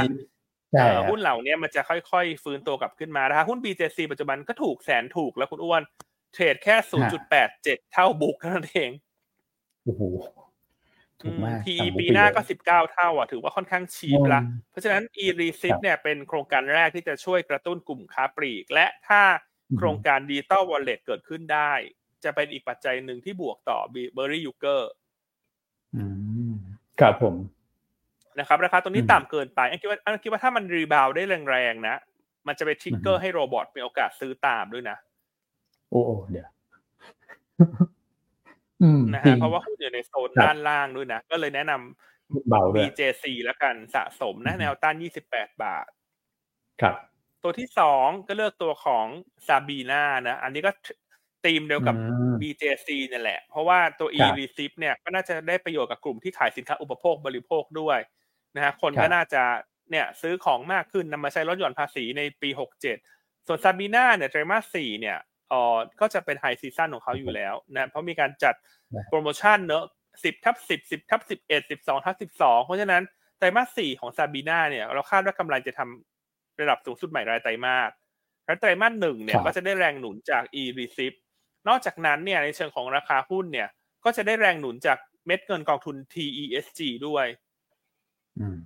[0.71, 5.81] ใช่เอ่อครับหุ้นเหล่านี้มันจะค่อยๆ ฟื้นตัวกลับขึ้นมานะคะหุ้น BJC ปัจจุบันก็ถูกแสนถูกแล้วคุณอ้วน
[6.33, 6.75] เทรดแค่
[7.33, 8.89] 0.87 เท่าบุ๊กเท่านั้นเอง
[9.83, 10.01] โอ้โห
[11.23, 15.25] ถูกมากอืม PE ต่ำกว่ปีหน้าก็เยอะ19 เท่าอะถือว่าค่อนข้างชีพละอืมเพราะฉะนั้น e
[15.67, 19.21] ค receipt รับเนี่ยเป็นโครงการแรกที่จะช่วยกระตุ้นกลุ่มค้าปลีก และถ้า
[19.71, 21.73] อืมโครงการ Digital Wallet เกิดขึ้นได้
[22.23, 23.79] จะเป็นอีกปัจจัยหนึ่งที่บวกต่อ
[24.17, 24.81] Berry Yuger
[25.95, 26.03] อื
[26.49, 26.53] ม
[26.99, 27.35] ครับผม
[28.39, 31.95] นะครับราคาตัวนี้อืมต่ำเกินไปอันคิดว่าอันคิดว่าถ้ามันรีบาวได้แรงๆนะ
[32.47, 34.97] มันจะไปทริกเกออืร์อฮึให้โรบอทมีโอกาสซื้อตามด้วยนะ
[35.89, 36.47] โอ้โอ้เดี๋ยว
[37.59, 37.92] อืม
[39.13, 44.95] นะจริฮะงเพราะว่าหุ้นอยู่ในโซนครับด้านล่างด้วยนะ ก็เลยแนะนำเบาด้วย BJC แล้วกันสะสมนะอือฮึแนวต้าน
[45.29, 45.87] 28 บาท
[46.81, 46.95] ครับ
[47.43, 49.05] ตัวที่สองก็เลือกตัวของ
[49.47, 50.71] ซาบีนานะ อันนี้ก็
[51.45, 57.99] ธีมเดียวกับอืม BJC เนี่ยแหละ เพราะว่าตัว e ครับ receipt เนี่ยก็น่าจะได้ประโยชน์กับกลุ่มที่ขายสินค้าอุปโภคบริโภคด้วย
[58.55, 59.43] นะฮะคนครัก็บน่าจะ
[59.91, 62.49] เนี่ยซื้อของมากขึ้นนำมาใช้ลดหย่อนภาษีในปี
[62.99, 65.17] 67 ส่วนซาบีนาเนี่ยไตรมาสสี่เนี่ย
[65.53, 68.55] ออก็จะเป็น high season ของเขาอยู่แล้วนะเพราะมีการจัด
[69.09, 69.83] โปรโมชั่นเนอะ
[70.23, 73.03] สิบทับสิบสิบทับสิบเอ็ดสิบสองทับสิบสองเพราะฉะนั้น
[73.37, 77.91] ไตรมาสสี่ของซาบีนาเนี่ยเราคาดว่ากำไรจะทำระดับสูงสุดใหม่รายไตรมาส
[78.45, 81.13] แล้วไตรมาสหนึ่งเนี่ยก็จะได้แรงหนุนจาก e r e c i p
[81.67, 83.67] นอกจากนั้นเนี่ยในเชิงของราคาหุ้นเนี่ย
[84.03, 87.25] ก็จะได้แรงหนุนจากเม็ดเงินกองทุน TESG ด้วย
[88.39, 88.57] อืม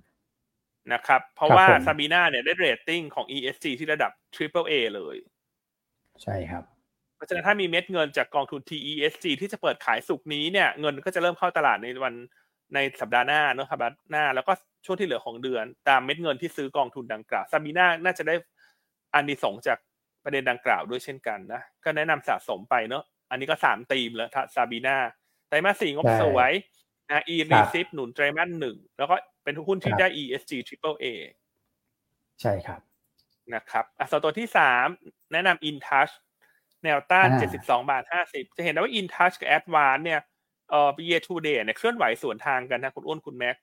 [0.92, 5.16] นะครับ เพราะครับว่าผมซาบีนาเนี่ยได้เรตติ้งของ ESG ที่ระดับ Triple A เลย
[6.22, 6.64] ใช่ครับ
[7.18, 12.14] เพราะฉะนั้นถ้ามีเม็ดเงินจากกองทุน TESG ที่จะเปิดขายศุกร์นี้เนี่ยเงินก็จะเริ่มเข้าตลาดในวัน
[12.74, 14.52] ในสัปดาห์หน้าเนอะสัปดาห์หน้า แล้วก็
[14.86, 18.34] ช่วงที่เหลือของเดือน ตามเม็ดเงินที่ซื้อกองทุนดังกล่าวซาบีนาน่าจะได้
[19.14, 19.78] อานิสงส์จาก
[20.24, 24.96] ประเด็นดังกล่าวด้วยเช่นกันนะก็แนะนำสะสมไปเนอะอันนี้ก็สามธีมแล้วซาบีนา
[25.48, 26.52] ไตรมาสสี่งบใช่สวย
[27.10, 31.04] นะ e ครั r e บ c i p หนุนไตรมาสหนึ่งแล้วก็เป็นหุ้นที่ครับได้ ESG Triple A
[32.40, 32.80] ใช่ครับ
[33.54, 34.86] นะครับอะส่วนตัวที่สาม
[35.32, 36.12] แนะนำ InTouch
[36.84, 40.20] แนวต้านอ่าเจ็ดสิบสองบาทห้าสิบจะเห็นได้ว่า InTouch กับ Advance เนี่ย
[40.70, 43.56] เอ่อ year to date เนี่ยเคลื่อนไหวสวนทางกันนะคุณอ้วนคุณแม็ก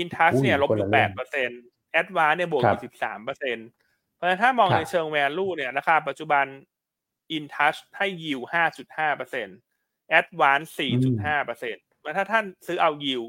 [0.00, 1.60] InTouch อุ้ยเนี่ยลบคนอละยู่เรื่แปอดงเปอร์เซ็นต์
[2.00, 3.68] Advance เนี่ยบวกคอรับยู่สิบสามเปอร์เซ็นต์
[4.14, 6.46] เพราะฉะนั้นถ้ามองครับในเชิง value เนี่ยราคาปัจจุบัน
[7.36, 9.56] InTouch ให้ yield ห้าจุดห้าเปอร์เซ็นต์
[10.18, 11.84] Advance สี่จุดห้าเปอร์เซ็นต์
[12.16, 13.28] ถ้าท่านซื้อเอา yield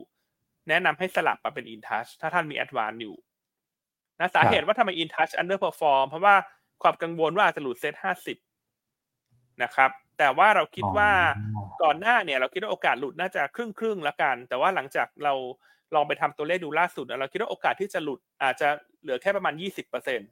[0.70, 3.16] แนะนำให้สลับมาเป็น InTouch ถ้าท่านมี Advance อยู่
[4.20, 6.36] นะสาเหตุว่าทำไม InTouch underperform เพราะว่า
[6.84, 8.38] ความกังวลว่าอาจจะหลุดเซตห้าสิบ
[9.64, 9.90] นะครับ
[10.20, 11.12] แต่ว่าเราคิดว่า
[11.56, 15.34] อ๋อก่อนหน้าเนี่ยเราคิดว่าโอกาสหลุดน่าจะครึ่งครึ่งๆละกัน แต่ว่าหลังจากเรา
[15.96, 18.68] ลองไปทำตัวเลขดูล่าสุดนะเราคิดว่าโอกาสที่จะหลุดอาจจะ
[19.02, 20.26] เหลือแค่ประมาณยี่สิบเปอร์เซ็นต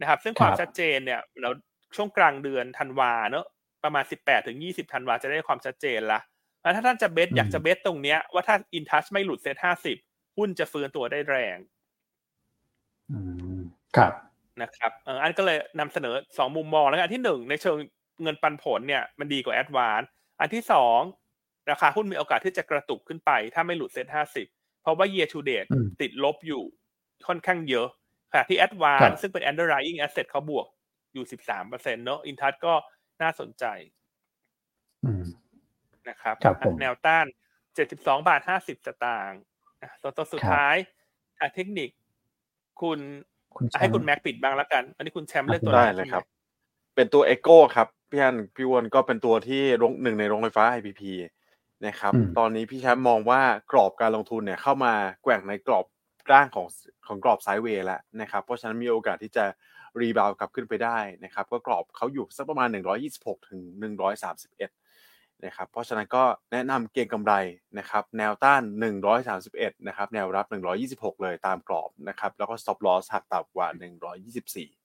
[0.00, 1.50] นะครับ ซึ่งความครับชัดเจนเนี่ย เรา
[1.96, 3.46] ช่วงกลางเดือนธันวาเนอะ
[3.84, 6.20] ประมาณสิบแปดถึงยี่สิบธันวาจะได้ความชัดเจนละ
[6.62, 9.96] แล้วถ้าท่านจะเบสอยากจะเบสตรงเนี้ยว่าถ้า InTouch ไม่หลุดเซตห้าสิบ
[10.36, 11.58] หุ้นจะฟื้นตัวได้แรง
[13.10, 13.18] อื
[13.56, 13.58] ม
[13.96, 14.12] ครับ
[14.62, 17.78] นะครับเอออันก็เลยนำเสนอสองมุมมองแล้วกันอันที่หนึ่งในเชิง
[18.22, 20.00] เงินปันผลเนี่ยมันดีกว่าแอดวาน
[20.40, 21.00] อันที่สอง
[21.70, 24.46] ราคาหุ้นมีโอกาสที่จะกระตุกขึ้นไป ถ้าไม่หลุดเซ็ตห้าสิบ
[24.82, 26.62] เพราะว่า year to date อืมติดลบอยู่
[27.28, 27.88] ค่อนข้างเยอะ
[28.32, 30.66] ขณะที่แอดวานครับซึ่งเป็น underlying asset เขาบวก
[31.12, 32.74] อยู่สิบสามเปอร์เซ็นต์เนอะอินทัศก็
[33.22, 33.64] น่าสนใจ
[35.04, 35.24] อืม
[36.08, 37.26] นะครับครับผมแนวต้าน
[37.74, 39.40] เจ็ดสิบสองบาทห้าสิบสตางค์
[39.82, 40.76] อะตัวตัวสุดครับท้าย
[41.38, 41.90] ทางเทคนิค
[42.80, 42.98] คุณ
[43.56, 46.24] คุณแชให้มป์คุณแม็กปิดบ้างแล้วกัน อันนี้คุณแชมป์เลือกตัวได้หนเลยครับ
[46.94, 51.02] เป็นตัว Echo ครับ พี่อันพี่อ้วนก็เป็นตัวที่โรงหนึ่งในโรงไฟฟ้า IPP
[51.86, 53.40] นะครับอืมตอนนี้พี่แชมป์มองว่า
[53.72, 54.92] กรอบการลงทุนเนี่ยเข้ามา
[55.22, 55.86] แกว่งในกรอบ
[56.32, 56.66] ร่างของ
[57.06, 59.44] ของกรอบไซด์เวย์แล้วนะครับ เพราะฉะนั้นมีโอกาสที่จะ
[60.00, 62.68] รีบาวกลับขึ้นไปได้นะครับ ก็กรอบเขาอยู่สักประมาณ
[63.08, 63.60] 126 ถึง
[64.32, 67.34] 131 นะครับ เพราะฉะนั้นก็แนะนำเก็งกำไร
[67.78, 68.62] นะครับ แนวต้าน
[69.24, 70.46] 131 นะครับ แนวรับ
[70.84, 73.68] 126 เลยตามกรอบนะครับ แล้วก็ stop loss หักต่ำกว่า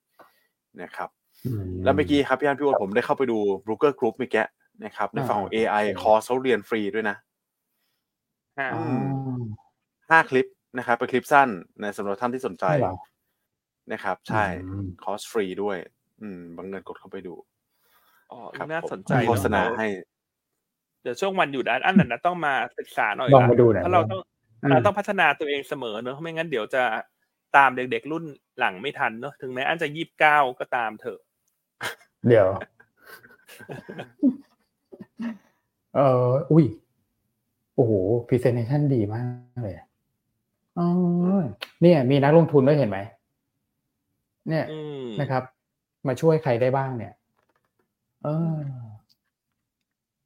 [0.02, 1.21] 124 นะครับอืม
[1.84, 4.46] แล้วเมื่อกี้ครับพี่อันพี่อ้วนผมได้เข้าไปดู Broker Group เมื่อกี้
[4.84, 7.18] นะครับ ในฝั่งของ AI คอร์สเขาเรียนฟรีด้วยนะ
[8.60, 8.82] อ่าอ๋อ
[10.10, 12.96] ห้าคลิปนะครับเป็นคลิปสั้นในสำหรับท่านที่สนใจใช่เหรอ
[13.92, 15.78] นะครับ ใช่อืมคอร์สฟรีด้วย
[16.22, 17.34] อืมบางเงินกดเข้าไปดู
[18.32, 19.88] อ๋อครับน่าผมสนใจโฆษณาเอะให้
[21.04, 24.22] เดี๋ยวช่วงวันหยุดอันอันนั้นนะต้องมาศึกษาหน่อยลองละมาดูหน่อยเพราะเราต้อง
[24.64, 26.84] อืมเราต้องพัฒนาตัวเองเสมอเนอะไม่งั้นเดี๋ยวจะ
[27.58, 28.24] ตามเด็กๆรุ่น
[28.60, 31.20] หลังไม่ทันเนอะถึงแม้อันจะยี่สิบเก้าก็ตามเถอะ
[32.28, 32.48] เดี๋ยว
[35.96, 36.66] เอออุ้ย
[37.76, 37.94] โอ้โห
[38.28, 39.22] presentation ดีมา
[39.58, 39.76] กเลย
[40.80, 40.88] อ๋อ
[41.82, 43.00] เนี่ย มีนักลงทุนด้วยเห็นไหม
[44.50, 45.44] เนี่ยอืมนะครับ
[46.08, 47.14] มาช่วยใครได้บ้างเนี่ย
[48.24, 48.60] เออ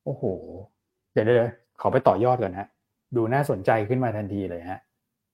[0.05, 0.23] โอ้โห
[1.11, 1.49] เดี๋ยวเดี๋ยว
[1.81, 2.67] ขอไปต่อยอดก่อนฮะ
[3.15, 4.79] ดูน่าสนใจขึ้นมาทันทีเลยฮะ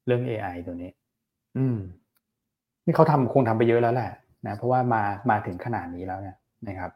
[0.06, 0.92] เรื่อง AI ตัวนี้
[1.58, 1.78] อืม
[2.86, 4.10] นี่เขาทำคงทำไปเยอะแล้วแหละ
[4.48, 6.38] นะเพราะว่ามามาถึงขนาดนี้แล้วเนี่ย
[6.68, 6.92] นะครับ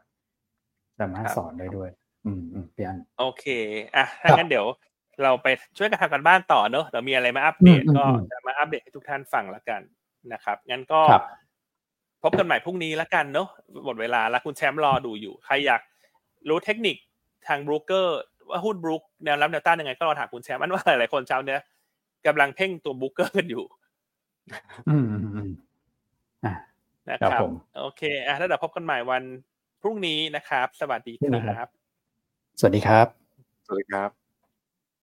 [0.99, 1.89] สามารถสอนได้ด้วย
[2.25, 3.45] อืมอืมพี่อันโอเค
[3.95, 4.65] อะถ้าครับงั้นเดี๋ยว
[5.23, 9.81] เราไปช่วยกันทำกันบ้านต่อเนอะเดี๋ยวมีอะไรมาอัปเดตอืมก็อืมจะมาอัปเดตให้ทุกท่านฟังละกัน
[10.33, 11.23] นะครับงั้นก็ครับ
[12.23, 13.47] พบกันใหม่พรุ่งนี้ละกันเนอะ
[13.85, 15.81] หมดเวลาแล้วคุณแชมป์รอดูอยู่ ใครอยาก
[16.49, 16.95] รู้เทคนิค
[17.47, 18.19] ทางบรูเกอร์
[18.49, 21.61] ว่าหุ้นบรูคแนวรับแนวต้านยังไงก็รอถามคุณแชมป์อันว่าหลายๆคนเช้าเนี้ย
[22.27, 23.63] กำลังเพ่งตัวบรูเกอร์กันอยู่
[24.89, 25.49] อืมอืมอืม
[26.45, 26.53] อะ
[27.11, 29.23] นะคครัรับบผมโอเคอะแล้วเดี๋ยวพบกันใหม่วัน
[29.81, 31.67] พรุ่งนี้นะครับ สวัสดีพรุ่งนี้คครัรับบ
[32.59, 33.07] สวัสดีครับ
[33.65, 34.24] สวัสดีครับ